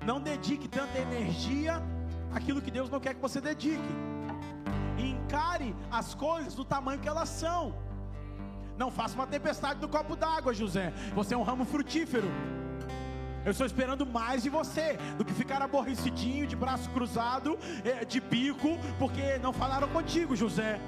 Não 0.04 0.20
dedique 0.20 0.68
tanta 0.68 0.98
energia 0.98 1.82
àquilo 2.32 2.62
que 2.62 2.70
Deus 2.70 2.90
não 2.90 3.00
quer 3.00 3.14
que 3.14 3.20
você 3.20 3.40
dedique. 3.40 3.92
Encare 4.98 5.74
as 5.90 6.14
coisas 6.14 6.54
do 6.54 6.64
tamanho 6.64 7.00
que 7.00 7.08
elas 7.08 7.28
são. 7.28 7.74
Não 8.76 8.90
faça 8.90 9.14
uma 9.14 9.26
tempestade 9.26 9.80
no 9.80 9.88
copo 9.88 10.16
d'água, 10.16 10.54
José. 10.54 10.92
Você 11.14 11.34
é 11.34 11.36
um 11.36 11.42
ramo 11.42 11.64
frutífero. 11.64 12.28
Eu 13.44 13.52
estou 13.52 13.66
esperando 13.66 14.04
mais 14.04 14.42
de 14.42 14.50
você 14.50 14.98
do 15.16 15.24
que 15.24 15.32
ficar 15.32 15.62
aborrecidinho, 15.62 16.46
de 16.46 16.54
braço 16.54 16.90
cruzado, 16.90 17.58
eh, 17.84 18.04
de 18.04 18.20
bico, 18.20 18.78
porque 18.98 19.38
não 19.38 19.52
falaram 19.52 19.88
contigo, 19.88 20.36
José. 20.36 20.78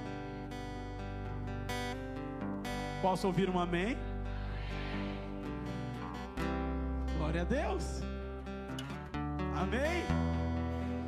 Posso 3.01 3.27
ouvir 3.27 3.49
um 3.49 3.59
amém? 3.59 3.97
Glória 7.17 7.41
a 7.41 7.45
Deus. 7.45 8.03
Amém. 9.57 10.05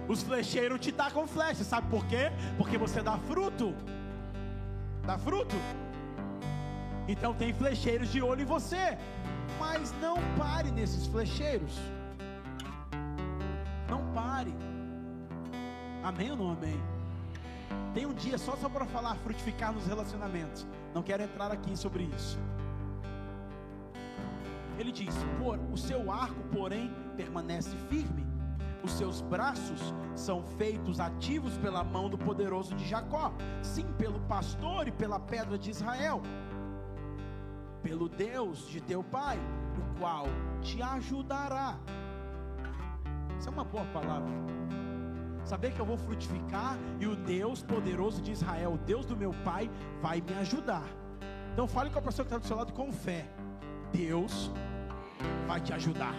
Os 0.08 0.22
flecheiros 0.22 0.80
te 0.80 0.90
tacam 0.90 1.26
flecha, 1.26 1.62
sabe 1.62 1.88
por 1.88 2.06
quê? 2.06 2.32
Porque 2.56 2.78
você 2.78 3.02
dá 3.02 3.18
fruto. 3.18 3.74
Dá 5.04 5.18
fruto. 5.18 5.56
Então 7.06 7.34
tem 7.34 7.52
flecheiros 7.52 8.10
de 8.10 8.22
olho 8.22 8.42
em 8.42 8.46
você. 8.46 8.96
Mas 9.58 9.92
não 10.00 10.16
pare 10.36 10.70
nesses 10.70 11.06
flecheiros. 11.06 11.78
Não 13.88 14.12
pare. 14.12 14.54
Amém 16.02 16.30
ou 16.30 16.36
não 16.36 16.52
amém? 16.52 16.80
Tem 17.92 18.06
um 18.06 18.12
dia 18.12 18.36
só 18.36 18.56
só 18.56 18.68
para 18.68 18.84
falar 18.86 19.14
frutificar 19.16 19.72
nos 19.72 19.86
relacionamentos. 19.86 20.66
Não 20.92 21.02
quero 21.02 21.22
entrar 21.22 21.50
aqui 21.52 21.76
sobre 21.76 22.04
isso. 22.04 22.38
Ele 24.78 24.90
diz: 24.90 25.14
Por 25.38 25.58
o 25.72 25.76
seu 25.76 26.10
arco, 26.10 26.42
porém, 26.52 26.92
permanece 27.16 27.76
firme. 27.88 28.24
Os 28.82 28.92
seus 28.92 29.22
braços 29.22 29.94
são 30.14 30.42
feitos 30.58 31.00
ativos 31.00 31.56
pela 31.56 31.82
mão 31.82 32.10
do 32.10 32.18
poderoso 32.18 32.74
de 32.74 32.86
Jacó, 32.86 33.32
sim, 33.62 33.86
pelo 33.96 34.20
pastor 34.20 34.88
e 34.88 34.92
pela 34.92 35.18
pedra 35.18 35.56
de 35.56 35.70
Israel 35.70 36.20
pelo 37.84 38.08
Deus 38.08 38.66
de 38.66 38.80
teu 38.80 39.04
pai, 39.04 39.38
o 39.78 39.98
qual 40.00 40.26
te 40.62 40.80
ajudará. 40.80 41.76
Isso 43.38 43.50
é 43.50 43.52
uma 43.52 43.64
boa 43.64 43.84
palavra. 43.92 44.32
Saber 45.44 45.72
que 45.72 45.80
eu 45.80 45.84
vou 45.84 45.98
frutificar 45.98 46.78
e 46.98 47.06
o 47.06 47.14
Deus 47.14 47.62
poderoso 47.62 48.22
de 48.22 48.32
Israel, 48.32 48.72
o 48.72 48.78
Deus 48.78 49.04
do 49.04 49.14
meu 49.14 49.32
pai, 49.44 49.70
vai 50.00 50.22
me 50.22 50.32
ajudar. 50.36 50.88
Então 51.52 51.68
fale 51.68 51.90
com 51.90 51.98
a 51.98 52.02
pessoa 52.02 52.24
que 52.24 52.34
está 52.34 52.38
do 52.38 52.46
seu 52.46 52.56
lado 52.56 52.72
com 52.72 52.90
fé. 52.90 53.28
Deus 53.92 54.50
vai 55.46 55.60
te 55.60 55.74
ajudar. 55.74 56.14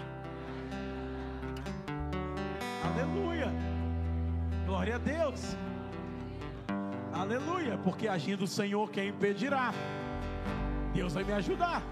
Aleluia. 2.84 3.52
Glória 4.68 4.96
a 4.96 5.00
Deus. 5.00 5.58
Aleluia. 7.12 7.76
Porque 7.84 8.08
agindo 8.08 8.44
o 8.44 8.48
Senhor, 8.48 8.92
quem 8.92 9.10
impedirá? 9.10 9.74
Deus 10.96 11.14
vai 11.14 11.26
me 11.26 11.34
ajudar. 11.34 11.84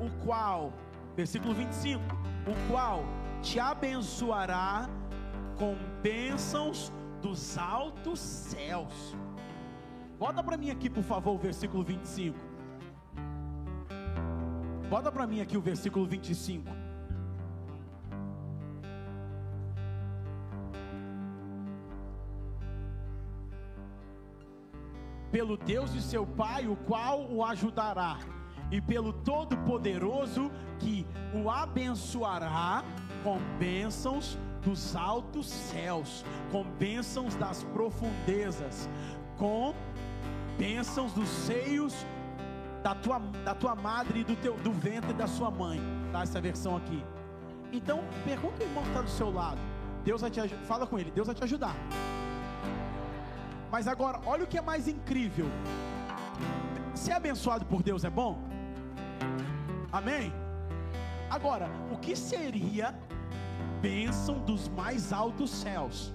O 0.00 0.08
qual, 0.24 0.72
versículo 1.16 1.52
25: 1.52 2.02
O 2.46 2.70
qual 2.70 3.02
te 3.42 3.58
abençoará 3.58 4.88
com 5.58 5.74
bênçãos 6.00 6.92
dos 7.20 7.58
altos 7.58 8.20
céus. 8.20 9.16
Bota 10.20 10.44
para 10.44 10.56
mim 10.56 10.70
aqui, 10.70 10.88
por 10.88 11.02
favor, 11.02 11.34
o 11.34 11.38
versículo 11.38 11.82
25. 11.82 12.38
Bota 14.88 15.10
para 15.10 15.26
mim 15.26 15.40
aqui 15.40 15.56
o 15.56 15.60
versículo 15.60 16.06
25. 16.06 16.79
Pelo 25.30 25.56
Deus 25.56 25.92
de 25.92 26.02
seu 26.02 26.26
pai, 26.26 26.66
o 26.66 26.76
qual 26.76 27.26
o 27.30 27.44
ajudará, 27.44 28.18
e 28.70 28.80
pelo 28.80 29.12
Todo-Poderoso 29.12 30.50
que 30.78 31.06
o 31.34 31.50
abençoará 31.50 32.84
com 33.22 33.38
bênçãos 33.58 34.38
dos 34.62 34.94
altos 34.94 35.48
céus, 35.48 36.24
com 36.50 36.64
bênçãos 36.64 37.34
das 37.36 37.64
profundezas, 37.64 38.88
com 39.38 39.74
bênçãos 40.58 41.12
dos 41.12 41.28
seios 41.28 41.94
da 42.82 42.94
tua, 42.94 43.18
da 43.44 43.54
tua 43.54 43.74
madre 43.74 44.20
e 44.20 44.24
do, 44.24 44.36
teu, 44.36 44.56
do 44.58 44.72
ventre 44.72 45.12
da 45.12 45.26
sua 45.26 45.50
mãe. 45.50 45.80
Tá 46.12 46.22
essa 46.22 46.40
versão 46.40 46.76
aqui. 46.76 47.02
Então, 47.72 48.02
pergunta 48.24 48.62
o 48.62 48.66
irmão 48.66 48.82
que 48.82 48.88
está 48.90 49.02
do 49.02 49.10
seu 49.10 49.30
lado. 49.32 49.60
Deus 50.04 50.20
vai 50.20 50.30
te 50.30 50.40
fala 50.66 50.86
com 50.86 50.98
ele, 50.98 51.10
Deus 51.10 51.26
vai 51.26 51.34
te 51.34 51.44
ajudar. 51.44 51.74
Mas 53.70 53.86
agora, 53.86 54.20
olha 54.26 54.44
o 54.44 54.46
que 54.46 54.58
é 54.58 54.62
mais 54.62 54.88
incrível. 54.88 55.46
Ser 56.94 57.12
abençoado 57.12 57.64
por 57.64 57.82
Deus 57.82 58.04
é 58.04 58.10
bom? 58.10 58.42
Amém? 59.92 60.32
Agora, 61.30 61.68
o 61.92 61.96
que 61.96 62.16
seria 62.16 62.94
bênção 63.80 64.38
dos 64.40 64.68
mais 64.68 65.12
altos 65.12 65.50
céus? 65.50 66.12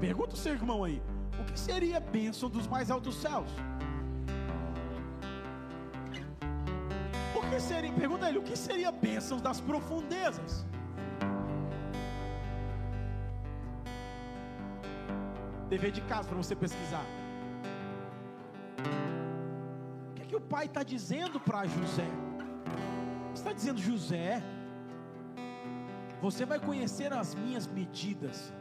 Pergunta 0.00 0.34
o 0.34 0.38
seu 0.38 0.52
irmão 0.52 0.84
aí. 0.84 1.02
O 1.40 1.44
que 1.44 1.58
seria 1.58 1.98
bênção 1.98 2.48
dos 2.48 2.66
mais 2.68 2.90
altos 2.90 3.16
céus? 3.16 3.50
O 7.34 7.40
que 7.50 7.60
seria, 7.60 7.92
pergunta 7.92 8.28
ele, 8.28 8.38
o 8.38 8.42
que 8.42 8.56
seria 8.56 8.92
bênção 8.92 9.38
das 9.38 9.60
profundezas? 9.60 10.64
Dever 15.72 15.90
de 15.90 16.02
casa 16.02 16.28
para 16.28 16.36
você 16.36 16.54
pesquisar. 16.54 17.06
O 20.10 20.14
que, 20.14 20.22
é 20.22 20.26
que 20.26 20.36
o 20.36 20.40
pai 20.40 20.66
está 20.66 20.82
dizendo 20.82 21.40
para 21.40 21.64
José? 21.64 22.08
Está 23.34 23.54
dizendo, 23.54 23.80
José, 23.80 24.42
você 26.20 26.44
vai 26.44 26.60
conhecer 26.60 27.10
as 27.14 27.34
minhas 27.34 27.66
medidas. 27.66 28.52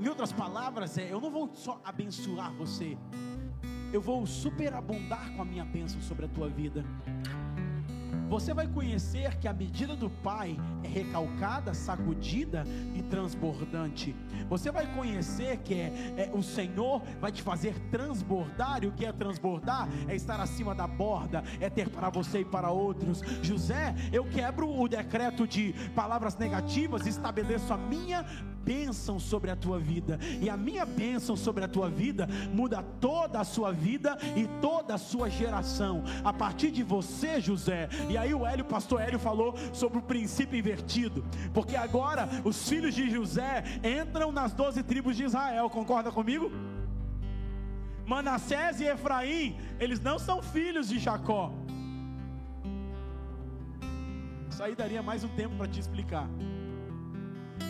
Em 0.00 0.08
outras 0.08 0.32
palavras, 0.32 0.96
é, 0.96 1.12
eu 1.12 1.20
não 1.20 1.30
vou 1.30 1.50
só 1.52 1.78
abençoar 1.84 2.50
você, 2.54 2.96
eu 3.92 4.00
vou 4.00 4.24
superabundar 4.24 5.30
com 5.34 5.42
a 5.42 5.44
minha 5.44 5.66
bênção 5.76 6.00
sobre 6.00 6.24
a 6.24 6.28
tua 6.28 6.48
vida. 6.48 6.82
Você 8.30 8.54
vai 8.54 8.68
conhecer 8.68 9.36
que 9.38 9.48
a 9.48 9.52
medida 9.52 9.96
do 9.96 10.08
Pai 10.08 10.56
é 10.84 10.86
recalcada, 10.86 11.74
sacudida 11.74 12.64
e 12.94 13.02
transbordante. 13.02 14.14
Você 14.48 14.70
vai 14.70 14.86
conhecer 14.94 15.56
que 15.58 15.74
é, 15.74 16.14
é, 16.16 16.30
o 16.32 16.40
Senhor 16.40 17.02
vai 17.20 17.32
te 17.32 17.42
fazer 17.42 17.74
transbordar, 17.90 18.84
e 18.84 18.86
o 18.86 18.92
que 18.92 19.04
é 19.04 19.12
transbordar? 19.12 19.88
É 20.06 20.14
estar 20.14 20.38
acima 20.38 20.76
da 20.76 20.86
borda, 20.86 21.42
é 21.58 21.68
ter 21.68 21.88
para 21.88 22.08
você 22.08 22.42
e 22.42 22.44
para 22.44 22.70
outros. 22.70 23.20
José, 23.42 23.96
eu 24.12 24.24
quebro 24.24 24.80
o 24.80 24.86
decreto 24.86 25.44
de 25.44 25.74
palavras 25.92 26.36
negativas, 26.36 27.08
estabeleço 27.08 27.72
a 27.72 27.76
minha 27.76 28.24
bênção 28.64 29.18
sobre 29.18 29.50
a 29.50 29.56
tua 29.56 29.78
vida, 29.78 30.18
e 30.40 30.48
a 30.48 30.56
minha 30.56 30.84
bênção 30.84 31.36
sobre 31.36 31.64
a 31.64 31.68
tua 31.68 31.88
vida 31.88 32.28
muda 32.52 32.82
toda 33.00 33.40
a 33.40 33.44
sua 33.44 33.72
vida 33.72 34.18
e 34.36 34.46
toda 34.60 34.94
a 34.94 34.98
sua 34.98 35.28
geração, 35.28 36.04
a 36.24 36.32
partir 36.32 36.70
de 36.70 36.82
você, 36.82 37.40
José. 37.40 37.88
E 38.08 38.16
aí 38.16 38.34
o 38.34 38.46
Hélio, 38.46 38.64
pastor 38.64 39.00
Hélio 39.00 39.18
falou 39.18 39.54
sobre 39.72 39.98
o 39.98 40.02
princípio 40.02 40.58
invertido, 40.58 41.24
porque 41.52 41.76
agora 41.76 42.28
os 42.44 42.68
filhos 42.68 42.94
de 42.94 43.10
José 43.10 43.64
entram 43.82 44.30
nas 44.32 44.52
doze 44.52 44.82
tribos 44.82 45.16
de 45.16 45.24
Israel, 45.24 45.68
concorda 45.70 46.10
comigo? 46.10 46.50
Manassés 48.06 48.80
e 48.80 48.84
Efraim, 48.84 49.56
eles 49.78 50.00
não 50.00 50.18
são 50.18 50.42
filhos 50.42 50.88
de 50.88 50.98
Jacó. 50.98 51.52
Isso 54.50 54.62
aí 54.62 54.74
daria 54.74 55.02
mais 55.02 55.22
um 55.22 55.28
tempo 55.28 55.54
para 55.56 55.68
te 55.68 55.78
explicar. 55.78 56.28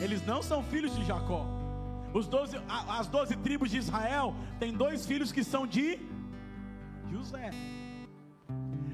Eles 0.01 0.24
não 0.24 0.42
são 0.42 0.62
filhos 0.62 0.94
de 0.96 1.05
Jacó. 1.05 1.46
Os 2.12 2.26
12, 2.26 2.57
as 2.98 3.07
doze 3.07 3.36
tribos 3.36 3.70
de 3.70 3.78
Israel 3.78 4.34
têm 4.59 4.72
dois 4.72 5.07
filhos 5.07 5.30
que 5.30 5.44
são 5.44 5.66
de 5.66 5.98
José. 7.11 7.51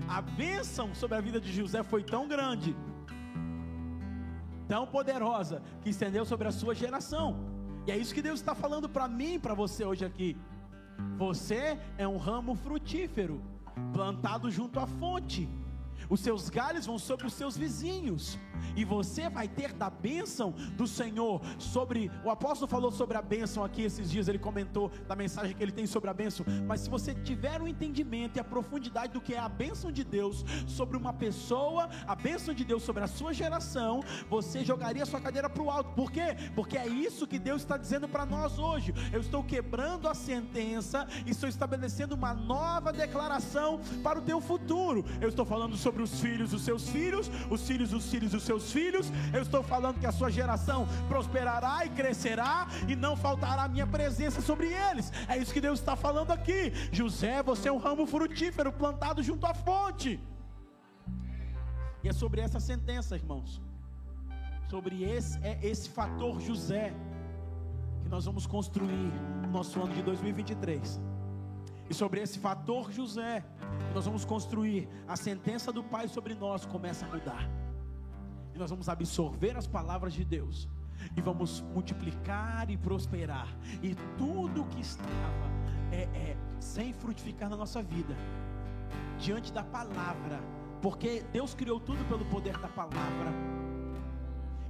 A 0.09 0.21
bênção 0.21 0.95
sobre 0.95 1.17
a 1.17 1.21
vida 1.21 1.41
de 1.41 1.53
José 1.53 1.83
foi 1.83 2.03
tão 2.03 2.29
grande, 2.29 2.77
tão 4.69 4.87
poderosa, 4.87 5.63
que 5.81 5.91
estendeu 5.91 6.25
sobre 6.25 6.49
a 6.49 6.53
sua 6.53 6.75
geração. 6.75 7.27
E 7.87 7.91
é 7.91 7.97
isso 7.97 8.15
que 8.15 8.23
Deus 8.23 8.41
está 8.41 8.55
falando 8.55 8.89
para 8.89 9.09
mim 9.09 9.35
e 9.35 9.39
para 9.39 9.55
você 9.55 9.85
hoje 9.85 10.05
aqui. 10.05 10.37
Você 11.17 11.79
é 11.97 12.07
um 12.07 12.17
ramo 12.17 12.55
frutífero, 12.55 13.41
plantado 13.93 14.51
junto 14.51 14.79
à 14.81 14.87
fonte 14.87 15.49
os 16.09 16.21
seus 16.21 16.49
galhos 16.49 16.87
vão 16.87 16.99
sobre 16.99 17.27
os 17.27 17.33
seus 17.33 17.57
vizinhos, 17.57 18.39
e 18.77 18.85
você 18.85 19.29
vai 19.29 19.49
ter 19.49 19.73
da 19.73 19.91
bênção 19.91 20.53
do 20.77 20.87
Senhor 20.87 21.41
sobre. 21.59 22.11
O 22.25 22.31
apóstolo 22.31 22.71
falou 22.71 22.91
sobre 22.91 23.17
a 23.17 23.23
bênção 23.23 23.65
aqui 23.65 23.83
esses 23.83 24.11
dias, 24.11 24.29
ele 24.29 24.39
comentou 24.39 24.91
da 25.07 25.17
mensagem 25.17 25.55
que 25.55 25.63
ele 25.63 25.73
tem 25.73 25.87
sobre 25.87 26.11
a 26.11 26.15
bênção. 26.15 26.45
Mas 26.67 26.81
se 26.81 26.91
você 26.91 27.15
tiver 27.15 27.61
um 27.61 27.69
entendimento 27.69 28.37
e 28.37 28.41
a 28.41 28.45
profundidade 28.45 29.13
do 29.13 29.21
que 29.21 29.35
é 29.35 29.39
a 29.39 29.49
bênção 29.49 29.91
de 29.91 30.05
Deus 30.05 30.45
sobre 30.67 30.97
uma 30.97 31.13
pessoa, 31.13 31.89
a 32.07 32.15
bênção 32.15 32.55
de 32.55 32.65
Deus 32.65 32.83
sobre 32.83 33.03
a 33.03 33.07
sua 33.07 33.33
geração, 33.33 34.03
você 34.29 34.65
jogaria 34.65 35.07
sua 35.07 35.21
cadeira 35.21 35.49
para 35.49 35.63
o 35.63 35.71
alto. 35.71 35.91
Por 35.95 36.11
quê? 36.11 36.37
Porque 36.55 36.77
é 36.77 36.87
isso 36.87 37.27
que 37.27 37.39
Deus 37.39 37.63
está 37.63 37.77
dizendo 37.77 38.09
para 38.09 38.27
nós 38.27 38.59
hoje. 38.59 38.95
Eu 39.13 39.21
estou 39.21 39.43
quebrando 39.43 40.09
a 40.09 40.15
sentença 40.15 41.07
e 41.27 41.31
estou 41.31 41.49
estabelecendo 41.49 42.15
uma 42.15 42.35
nova 42.35 42.93
declaração 42.93 43.81
para 44.03 44.19
o 44.19 44.23
teu 44.23 44.41
futuro. 44.41 45.05
Eu 45.21 45.29
estou 45.29 45.45
falando 45.45 45.77
sobre 45.77 46.03
os 46.03 46.21
filhos 46.21 46.51
dos 46.51 46.63
seus 46.63 46.89
filhos, 46.89 47.31
os 47.51 47.67
filhos 47.67 47.91
dos 47.91 48.11
filhos 48.11 48.33
dos 48.33 48.43
seus 48.47 48.73
filhos. 48.73 49.13
Eu 49.33 49.43
estou 49.43 49.63
falando 49.63 50.01
que 50.01 50.07
a 50.07 50.13
sua 50.13 50.31
geração 50.31 50.87
prosperará 51.09 51.85
e 51.85 51.91
crescerá, 51.91 52.69
e 52.89 52.97
não 52.97 53.15
faltará 53.17 53.65
a 53.65 53.69
minha 53.69 53.87
presença 53.87 54.41
sobre 54.41 54.69
eles. 54.69 55.13
É 55.29 55.37
isso 55.37 55.53
que 55.53 55.61
Deus 55.61 55.79
está 55.81 55.97
falando 55.97 56.31
aqui. 56.31 56.73
José, 56.93 57.43
você 57.43 57.69
é 57.69 57.73
um 57.73 57.79
ramo 57.79 58.07
frutífero 58.07 58.73
plantado 58.73 59.23
junto 59.23 59.45
à 59.47 59.55
fonte. 59.55 60.21
E 62.03 62.09
é 62.09 62.13
sobre 62.13 62.41
essa 62.41 62.61
sentença, 62.61 63.17
irmãos, 63.17 63.61
sobre 64.71 65.03
esse, 65.03 65.39
é 65.43 65.59
esse 65.63 65.89
fator 65.89 66.41
José, 66.41 66.95
que 68.03 68.09
nós 68.09 68.25
vamos 68.25 68.47
construir 68.47 69.13
o 69.45 69.49
nosso 69.49 69.83
ano 69.83 69.93
de 69.93 70.03
2023. 70.03 71.01
E 71.89 71.95
sobre 71.95 72.21
esse 72.21 72.39
fator 72.39 72.93
José, 72.93 73.45
nós 73.95 74.05
vamos 74.05 74.25
construir 74.25 74.89
a 75.07 75.17
sentença 75.17 75.73
do 75.73 75.83
Pai 75.83 76.09
sobre 76.09 76.35
nós 76.35 76.65
começa 76.65 77.07
a 77.07 77.09
mudar. 77.09 77.66
E 78.57 78.59
nós 78.59 78.71
vamos 78.71 78.89
absorver 78.89 79.55
as 79.55 79.67
palavras 79.67 80.15
de 80.15 80.25
Deus 80.25 80.67
e 81.15 81.21
vamos 81.21 81.61
multiplicar 81.75 82.71
e 82.71 82.77
prosperar. 82.79 83.55
E 83.83 83.95
tudo 84.17 84.65
que 84.65 84.81
estava 84.81 85.47
é, 85.93 86.05
é, 86.05 86.37
sem 86.59 86.91
frutificar 86.95 87.51
na 87.51 87.57
nossa 87.57 87.83
vida, 87.83 88.17
diante 89.19 89.53
da 89.53 89.63
palavra, 89.63 90.41
porque 90.81 91.23
Deus 91.31 91.55
criou 91.55 91.79
tudo 91.79 92.03
pelo 92.09 92.25
poder 92.25 92.57
da 92.57 92.69
palavra. 92.69 93.31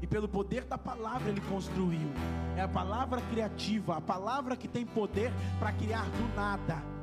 E 0.02 0.06
pelo 0.06 0.28
poder 0.28 0.64
da 0.64 0.76
palavra 0.76 1.28
ele 1.28 1.40
construiu. 1.42 2.10
É 2.56 2.62
a 2.62 2.68
palavra 2.68 3.20
criativa, 3.30 3.98
a 3.98 4.00
palavra 4.00 4.56
que 4.56 4.66
tem 4.66 4.84
poder 4.84 5.32
para 5.60 5.70
criar 5.70 6.10
do 6.10 6.34
nada. 6.34 6.95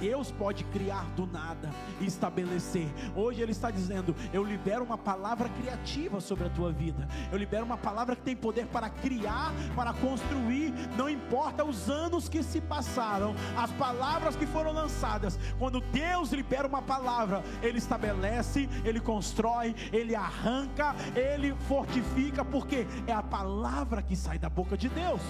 Deus 0.00 0.32
pode 0.32 0.64
criar 0.64 1.04
do 1.14 1.26
nada 1.26 1.70
e 2.00 2.06
estabelecer. 2.06 2.88
Hoje 3.14 3.42
Ele 3.42 3.52
está 3.52 3.70
dizendo: 3.70 4.16
Eu 4.32 4.42
libero 4.42 4.82
uma 4.82 4.96
palavra 4.96 5.48
criativa 5.50 6.20
sobre 6.20 6.46
a 6.46 6.50
tua 6.50 6.72
vida. 6.72 7.06
Eu 7.30 7.36
libero 7.36 7.64
uma 7.64 7.76
palavra 7.76 8.16
que 8.16 8.22
tem 8.22 8.34
poder 8.34 8.66
para 8.66 8.88
criar, 8.88 9.52
para 9.76 9.92
construir. 9.92 10.72
Não 10.96 11.08
importa 11.08 11.64
os 11.64 11.90
anos 11.90 12.28
que 12.28 12.42
se 12.42 12.60
passaram, 12.60 13.34
as 13.56 13.70
palavras 13.72 14.34
que 14.34 14.46
foram 14.46 14.72
lançadas. 14.72 15.38
Quando 15.58 15.80
Deus 15.80 16.32
libera 16.32 16.66
uma 16.66 16.80
palavra, 16.80 17.42
Ele 17.62 17.78
estabelece, 17.78 18.68
Ele 18.84 19.00
constrói, 19.00 19.74
Ele 19.92 20.14
arranca, 20.14 20.94
Ele 21.14 21.54
fortifica, 21.68 22.42
porque 22.42 22.86
é 23.06 23.12
a 23.12 23.22
palavra 23.22 24.02
que 24.02 24.16
sai 24.16 24.38
da 24.38 24.48
boca 24.48 24.76
de 24.76 24.88
Deus. 24.88 25.20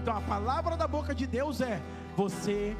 Então 0.00 0.16
a 0.16 0.20
palavra 0.22 0.78
da 0.78 0.88
boca 0.88 1.14
de 1.14 1.26
Deus 1.26 1.60
é: 1.60 1.80
você 2.16 2.76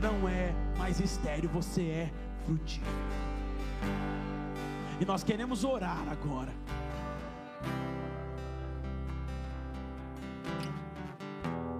não 0.00 0.28
é 0.28 0.52
mais 0.76 1.00
estéreo, 1.00 1.48
você 1.48 1.82
é 1.82 2.12
frutífero. 2.44 2.90
E 5.00 5.04
nós 5.04 5.24
queremos 5.24 5.64
orar 5.64 6.04
agora. 6.08 6.52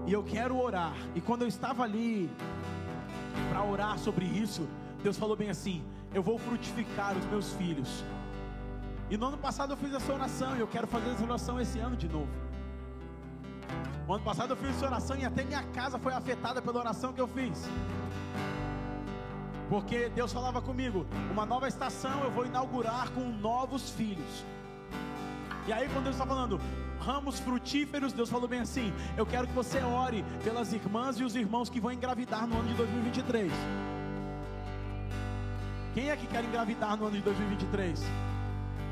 E 0.07 0.13
eu 0.13 0.23
quero 0.23 0.59
orar. 0.59 0.95
E 1.15 1.21
quando 1.21 1.43
eu 1.43 1.49
estava 1.49 1.85
ali 1.85 2.31
para 3.49 3.63
orar 3.65 3.99
sobre 3.99 4.25
isso, 4.25 4.69
Deus 5.03 5.17
falou 5.17 5.37
bem 5.37 5.51
assim: 5.51 5.85
Eu 6.13 6.23
vou 6.23 6.39
frutificar 6.39 7.17
os 7.17 7.25
meus 7.27 7.53
filhos. 7.55 8.05
E 9.11 9.17
no 9.17 9.27
ano 9.27 9.39
passado 9.39 9.73
eu 9.73 9.77
fiz 9.77 9.93
essa 9.93 10.13
oração 10.13 10.57
e 10.57 10.61
eu 10.61 10.67
quero 10.67 10.87
fazer 10.87 11.11
essa 11.11 11.23
oração 11.23 11.61
esse 11.61 11.79
ano 11.79 11.97
de 11.97 12.09
novo. 12.09 12.29
O 14.07 14.15
ano 14.15 14.25
passado 14.25 14.53
eu 14.53 14.57
fiz 14.57 14.71
essa 14.71 14.87
oração 14.87 15.17
e 15.17 15.25
até 15.25 15.45
minha 15.45 15.63
casa 15.75 15.99
foi 15.99 16.13
afetada 16.13 16.61
pela 16.61 16.81
oração 16.81 17.13
que 17.13 17.21
eu 17.21 17.29
fiz. 17.29 17.69
Porque 19.69 20.09
Deus 20.09 20.33
falava 20.33 20.61
comigo: 20.61 21.07
uma 21.31 21.47
nova 21.47 21.69
estação 21.69 22.23
eu 22.25 22.31
vou 22.31 22.45
inaugurar 22.45 23.11
com 23.11 23.21
novos 23.21 23.91
filhos. 23.91 24.45
E 25.67 25.73
aí, 25.73 25.89
quando 25.91 26.05
Deus 26.05 26.17
está 26.17 26.27
falando 26.27 26.61
ramos 27.01 27.39
frutíferos, 27.39 28.13
Deus 28.13 28.29
falou 28.29 28.49
bem 28.49 28.61
assim: 28.61 28.93
eu 29.17 29.25
quero 29.25 29.47
que 29.47 29.55
você 29.55 29.79
ore 29.81 30.25
pelas 30.43 30.73
irmãs 30.73 31.19
e 31.21 31.25
os 31.25 31.37
irmãos 31.37 31.71
que 31.71 31.81
vão 31.81 31.93
engravidar 31.93 32.47
no 32.47 32.59
ano 32.59 32.69
de 32.69 32.75
2023. 32.75 33.53
Quem 35.95 36.11
é 36.11 36.17
que 36.17 36.27
quer 36.27 36.45
engravidar 36.45 36.97
no 36.97 37.07
ano 37.07 37.17
de 37.17 37.23
2023? 37.23 38.03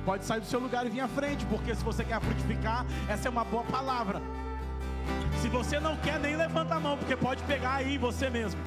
Pode 0.05 0.25
sair 0.25 0.41
do 0.41 0.47
seu 0.47 0.61
lugar 0.61 0.87
e 0.87 0.91
vir 0.91 1.01
à 1.01 1.09
frente, 1.09 1.45
porque 1.47 1.75
se 1.75 1.83
você 1.83 2.05
quer 2.05 2.21
frutificar, 2.21 2.87
essa 3.09 3.29
é 3.29 3.31
uma 3.31 3.45
boa 3.45 3.65
palavra. 3.65 4.21
Se 5.41 5.49
você 5.49 5.81
não 5.81 5.97
quer, 5.97 6.19
nem 6.21 6.37
levanta 6.37 6.75
a 6.75 6.81
mão, 6.81 6.97
porque 6.97 7.17
pode 7.17 7.43
pegar 7.45 7.75
aí 7.75 7.97
você 7.99 8.29
mesmo. 8.29 8.61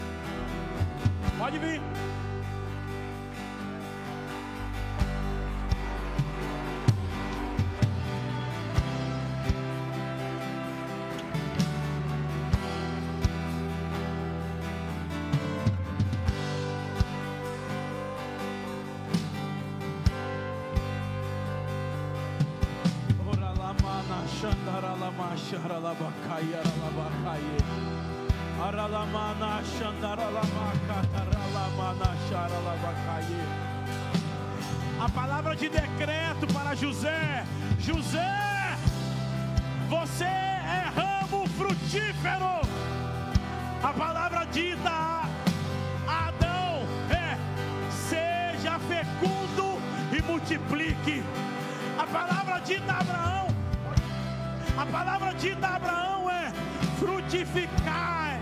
Pode 1.38 1.58
vir. 1.60 1.82
Palavra 35.14 35.56
de 35.56 35.70
decreto 35.70 36.48
para 36.54 36.76
José: 36.76 37.46
José, 37.80 38.78
você 39.90 40.26
é 40.26 40.92
ramo 40.96 41.48
frutífero. 41.50 42.62
A 43.84 43.94
palavra 43.94 44.46
dita 44.46 44.90
a 44.90 46.28
Adão 46.28 46.88
é: 47.10 47.38
seja 47.90 48.80
fecundo 48.80 49.44
multiplique. 50.44 51.24
A 51.98 52.08
palavra 52.08 52.60
dita 52.60 52.92
a 52.92 53.00
Abraão, 53.00 53.48
a 54.78 54.86
palavra 54.86 55.34
dita 55.34 55.68
a 55.68 55.76
Abraão 55.76 56.30
é 56.30 56.52
frutificar. 57.00 58.40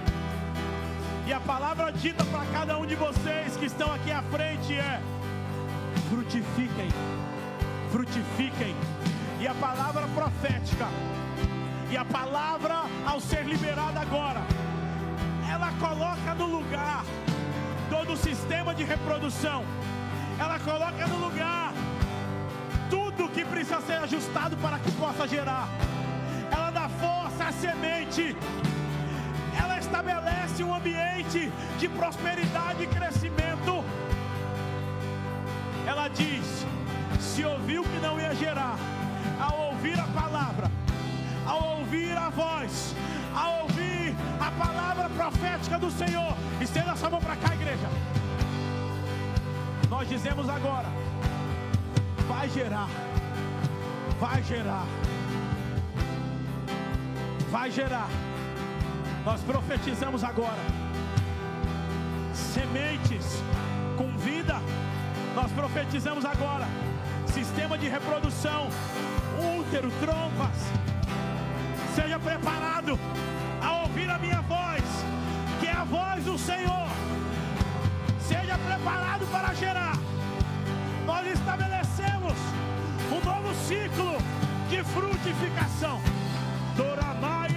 E 1.27 1.33
a 1.33 1.39
palavra 1.39 1.91
dita 1.91 2.23
para 2.25 2.45
cada 2.51 2.77
um 2.77 2.85
de 2.85 2.95
vocês 2.95 3.55
que 3.55 3.65
estão 3.65 3.93
aqui 3.93 4.11
à 4.11 4.21
frente 4.23 4.73
é: 4.73 5.01
frutifiquem, 6.11 6.89
frutifiquem. 7.89 8.75
E 9.39 9.47
a 9.47 9.55
palavra 9.55 10.05
profética, 10.09 10.87
e 11.89 11.95
a 11.95 12.03
palavra 12.03 12.83
ao 13.05 13.19
ser 13.21 13.45
liberada 13.45 14.01
agora, 14.01 14.41
ela 15.49 15.71
coloca 15.79 16.35
no 16.35 16.45
lugar 16.45 17.03
todo 17.89 18.13
o 18.13 18.17
sistema 18.17 18.75
de 18.75 18.83
reprodução, 18.83 19.63
ela 20.37 20.59
coloca 20.59 21.07
no 21.07 21.17
lugar 21.17 21.73
tudo 22.89 23.29
que 23.29 23.45
precisa 23.45 23.79
ser 23.81 23.99
ajustado 24.03 24.57
para 24.57 24.77
que 24.79 24.91
possa 24.91 25.25
gerar. 25.25 25.69
Ela 26.51 26.71
dá 26.71 26.89
força 26.89 27.45
à 27.45 27.51
semente 27.53 28.35
ela 29.57 29.77
estabelece 29.77 30.63
um 30.63 30.73
ambiente 30.73 31.51
de 31.77 31.87
prosperidade 31.89 32.83
e 32.83 32.87
crescimento. 32.87 33.40
Diz: 36.15 36.65
se 37.19 37.43
ouviu 37.45 37.83
que 37.83 37.99
não 37.99 38.19
ia 38.19 38.33
gerar, 38.35 38.77
ao 39.39 39.71
ouvir 39.71 39.99
a 39.99 40.07
palavra, 40.07 40.69
ao 41.45 41.79
ouvir 41.79 42.15
a 42.17 42.29
voz, 42.29 42.95
ao 43.35 43.63
ouvir 43.63 44.15
a 44.39 44.51
palavra 44.51 45.09
profética 45.09 45.77
do 45.77 45.89
Senhor, 45.91 46.35
estenda 46.59 46.95
sua 46.95 47.09
mão 47.09 47.21
para 47.21 47.35
cá, 47.35 47.53
igreja. 47.53 47.89
Nós 49.89 50.07
dizemos 50.07 50.49
agora: 50.49 50.87
vai 52.27 52.49
gerar, 52.49 52.89
vai 54.19 54.43
gerar, 54.43 54.85
vai 57.49 57.71
gerar. 57.71 58.09
Nós 59.23 59.41
profetizamos 59.41 60.23
agora. 60.23 60.59
Sementes 62.33 63.43
com 63.97 64.17
vida. 64.17 64.59
Nós 65.35 65.51
profetizamos 65.51 66.25
agora. 66.25 66.67
Sistema 67.27 67.77
de 67.77 67.87
reprodução. 67.87 68.69
Útero, 69.59 69.89
trompas. 69.99 70.57
Seja 71.95 72.19
preparado 72.19 72.99
a 73.61 73.83
ouvir 73.83 74.09
a 74.09 74.17
minha 74.17 74.41
voz, 74.41 74.83
que 75.59 75.67
é 75.67 75.71
a 75.71 75.83
voz 75.83 76.23
do 76.23 76.37
Senhor. 76.37 76.87
Seja 78.19 78.57
preparado 78.57 79.25
para 79.31 79.53
gerar. 79.53 79.97
Nós 81.05 81.27
estabelecemos 81.27 82.37
um 83.11 83.25
novo 83.25 83.53
ciclo 83.65 84.17
de 84.69 84.83
frutificação. 84.83 86.01
Doramaia 86.75 87.50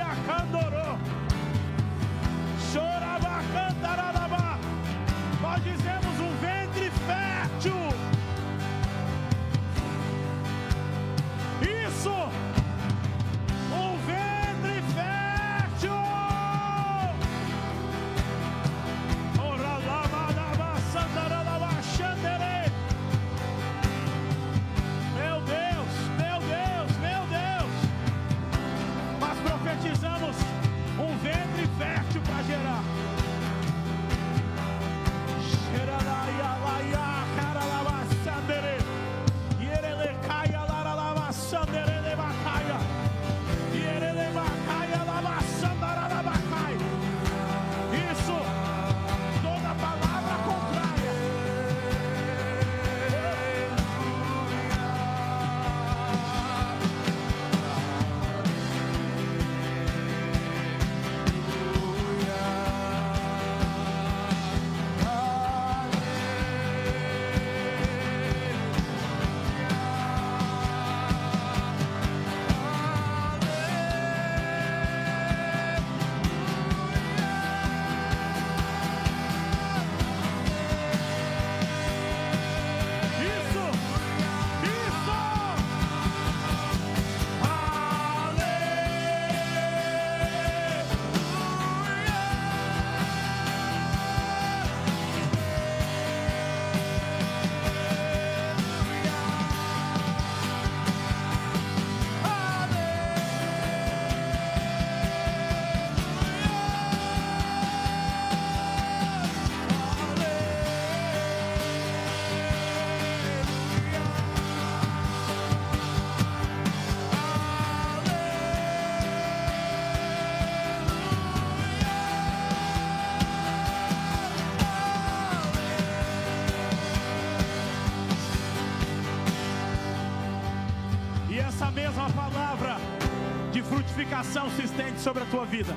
frutificação 133.95 134.51
se 134.51 134.63
estende 134.63 134.99
sobre 134.99 135.23
a 135.23 135.27
tua 135.27 135.47
vida. 135.47 135.73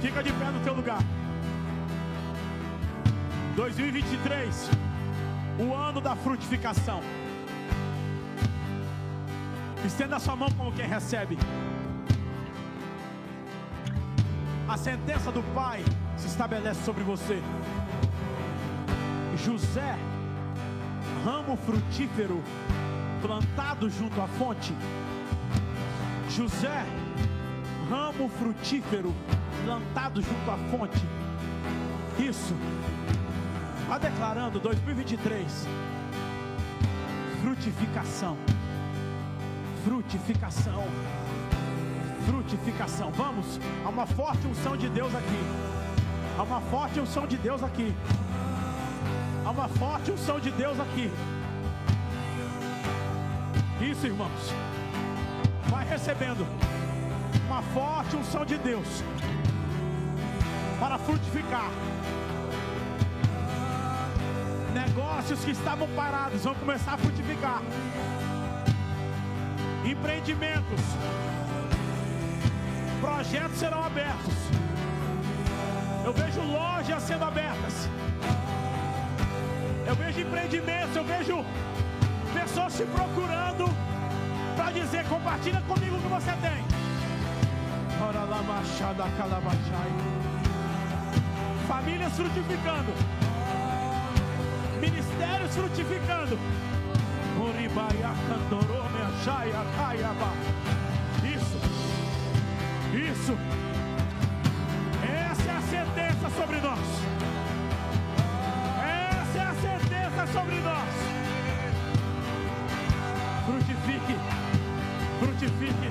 Fica 0.00 0.22
de 0.22 0.32
pé 0.32 0.44
no 0.44 0.60
teu 0.60 0.74
lugar. 0.74 1.00
2023, 3.56 4.70
o 5.58 5.74
ano 5.74 6.00
da 6.00 6.14
frutificação. 6.14 7.00
Estenda 9.84 10.16
a 10.16 10.20
sua 10.20 10.36
mão 10.36 10.48
como 10.52 10.72
quem 10.72 10.86
recebe. 10.86 11.36
A 14.68 14.76
sentença 14.76 15.32
do 15.32 15.42
Pai 15.52 15.84
se 16.16 16.28
estabelece 16.28 16.84
sobre 16.84 17.02
você. 17.02 17.42
José, 19.44 19.98
ramo 21.24 21.56
frutífero, 21.56 22.40
plantado 23.20 23.90
junto 23.90 24.20
à 24.20 24.28
fonte. 24.28 24.72
José, 26.30 26.86
ramo 27.92 28.26
frutífero 28.26 29.14
plantado 29.62 30.22
junto 30.22 30.50
à 30.50 30.56
fonte. 30.70 31.06
Isso. 32.18 32.54
Vá 33.86 33.98
declarando 33.98 34.58
2023. 34.58 35.68
Frutificação. 37.42 38.38
Frutificação. 39.84 40.84
Frutificação. 42.26 43.10
Vamos. 43.10 43.60
Há 43.84 43.88
uma 43.90 44.06
forte 44.06 44.46
unção 44.46 44.74
de 44.74 44.88
Deus 44.88 45.14
aqui. 45.14 45.44
Há 46.38 46.42
uma 46.44 46.60
forte 46.62 46.98
unção 46.98 47.26
de 47.26 47.36
Deus 47.36 47.62
aqui. 47.62 47.94
Há 49.44 49.50
uma 49.50 49.68
forte 49.68 50.10
unção 50.10 50.40
de 50.40 50.50
Deus 50.50 50.80
aqui. 50.80 51.10
Isso, 53.82 54.06
irmãos. 54.06 54.50
Vai 55.68 55.84
recebendo 55.84 56.46
uma 57.52 57.62
forte 57.74 58.16
unção 58.16 58.46
de 58.46 58.56
Deus 58.56 59.04
para 60.80 60.96
frutificar. 60.96 61.70
Negócios 64.72 65.44
que 65.44 65.50
estavam 65.50 65.86
parados 65.88 66.42
vão 66.44 66.54
começar 66.54 66.94
a 66.94 66.96
frutificar. 66.96 67.60
Empreendimentos, 69.84 70.80
projetos 73.02 73.58
serão 73.58 73.84
abertos. 73.84 74.34
Eu 76.06 76.12
vejo 76.14 76.40
lojas 76.40 77.02
sendo 77.02 77.24
abertas. 77.24 77.86
Eu 79.86 79.94
vejo 79.94 80.20
empreendimentos, 80.20 80.96
eu 80.96 81.04
vejo 81.04 81.44
pessoas 82.32 82.74
te 82.74 82.84
procurando 82.84 83.66
para 84.56 84.70
dizer: 84.70 85.04
compartilha 85.06 85.60
comigo 85.68 85.96
o 85.96 86.00
que 86.00 86.08
você 86.08 86.32
tem. 86.40 86.71
Famílias 91.68 92.12
frutificando, 92.12 92.92
ministérios 94.80 95.54
frutificando. 95.54 96.38
Isso, 101.24 101.58
isso. 102.92 103.38
Essa 105.02 105.50
é 105.50 105.56
a 105.56 105.60
sentença 105.62 106.30
sobre 106.36 106.60
nós. 106.60 106.78
Essa 108.84 109.38
é 109.38 109.46
a 109.46 109.54
sentença 109.54 110.32
sobre 110.32 110.60
nós. 110.60 110.88
Frutifique, 113.46 114.16
frutifique, 115.20 115.88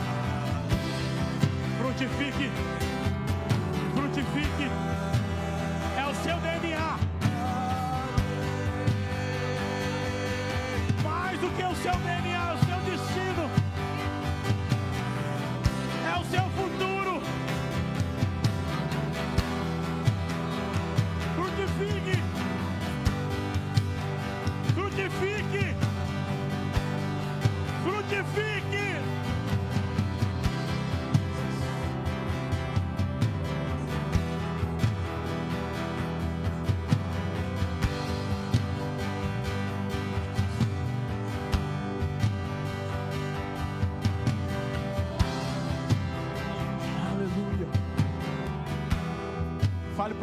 frutifique, 2.08 2.52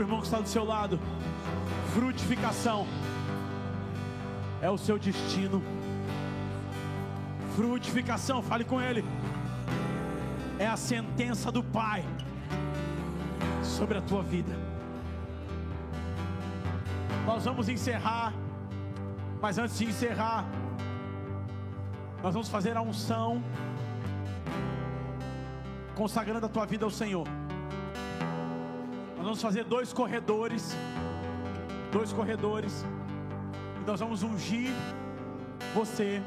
irmão 0.09 0.21
que 0.21 0.27
está 0.27 0.41
do 0.41 0.49
seu 0.49 0.65
lado. 0.65 0.99
Frutificação 1.93 2.87
é 4.63 4.71
o 4.71 4.79
seu 4.79 4.99
destino. 4.99 5.63
Frutificação, 7.55 8.43
fale 8.43 8.65
com 8.65 8.81
ele. 8.81 9.05
É 10.59 10.67
a 10.67 10.79
sentença 10.79 11.53
do 11.53 11.63
Pai 11.63 12.03
sobre 13.63 13.99
a 13.99 14.01
tua 14.01 14.23
vida. 14.23 14.57
Nós 17.27 17.45
vamos 17.45 17.69
encerrar, 17.69 18.33
mas 19.43 19.59
antes 19.59 19.77
de 19.77 19.85
encerrar, 19.85 20.47
nós 22.23 22.33
vamos 22.33 22.49
fazer 22.49 22.79
a 22.79 22.81
unção, 22.81 23.45
consagrando 25.95 26.47
a 26.47 26.49
tua 26.49 26.65
vida 26.65 26.87
ao 26.87 26.91
Senhor. 26.91 27.38
Vamos 29.29 29.43
fazer 29.43 29.63
dois 29.65 29.93
corredores, 29.93 30.75
dois 31.93 32.15
corredores, 32.15 32.83
e 33.79 33.85
nós 33.87 34.01
vamos 34.01 34.23
ungir 34.23 34.73
você 35.75 36.23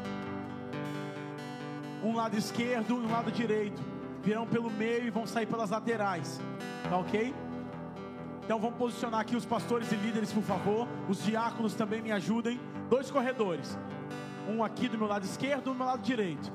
um 2.04 2.16
lado 2.16 2.38
esquerdo 2.38 2.92
e 2.92 2.94
um 2.94 3.12
lado 3.12 3.32
direito. 3.32 3.82
Virão 4.22 4.46
pelo 4.46 4.70
meio 4.70 5.06
e 5.06 5.10
vão 5.10 5.26
sair 5.26 5.48
pelas 5.48 5.72
laterais. 5.72 6.40
Tá 6.88 6.98
ok? 7.00 7.34
Então 8.44 8.60
vamos 8.60 8.78
posicionar 8.78 9.22
aqui 9.22 9.36
os 9.36 9.48
pastores 9.48 9.92
e 9.92 9.96
líderes, 9.96 10.32
por 10.32 10.44
favor. 10.44 10.88
Os 11.10 11.24
diáconos 11.24 11.74
também 11.74 12.04
me 12.04 12.12
ajudem. 12.12 12.60
Dois 12.88 13.10
corredores. 13.10 13.80
Um 14.48 14.64
aqui 14.64 14.88
do 14.88 15.00
meu 15.00 15.08
lado 15.08 15.26
esquerdo 15.26 15.72
um 15.72 15.74
do 15.74 15.80
meu 15.80 15.88
lado 15.88 16.04
direito. 16.04 16.54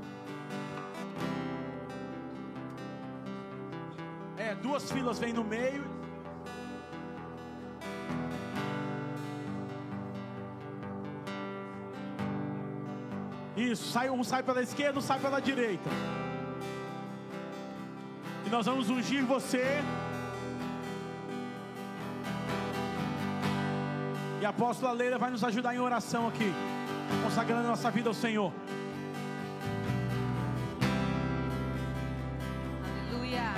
É, 4.39 4.55
duas 4.55 4.93
filas 4.93 5.19
vêm 5.19 5.33
no 5.33 5.43
meio. 5.43 5.96
Isso, 13.67 13.91
sai, 13.91 14.09
um 14.09 14.23
sai 14.23 14.43
pela 14.45 14.63
esquerda, 14.63 14.99
um 14.99 15.03
sai 15.03 15.19
pela 15.19 15.41
direita. 15.41 15.91
E 18.47 18.49
nós 18.49 18.65
vamos 18.65 18.89
ungir 18.89 19.25
você. 19.25 19.83
E 24.41 24.47
a 24.47 24.51
apóstola 24.51 24.93
Leila 24.93 25.19
vai 25.19 25.31
nos 25.31 25.43
ajudar 25.43 25.75
em 25.75 25.81
oração 25.81 26.29
aqui, 26.29 26.53
consagrando 27.25 27.67
nossa 27.67 27.91
vida 27.91 28.09
ao 28.09 28.15
Senhor. 28.15 28.53
Aleluia. 32.85 33.53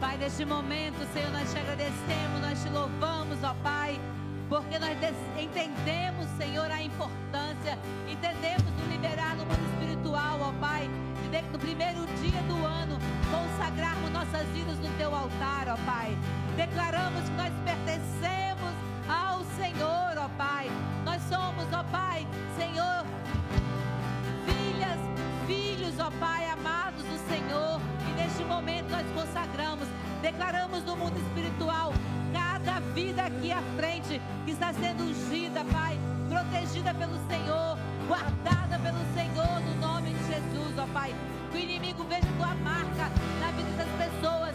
Pai, 0.00 0.16
neste 0.16 0.46
momento, 0.46 0.96
Senhor, 1.12 1.30
nós 1.30 1.52
te 1.52 1.58
agradecemos, 1.58 2.40
nós 2.40 2.62
te 2.62 2.70
louvamos, 2.70 3.44
ó 3.44 3.54
Pai, 3.62 4.00
porque 4.48 4.78
nós 4.78 4.96
entendemos, 5.38 6.26
Senhor, 6.38 6.70
a 6.70 6.82
importância, 6.82 7.49
entendemos 8.08 8.72
o 8.82 8.90
liberar 8.90 9.36
no 9.36 9.44
mundo 9.44 9.64
espiritual, 9.72 10.40
ó 10.40 10.52
Pai, 10.60 10.88
de 11.30 11.42
no 11.52 11.58
primeiro 11.58 12.06
dia 12.20 12.40
do 12.42 12.64
ano, 12.64 12.98
consagrarmos 13.30 14.10
nossas 14.10 14.46
vidas 14.48 14.78
no 14.78 14.88
teu 14.96 15.14
altar, 15.14 15.68
ó 15.68 15.76
Pai. 15.84 16.16
Declaramos 16.56 17.22
que 17.24 17.36
nós 17.36 17.52
pertencemos 17.64 18.72
ao 19.08 19.44
Senhor, 19.56 20.18
ó 20.18 20.28
Pai. 20.36 20.70
Nós 21.04 21.22
somos, 21.28 21.66
ó 21.72 21.84
Pai, 21.84 22.26
Senhor, 22.56 23.04
filhas, 24.46 24.98
filhos, 25.46 25.98
ó 25.98 26.10
Pai, 26.18 26.48
amados 26.50 27.04
do 27.04 27.28
Senhor. 27.28 27.80
E 28.08 28.12
neste 28.20 28.42
momento 28.44 28.90
nós 28.90 29.06
consagramos, 29.14 29.86
declaramos 30.20 30.84
no 30.84 30.96
mundo 30.96 31.18
espiritual 31.18 31.92
cada 32.32 32.80
vida 32.92 33.24
aqui 33.24 33.52
à 33.52 33.62
frente 33.76 34.20
que 34.44 34.52
está 34.52 34.72
sendo 34.72 35.04
ungida, 35.04 35.64
Pai, 35.72 35.98
protegida 36.30 36.94
pelo 36.94 37.18
Senhor, 37.28 37.76
guardada 38.06 38.78
pelo 38.78 39.00
Senhor, 39.14 39.60
no 39.60 39.74
nome 39.86 40.10
de 40.10 40.24
Jesus, 40.28 40.78
ó 40.78 40.86
Pai. 40.94 41.12
Que 41.50 41.58
o 41.58 41.60
inimigo 41.60 42.04
veja 42.04 42.28
tua 42.38 42.54
marca 42.54 43.10
na 43.40 43.50
vida 43.50 43.70
das 43.76 43.88
pessoas 43.98 44.49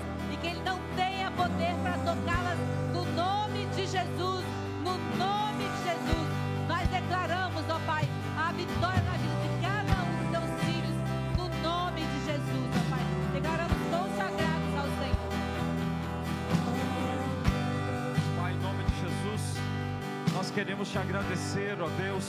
queremos 20.56 20.90
te 20.90 20.98
agradecer, 20.98 21.76
ó 21.82 21.90
Deus, 22.02 22.26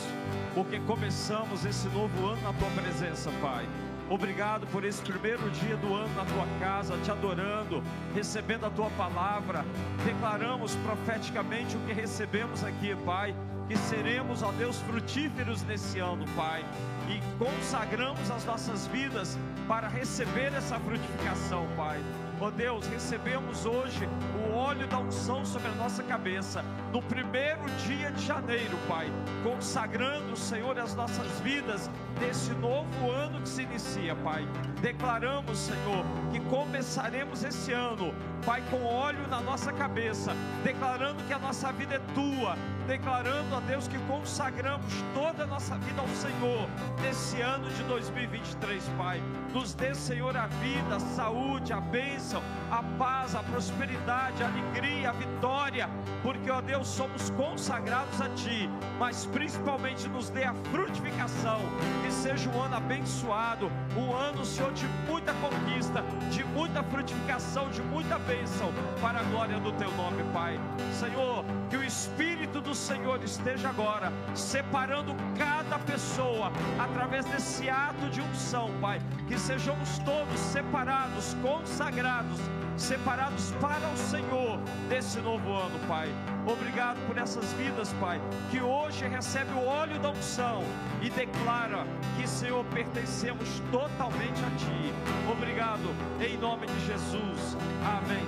porque 0.53 0.81
começamos 0.81 1.65
esse 1.65 1.87
novo 1.91 2.27
ano 2.27 2.43
na 2.43 2.53
tua 2.53 2.69
presença, 2.71 3.31
Pai. 3.41 3.65
Obrigado 4.11 4.67
por 4.67 4.85
esse 4.85 5.01
primeiro 5.01 5.49
dia 5.51 5.77
do 5.77 5.95
ano 5.95 6.13
na 6.17 6.25
tua 6.25 6.45
casa, 6.59 6.99
te 7.05 7.11
adorando, 7.11 7.85
recebendo 8.17 8.67
a 8.67 8.71
tua 8.71 8.91
palavra. 8.91 9.65
Declaramos 10.05 10.75
profeticamente 10.77 11.77
o 11.77 11.81
que 11.87 11.93
recebemos 11.93 12.65
aqui, 12.65 12.97
Pai, 13.05 13.33
que 13.69 13.77
seremos, 13.77 14.43
ó 14.43 14.51
Deus, 14.51 14.81
frutíferos 14.81 15.63
nesse 15.63 16.01
ano, 16.01 16.25
Pai, 16.35 16.65
e 17.09 17.21
consagramos 17.39 18.31
as 18.31 18.45
nossas 18.45 18.87
vidas 18.89 19.39
para 19.67 19.89
receber 19.89 20.53
essa 20.55 20.79
frutificação, 20.79 21.67
Pai. 21.77 22.01
Ó 22.39 22.51
Deus, 22.51 22.87
recebemos 22.89 23.65
hoje 23.65 24.07
o 24.39 24.55
óleo 24.55 24.87
da 24.87 24.99
unção 24.99 25.45
sobre 25.45 25.69
a 25.69 25.75
nossa 25.75 26.03
cabeça, 26.03 26.63
no 26.93 27.01
primeiro 27.01 27.65
dia 27.87 28.13
de 28.13 28.25
janeiro, 28.25 28.77
Pai, 28.87 29.11
consagrando, 29.43 30.37
Senhor, 30.37 30.79
as 30.79 30.95
nossas 30.95 31.27
vidas 31.41 31.91
nesse 32.21 32.53
novo 32.53 33.11
ano 33.11 33.41
que 33.41 33.49
se 33.49 33.63
inicia, 33.63 34.15
Pai. 34.17 34.47
Declaramos, 34.83 35.59
Senhor, 35.59 36.05
que 36.31 36.39
começaremos 36.41 37.43
esse 37.43 37.73
ano, 37.73 38.15
Pai, 38.45 38.63
com 38.71 38.85
óleo 38.85 39.27
na 39.29 39.41
nossa 39.41 39.73
cabeça, 39.73 40.33
declarando 40.63 41.25
que 41.25 41.33
a 41.33 41.39
nossa 41.39 41.73
vida 41.73 41.95
é 41.95 42.01
tua, 42.15 42.55
declarando 42.87 43.55
a 43.57 43.61
Deus 43.61 43.89
que 43.89 43.99
consagramos 44.01 44.93
toda 45.15 45.45
a 45.45 45.47
nossa 45.47 45.77
vida 45.79 46.03
ao 46.03 46.09
Senhor 46.09 46.69
nesse 47.01 47.41
ano 47.41 47.69
de 47.71 47.83
2023, 47.85 48.83
Pai. 48.97 49.23
Nos 49.53 49.75
dê, 49.75 49.95
Senhor, 49.95 50.37
a 50.37 50.47
vida, 50.47 50.97
a 50.97 51.01
saúde, 51.01 51.73
a 51.73 51.81
bênção, 51.81 52.43
a 52.71 52.83
paz, 52.99 53.35
a 53.35 53.43
prosperidade, 53.43 54.43
a 54.43 54.47
alegria, 54.47 55.11
a 55.11 55.13
vitória, 55.13 55.89
porque, 56.23 56.51
ó 56.51 56.61
Deus, 56.61 56.87
somos 56.89 57.31
consagrados 57.31 58.21
a 58.21 58.29
Ti, 58.31 58.69
mas 58.99 59.27
principalmente 59.27 60.09
nos 60.09 60.29
dê 60.31 60.45
a 60.45 60.55
frutificação, 60.71 61.61
que 62.05 62.13
seja 62.13 62.51
um 62.51 62.61
ano 62.61 62.77
abençoado, 62.77 63.71
um 63.97 64.15
ano, 64.15 64.45
Senhor, 64.45 64.73
de 64.73 64.87
muita 65.09 65.33
conquista, 65.35 66.03
de 66.31 66.45
muita 66.45 66.83
frutificação, 66.83 67.71
de 67.71 67.83
muita 67.83 68.19
bênção, 68.19 68.73
para 69.01 69.21
a 69.21 69.23
glória 69.25 69.59
do 69.59 69.73
Teu 69.73 69.91
nome, 69.93 70.23
Pai. 70.33 70.61
Senhor, 70.93 71.45
que 71.69 71.77
o 71.77 71.85
Espírito 71.85 72.61
do 72.61 72.75
Senhor 72.75 73.23
esteja 73.23 73.69
agora 73.69 74.13
separando 74.35 75.15
cada 75.37 75.79
pessoa 75.79 76.53
através 76.79 77.25
desse 77.27 77.69
ato 77.69 78.09
de 78.11 78.21
unção, 78.21 78.71
Pai. 78.81 79.01
Que 79.29 79.39
sejamos 79.39 79.99
todos 79.99 80.39
separados, 80.39 81.35
consagrados, 81.43 82.39
separados 82.77 83.53
para 83.61 83.89
o 83.89 83.97
Senhor 83.97 84.59
desse 84.89 85.19
novo 85.21 85.53
ano, 85.53 85.79
Pai. 85.87 86.09
Obrigado 86.47 87.05
por 87.07 87.19
essas 87.19 87.53
vidas, 87.55 87.93
Pai, 87.95 88.21
que 88.51 88.61
hoje 88.61 89.07
recebe 89.09 89.53
o 89.53 89.65
óleo 89.65 89.99
da 89.99 90.11
unção 90.11 90.63
e 91.03 91.11
declara 91.11 91.85
que, 92.17 92.29
Senhor, 92.29 92.65
pertencemos 92.67 93.61
totalmente 93.73 94.41
a 94.45 94.51
Ti. 94.57 94.93
Obrigado, 95.31 95.95
em 96.21 96.37
nome 96.39 96.67
de 96.67 96.87
Jesus. 96.87 97.57
Amém. 97.85 98.27